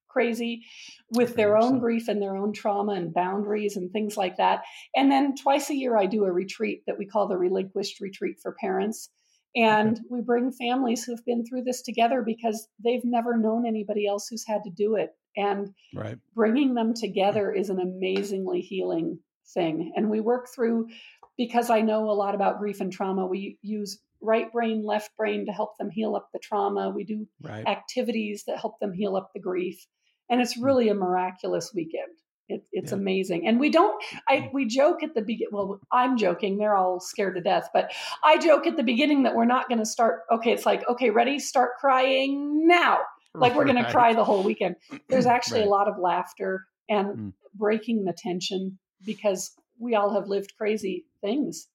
crazy 0.08 0.62
with 1.10 1.36
their 1.36 1.56
own 1.56 1.78
100%. 1.78 1.80
grief 1.80 2.08
and 2.08 2.20
their 2.20 2.36
own 2.36 2.52
trauma 2.52 2.92
and 2.92 3.14
boundaries 3.14 3.76
and 3.76 3.90
things 3.92 4.16
like 4.16 4.36
that. 4.36 4.62
And 4.94 5.10
then 5.10 5.34
twice 5.36 5.70
a 5.70 5.74
year, 5.74 5.96
I 5.96 6.06
do 6.06 6.24
a 6.24 6.32
retreat 6.32 6.82
that 6.86 6.98
we 6.98 7.06
call 7.06 7.28
the 7.28 7.38
Relinquished 7.38 8.00
Retreat 8.00 8.38
for 8.42 8.52
Parents. 8.60 9.08
And 9.54 10.00
we 10.08 10.22
bring 10.22 10.50
families 10.50 11.04
who've 11.04 11.24
been 11.24 11.44
through 11.44 11.64
this 11.64 11.82
together 11.82 12.22
because 12.22 12.68
they've 12.82 13.04
never 13.04 13.36
known 13.36 13.66
anybody 13.66 14.06
else 14.06 14.28
who's 14.28 14.46
had 14.46 14.64
to 14.64 14.70
do 14.70 14.96
it. 14.96 15.14
And 15.36 15.74
Right. 15.94 16.18
bringing 16.34 16.74
them 16.74 16.94
together 16.94 17.52
is 17.52 17.70
an 17.70 17.80
amazingly 17.80 18.60
healing 18.60 19.18
thing. 19.54 19.92
And 19.96 20.10
we 20.10 20.20
work 20.20 20.48
through, 20.54 20.88
because 21.36 21.70
I 21.70 21.80
know 21.80 22.10
a 22.10 22.12
lot 22.12 22.34
about 22.34 22.58
grief 22.58 22.80
and 22.80 22.92
trauma, 22.92 23.26
we 23.26 23.58
use 23.62 24.00
right 24.20 24.50
brain, 24.52 24.84
left 24.84 25.16
brain 25.16 25.46
to 25.46 25.52
help 25.52 25.76
them 25.78 25.90
heal 25.90 26.14
up 26.14 26.28
the 26.32 26.38
trauma. 26.38 26.90
We 26.90 27.04
do 27.04 27.26
Right. 27.42 27.66
activities 27.66 28.44
that 28.46 28.58
help 28.58 28.78
them 28.78 28.92
heal 28.92 29.16
up 29.16 29.32
the 29.34 29.40
grief. 29.40 29.86
And 30.30 30.40
it's 30.40 30.54
hmm. 30.54 30.64
really 30.64 30.88
a 30.88 30.94
miraculous 30.94 31.74
weekend. 31.74 32.16
It, 32.52 32.64
it's 32.72 32.92
Yeah. 32.92 32.98
amazing. 32.98 33.46
And 33.46 33.58
we 33.58 33.70
don't, 33.70 34.00
I, 34.28 34.50
we 34.52 34.66
joke 34.66 35.02
at 35.02 35.14
the 35.14 35.22
beginning, 35.22 35.48
well, 35.52 35.80
I'm 35.90 36.16
joking. 36.16 36.58
They're 36.58 36.76
all 36.76 37.00
scared 37.00 37.34
to 37.36 37.40
death, 37.40 37.68
but 37.74 37.90
I 38.24 38.38
joke 38.38 38.66
at 38.66 38.76
the 38.76 38.82
beginning 38.82 39.22
that 39.24 39.34
we're 39.34 39.44
not 39.46 39.68
going 39.68 39.78
to 39.78 39.86
start. 39.86 40.20
Okay. 40.30 40.52
It's 40.52 40.66
like, 40.66 40.88
okay, 40.88 41.10
ready, 41.10 41.38
start 41.38 41.70
crying 41.80 42.66
now. 42.66 42.98
Like 43.34 43.54
we're 43.54 43.64
going 43.64 43.82
to 43.82 43.90
cry 43.90 44.12
the 44.14 44.24
whole 44.24 44.42
weekend. 44.44 44.76
There's 45.08 45.26
actually 45.36 45.60
Right. 45.60 45.66
a 45.66 45.70
lot 45.70 45.88
of 45.88 45.98
laughter 45.98 46.64
and 46.88 47.06
Mm. 47.16 47.32
breaking 47.54 48.04
the 48.04 48.12
tension 48.12 48.78
because 49.06 49.52
we 49.78 49.94
all 49.94 50.12
have 50.14 50.28
lived 50.28 50.52
crazy 50.58 51.06
things. 51.20 51.68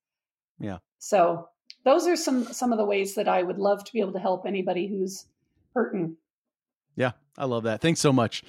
Yeah. 0.60 0.78
So 1.00 1.48
those 1.86 2.06
are 2.08 2.16
some 2.16 2.46
some 2.54 2.72
of 2.72 2.78
the 2.78 2.86
ways 2.86 3.16
that 3.16 3.28
I 3.28 3.42
would 3.42 3.58
love 3.58 3.84
to 3.86 3.94
be 3.94 4.00
able 4.02 4.14
to 4.14 4.20
help 4.20 4.46
anybody 4.46 4.88
who's 4.88 5.26
hurting. 5.74 6.18
Yeah, 6.96 7.12
I 7.38 7.46
love 7.46 7.64
that. 7.64 7.82
Thanks 7.82 8.00
so 8.00 8.12
much. 8.12 8.44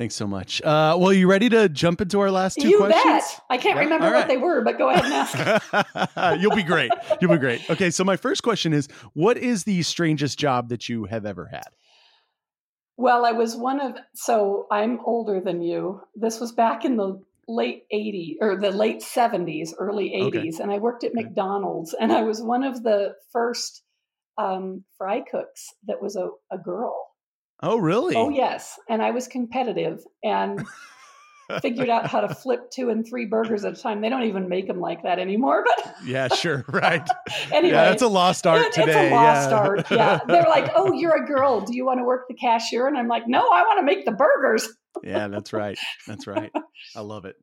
Thanks 0.00 0.14
so 0.14 0.26
much. 0.26 0.62
Uh, 0.62 0.96
well, 0.98 1.12
you 1.12 1.28
ready 1.28 1.50
to 1.50 1.68
jump 1.68 2.00
into 2.00 2.20
our 2.20 2.30
last 2.30 2.54
two 2.58 2.70
you 2.70 2.78
questions? 2.78 3.04
bet. 3.04 3.40
I 3.50 3.58
can't 3.58 3.76
Yeah, 3.76 3.82
remember 3.82 4.06
all 4.06 4.12
what 4.14 4.28
they 4.28 4.38
were, 4.38 4.62
but 4.64 4.78
go 4.78 4.88
ahead 4.88 5.04
and 5.04 5.12
ask. 5.12 6.40
You'll 6.40 6.56
be 6.56 6.62
great. 6.62 6.90
You'll 7.20 7.32
be 7.32 7.36
great. 7.36 7.68
Okay, 7.68 7.90
so 7.90 8.02
my 8.02 8.16
first 8.16 8.42
question 8.42 8.72
is 8.72 8.88
what 9.12 9.36
is 9.36 9.64
the 9.64 9.82
strangest 9.82 10.38
job 10.38 10.70
that 10.70 10.88
you 10.88 11.04
have 11.04 11.26
ever 11.26 11.48
had? 11.52 11.66
well, 12.96 13.26
I 13.26 13.32
was 13.32 13.54
one 13.56 13.78
of 13.78 13.96
so 14.14 14.66
I'm 14.70 15.00
older 15.04 15.38
than 15.38 15.60
you. 15.60 16.00
This 16.14 16.40
was 16.40 16.52
back 16.52 16.86
in 16.86 16.96
the 16.96 17.22
late 17.46 17.84
80s 17.92 18.36
or 18.40 18.56
the 18.58 18.70
late 18.70 19.02
70s, 19.02 19.72
early 19.78 20.12
80s, 20.16 20.28
Okay. 20.28 20.50
and 20.62 20.72
I 20.72 20.78
worked 20.78 21.04
at 21.04 21.10
Okay. 21.10 21.24
McDonald's 21.24 21.94
and 22.00 22.10
I 22.10 22.22
was 22.22 22.40
one 22.42 22.64
of 22.64 22.82
the 22.82 23.16
first 23.34 23.82
um, 24.38 24.82
fry 24.96 25.20
cooks 25.30 25.74
that 25.86 26.00
was 26.00 26.16
a, 26.16 26.28
a 26.50 26.56
girl. 26.56 27.06
Oh, 27.62 27.76
really? 27.78 28.16
Oh 28.16 28.28
yes, 28.30 28.78
and 28.88 29.02
I 29.02 29.10
was 29.10 29.28
competitive 29.28 30.02
and 30.24 30.64
figured 31.62 31.88
out 31.88 32.06
how 32.06 32.20
to 32.20 32.34
flip 32.34 32.70
two 32.70 32.90
and 32.90 33.06
three 33.06 33.26
burgers 33.26 33.64
at 33.64 33.76
a 33.76 33.82
time. 33.82 34.00
They 34.00 34.08
don't 34.08 34.22
even 34.22 34.48
make 34.48 34.66
them 34.66 34.80
like 34.80 35.02
that 35.02 35.18
anymore. 35.18 35.64
But 35.64 35.94
yeah, 36.04 36.28
sure. 36.28 36.64
Right. 36.68 37.06
anyway, 37.52 37.74
yeah, 37.74 37.90
it's 37.90 38.02
a 38.02 38.08
lost 38.08 38.46
art 38.46 38.66
it- 38.66 38.72
today. 38.72 39.06
It's 39.06 39.12
a 39.12 39.14
lost 39.14 39.50
yeah. 39.50 39.56
art. 39.56 39.90
Yeah, 39.90 40.20
they're 40.26 40.48
like, 40.48 40.70
"Oh, 40.74 40.92
you're 40.92 41.22
a 41.22 41.26
girl. 41.26 41.60
Do 41.60 41.76
you 41.76 41.84
want 41.84 41.98
to 41.98 42.04
work 42.04 42.26
the 42.28 42.34
cashier?" 42.34 42.86
And 42.86 42.96
I'm 42.96 43.08
like, 43.08 43.26
"No, 43.26 43.40
I 43.40 43.62
want 43.62 43.80
to 43.80 43.84
make 43.84 44.04
the 44.04 44.12
burgers." 44.12 44.68
yeah, 45.02 45.28
that's 45.28 45.52
right. 45.52 45.78
That's 46.06 46.26
right. 46.26 46.50
I 46.96 47.00
love 47.00 47.24
it. 47.24 47.36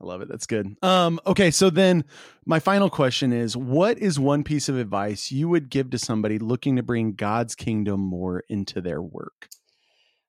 I 0.00 0.04
love 0.04 0.20
it. 0.20 0.28
That's 0.28 0.46
good. 0.46 0.76
Um, 0.82 1.20
okay, 1.26 1.50
so 1.50 1.70
then 1.70 2.04
my 2.46 2.58
final 2.58 2.90
question 2.90 3.32
is 3.32 3.56
what 3.56 3.98
is 3.98 4.18
one 4.18 4.44
piece 4.44 4.68
of 4.68 4.76
advice 4.76 5.32
you 5.32 5.48
would 5.48 5.70
give 5.70 5.90
to 5.90 5.98
somebody 5.98 6.38
looking 6.38 6.76
to 6.76 6.82
bring 6.82 7.14
God's 7.14 7.54
kingdom 7.54 8.00
more 8.00 8.42
into 8.48 8.80
their 8.80 9.00
work? 9.02 9.48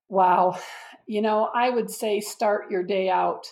Wow, 0.07 0.59
you 1.07 1.21
know, 1.21 1.49
I 1.53 1.69
would 1.69 1.89
say 1.89 2.19
start 2.19 2.69
your 2.71 2.83
day 2.83 3.09
out 3.09 3.51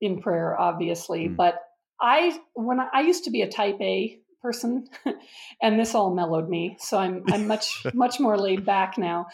in 0.00 0.20
prayer, 0.20 0.58
obviously, 0.58 1.28
Mm. 1.28 1.36
but 1.36 1.62
I 2.00 2.38
when 2.54 2.80
I, 2.80 2.88
I 2.92 3.00
used 3.02 3.24
to 3.24 3.30
be 3.30 3.42
a 3.42 3.48
Type 3.48 3.80
A 3.80 4.18
person, 4.40 4.88
and 5.62 5.78
this 5.78 5.94
all 5.94 6.14
mellowed 6.14 6.48
me, 6.48 6.76
so 6.80 6.96
I'm 6.98 7.24
I'm 7.32 7.46
much 7.46 7.84
much 7.94 8.18
more 8.20 8.38
laid 8.38 8.64
back 8.64 8.96
now. 8.98 9.26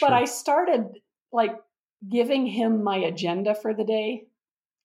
but 0.00 0.12
I 0.12 0.24
started 0.24 0.86
like 1.32 1.56
giving 2.08 2.46
him 2.46 2.82
my 2.82 2.96
agenda 2.96 3.54
for 3.54 3.72
the 3.72 3.84
day 3.84 4.24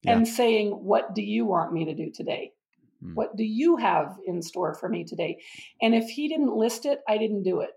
Yeah. 0.04 0.14
and 0.14 0.28
saying, 0.28 0.72
What 0.72 1.14
do 1.14 1.22
you 1.22 1.46
want 1.46 1.74
me 1.74 1.86
to 1.86 1.94
do 1.94 2.12
today? 2.12 2.54
Hmm. 3.04 3.14
What 3.14 3.36
do 3.36 3.44
you 3.44 3.78
have 3.78 4.18
in 4.26 4.42
store 4.42 4.74
for 4.74 4.90
me 4.90 5.04
today? 5.04 5.42
And 5.82 5.96
if 5.96 6.10
he 6.10 6.28
didn't 6.28 6.56
list 6.56 6.86
it, 6.86 7.00
I 7.08 7.18
didn't 7.18 7.44
do 7.44 7.62
it. 7.62 7.72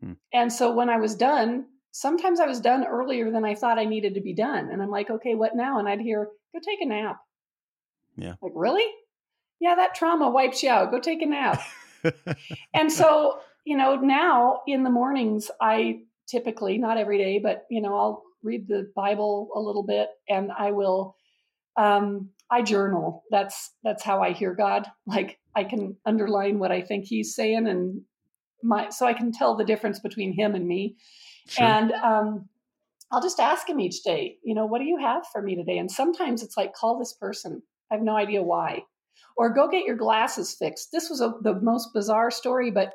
Hmm. 0.00 0.12
And 0.32 0.52
so 0.52 0.72
when 0.72 0.90
I 0.90 0.98
was 0.98 1.14
done, 1.14 1.66
sometimes 1.92 2.40
I 2.40 2.46
was 2.46 2.60
done 2.60 2.84
earlier 2.84 3.30
than 3.30 3.44
I 3.44 3.54
thought 3.54 3.78
I 3.78 3.84
needed 3.84 4.14
to 4.14 4.20
be 4.20 4.34
done. 4.34 4.68
And 4.70 4.82
I'm 4.82 4.90
like, 4.90 5.10
okay, 5.10 5.34
what 5.34 5.54
now? 5.54 5.78
And 5.78 5.88
I'd 5.88 6.00
hear, 6.00 6.28
go 6.52 6.60
take 6.64 6.80
a 6.80 6.86
nap. 6.86 7.18
Yeah. 8.16 8.34
Like, 8.42 8.52
really? 8.54 8.86
Yeah, 9.60 9.76
that 9.76 9.94
trauma 9.94 10.30
wipes 10.30 10.62
you 10.62 10.70
out. 10.70 10.90
Go 10.90 11.00
take 11.00 11.22
a 11.22 11.26
nap. 11.26 11.62
and 12.74 12.90
so, 12.90 13.38
you 13.64 13.76
know, 13.76 13.96
now 13.96 14.60
in 14.66 14.82
the 14.82 14.90
mornings, 14.90 15.50
I 15.60 16.00
typically, 16.28 16.78
not 16.78 16.98
every 16.98 17.18
day, 17.18 17.38
but, 17.38 17.64
you 17.70 17.80
know, 17.80 17.96
I'll 17.96 18.22
read 18.42 18.68
the 18.68 18.90
Bible 18.94 19.50
a 19.54 19.60
little 19.60 19.84
bit 19.84 20.08
and 20.28 20.50
I 20.56 20.72
will 20.72 21.16
um 21.76 22.30
I 22.50 22.62
journal. 22.62 23.24
That's 23.30 23.72
that's 23.82 24.02
how 24.02 24.22
I 24.22 24.32
hear 24.32 24.54
God. 24.54 24.86
Like 25.06 25.38
I 25.56 25.64
can 25.64 25.96
underline 26.04 26.58
what 26.58 26.72
I 26.72 26.82
think 26.82 27.04
he's 27.04 27.34
saying 27.34 27.66
and 27.66 28.02
my 28.62 28.90
so 28.90 29.06
I 29.06 29.12
can 29.12 29.32
tell 29.32 29.56
the 29.56 29.64
difference 29.64 29.98
between 30.00 30.32
him 30.32 30.54
and 30.54 30.66
me. 30.66 30.96
Sure. 31.48 31.64
And 31.64 31.92
um 31.92 32.48
I'll 33.10 33.22
just 33.22 33.40
ask 33.40 33.68
him 33.68 33.80
each 33.80 34.02
day, 34.02 34.38
you 34.42 34.54
know, 34.54 34.66
what 34.66 34.78
do 34.78 34.84
you 34.84 34.98
have 34.98 35.24
for 35.32 35.40
me 35.40 35.54
today? 35.54 35.78
And 35.78 35.90
sometimes 35.90 36.42
it's 36.42 36.56
like 36.56 36.74
call 36.74 36.98
this 36.98 37.12
person. 37.12 37.62
I 37.90 37.94
have 37.94 38.02
no 38.02 38.16
idea 38.16 38.42
why. 38.42 38.82
Or 39.36 39.52
go 39.52 39.68
get 39.68 39.84
your 39.84 39.96
glasses 39.96 40.54
fixed. 40.58 40.90
This 40.92 41.10
was 41.10 41.20
a, 41.20 41.34
the 41.42 41.60
most 41.60 41.90
bizarre 41.92 42.30
story, 42.30 42.70
but 42.70 42.94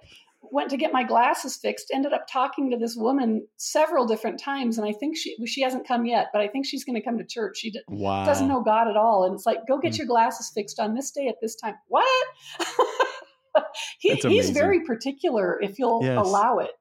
went 0.51 0.69
to 0.69 0.77
get 0.77 0.91
my 0.91 1.03
glasses 1.03 1.57
fixed 1.57 1.91
ended 1.93 2.13
up 2.13 2.25
talking 2.31 2.69
to 2.71 2.77
this 2.77 2.95
woman 2.95 3.45
several 3.57 4.05
different 4.05 4.39
times 4.39 4.77
and 4.77 4.87
i 4.87 4.91
think 4.91 5.17
she 5.17 5.35
she 5.45 5.61
hasn't 5.61 5.87
come 5.87 6.05
yet 6.05 6.27
but 6.33 6.41
i 6.41 6.47
think 6.47 6.65
she's 6.65 6.83
going 6.83 6.95
to 6.95 7.01
come 7.01 7.17
to 7.17 7.25
church 7.25 7.57
she 7.57 7.71
d- 7.71 7.81
wow. 7.87 8.25
doesn't 8.25 8.47
know 8.47 8.61
god 8.61 8.87
at 8.87 8.97
all 8.97 9.25
and 9.25 9.33
it's 9.33 9.45
like 9.45 9.59
go 9.67 9.77
get 9.79 9.93
mm. 9.93 9.99
your 9.99 10.07
glasses 10.07 10.51
fixed 10.53 10.79
on 10.79 10.93
this 10.93 11.11
day 11.11 11.27
at 11.27 11.35
this 11.41 11.55
time 11.55 11.75
what 11.87 12.05
he, 13.99 14.15
he's 14.15 14.49
very 14.51 14.83
particular 14.85 15.59
if 15.61 15.79
you'll 15.79 16.01
yes. 16.03 16.17
allow 16.17 16.59
it 16.59 16.71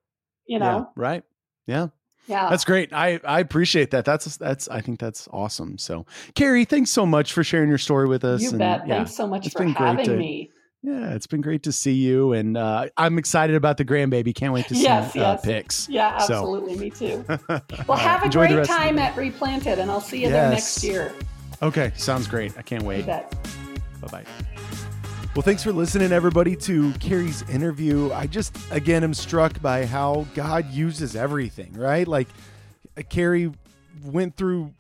you 0.47 0.59
know 0.59 0.79
yeah, 0.79 1.03
right 1.03 1.25
yeah 1.67 1.89
yeah. 2.29 2.51
That's 2.51 2.65
great. 2.65 2.93
I, 2.93 3.21
I 3.25 3.41
appreciate 3.41 3.91
that. 3.93 4.05
That's 4.05 4.37
that's 4.37 4.69
I 4.69 4.83
think 4.83 5.01
that's 5.01 5.29
awesome. 5.33 5.79
So 5.79 6.05
Carrie, 6.35 6.67
thanks 6.67 6.91
so 6.91 7.07
much 7.07 7.33
for 7.33 7.43
sharing 7.43 7.71
your 7.71 7.79
story 7.79 8.07
with 8.07 8.23
us. 8.23 8.43
You 8.43 8.51
and, 8.51 8.59
bet. 8.59 8.87
Yeah, 8.87 8.97
thanks 8.97 9.17
so 9.17 9.27
much 9.27 9.51
for 9.51 9.65
having 9.65 10.05
to, 10.05 10.17
me. 10.17 10.51
Yeah, 10.89 11.13
it's 11.13 11.27
been 11.27 11.43
great 11.43 11.65
to 11.65 11.73
see 11.73 11.93
you, 11.93 12.33
and 12.33 12.57
uh, 12.57 12.89
I'm 12.97 13.19
excited 13.19 13.55
about 13.55 13.77
the 13.77 13.85
grandbaby. 13.85 14.35
Can't 14.35 14.55
wait 14.55 14.69
to 14.69 14.75
see 14.75 14.85
yes, 14.85 15.15
uh, 15.15 15.19
yes. 15.19 15.45
pics. 15.45 15.89
Yeah, 15.91 16.17
absolutely. 16.19 16.75
So. 16.75 16.81
Me 16.81 16.91
too. 16.91 17.25
Well, 17.87 17.99
have 17.99 18.25
a 18.25 18.31
great 18.31 18.65
time 18.65 18.99
at 18.99 19.15
Replanted, 19.15 19.79
and 19.79 19.91
I'll 19.91 20.01
see 20.01 20.17
you 20.17 20.31
yes. 20.31 20.33
there 20.33 20.51
next 20.51 20.85
year. 20.85 21.15
Okay, 21.63 21.93
sounds 21.95 22.27
great. 22.27 22.57
I 22.57 22.63
can't 22.63 22.85
wait. 22.85 23.05
Bye 23.05 23.27
bye. 24.11 24.25
Well, 25.35 25.43
thanks 25.43 25.63
for 25.63 25.73
listening, 25.73 26.11
everybody, 26.11 26.57
to 26.57 26.93
Carrie's 26.95 27.43
interview. 27.51 28.11
I 28.13 28.27
just, 28.27 28.57
again, 28.71 29.05
am 29.05 29.13
struck 29.13 29.61
by 29.61 29.85
how 29.85 30.27
God 30.35 30.71
uses 30.71 31.17
everything, 31.17 31.75
right? 31.75 32.09
Like, 32.09 32.29
Carrie 33.11 33.53
went 34.03 34.37
through 34.37 34.73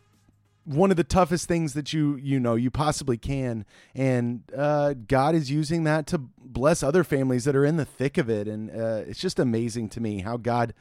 one 0.68 0.90
of 0.90 0.96
the 0.96 1.04
toughest 1.04 1.48
things 1.48 1.72
that 1.72 1.92
you 1.92 2.16
you 2.16 2.38
know 2.38 2.54
you 2.54 2.70
possibly 2.70 3.16
can 3.16 3.64
and 3.94 4.42
uh, 4.56 4.94
god 5.06 5.34
is 5.34 5.50
using 5.50 5.84
that 5.84 6.06
to 6.06 6.18
bless 6.18 6.82
other 6.82 7.02
families 7.02 7.44
that 7.44 7.56
are 7.56 7.64
in 7.64 7.76
the 7.76 7.84
thick 7.84 8.18
of 8.18 8.28
it 8.28 8.46
and 8.46 8.70
uh, 8.70 9.02
it's 9.06 9.20
just 9.20 9.38
amazing 9.38 9.88
to 9.88 10.00
me 10.00 10.20
how 10.20 10.36
god 10.36 10.74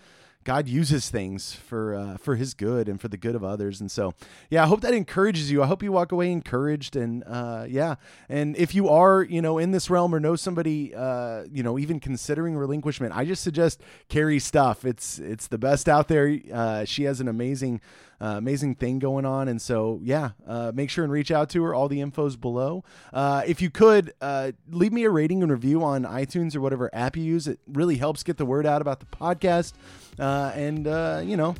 God 0.48 0.70
uses 0.70 1.10
things 1.10 1.54
for 1.54 1.94
uh, 1.94 2.16
for 2.16 2.38
His 2.38 2.54
good 2.54 2.88
and 2.88 3.02
for 3.02 3.10
the 3.10 3.18
good 3.18 3.36
of 3.36 3.44
others, 3.44 3.82
and 3.82 3.92
so 3.92 4.14
yeah, 4.50 4.64
I 4.64 4.68
hope 4.68 4.80
that 4.80 4.94
encourages 4.94 5.52
you. 5.52 5.62
I 5.62 5.66
hope 5.66 5.84
you 5.84 5.92
walk 5.92 6.14
away 6.14 6.32
encouraged, 6.32 6.96
and 6.96 7.22
uh, 7.28 7.66
yeah, 7.68 7.96
and 8.30 8.56
if 8.56 8.74
you 8.74 8.88
are 8.88 9.24
you 9.24 9.42
know 9.42 9.58
in 9.58 9.72
this 9.72 9.90
realm 9.90 10.16
or 10.16 10.22
know 10.22 10.38
somebody 10.38 10.96
uh, 10.96 11.44
you 11.52 11.64
know 11.64 11.78
even 11.78 12.00
considering 12.00 12.56
relinquishment, 12.56 13.12
I 13.14 13.26
just 13.26 13.44
suggest 13.44 13.82
Carrie 14.08 14.40
stuff. 14.40 14.86
It's 14.86 15.20
it's 15.20 15.48
the 15.48 15.58
best 15.58 15.90
out 15.90 16.08
there. 16.08 16.40
Uh, 16.54 16.86
she 16.86 17.04
has 17.04 17.20
an 17.20 17.28
amazing 17.28 17.82
uh, 18.22 18.36
amazing 18.38 18.76
thing 18.76 19.00
going 19.00 19.26
on. 19.26 19.48
And 19.48 19.62
so, 19.62 20.00
yeah, 20.04 20.32
uh, 20.48 20.72
make 20.74 20.90
sure 20.90 21.04
and 21.04 21.14
reach 21.14 21.32
out 21.32 21.50
to 21.52 21.64
her. 21.64 21.74
All 21.74 21.88
the 21.88 22.02
info's 22.02 22.36
below. 22.36 22.84
Uh, 23.14 23.44
if 23.46 23.62
you 23.62 23.70
could, 23.70 24.14
uh, 24.22 24.52
leave 24.70 24.92
me 24.94 25.04
a 25.04 25.10
rating 25.10 25.44
and 25.44 25.52
review 25.52 25.84
on 25.84 26.04
iTunes 26.04 26.56
or 26.56 26.62
whatever 26.62 26.90
app 26.94 27.16
you 27.16 27.24
use. 27.24 27.48
It 27.48 27.60
really 27.68 27.98
helps 27.98 28.24
get 28.24 28.38
the 28.38 28.46
word 28.46 28.66
out 28.66 28.82
about 28.82 29.00
the 29.00 29.06
podcast. 29.06 29.74
Uh, 30.20 30.52
and, 30.56 30.88
uh, 30.88 31.22
you 31.24 31.38
know, 31.38 31.56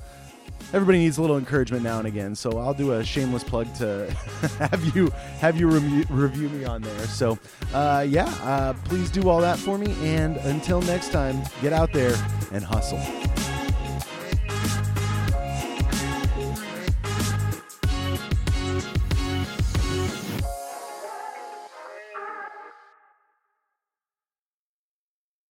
everybody 0.74 1.00
needs 1.00 1.18
a 1.18 1.22
little 1.22 1.38
encouragement 1.38 1.84
now 1.84 2.00
and 2.00 2.08
again. 2.08 2.36
So 2.36 2.58
I'll 2.58 2.74
do 2.74 2.94
a 2.94 3.04
shameless 3.04 3.44
plug 3.44 3.74
to 3.76 4.10
have 4.60 4.96
you 4.96 5.10
have 5.40 5.58
you 5.58 5.70
re- 5.70 6.06
review 6.10 6.50
me 6.50 6.66
on 6.66 6.82
there. 6.82 7.08
So 7.08 7.38
uh, 7.74 8.06
yeah, 8.08 8.26
uh, 8.44 8.74
please 8.86 9.10
do 9.10 9.30
all 9.30 9.42
that 9.42 9.60
for 9.60 9.78
me. 9.78 9.96
And 10.02 10.38
until 10.38 10.82
next 10.82 11.12
time, 11.12 11.42
get 11.62 11.74
out 11.74 11.94
there 11.94 12.16
and 12.52 12.64
hustle. 12.64 13.00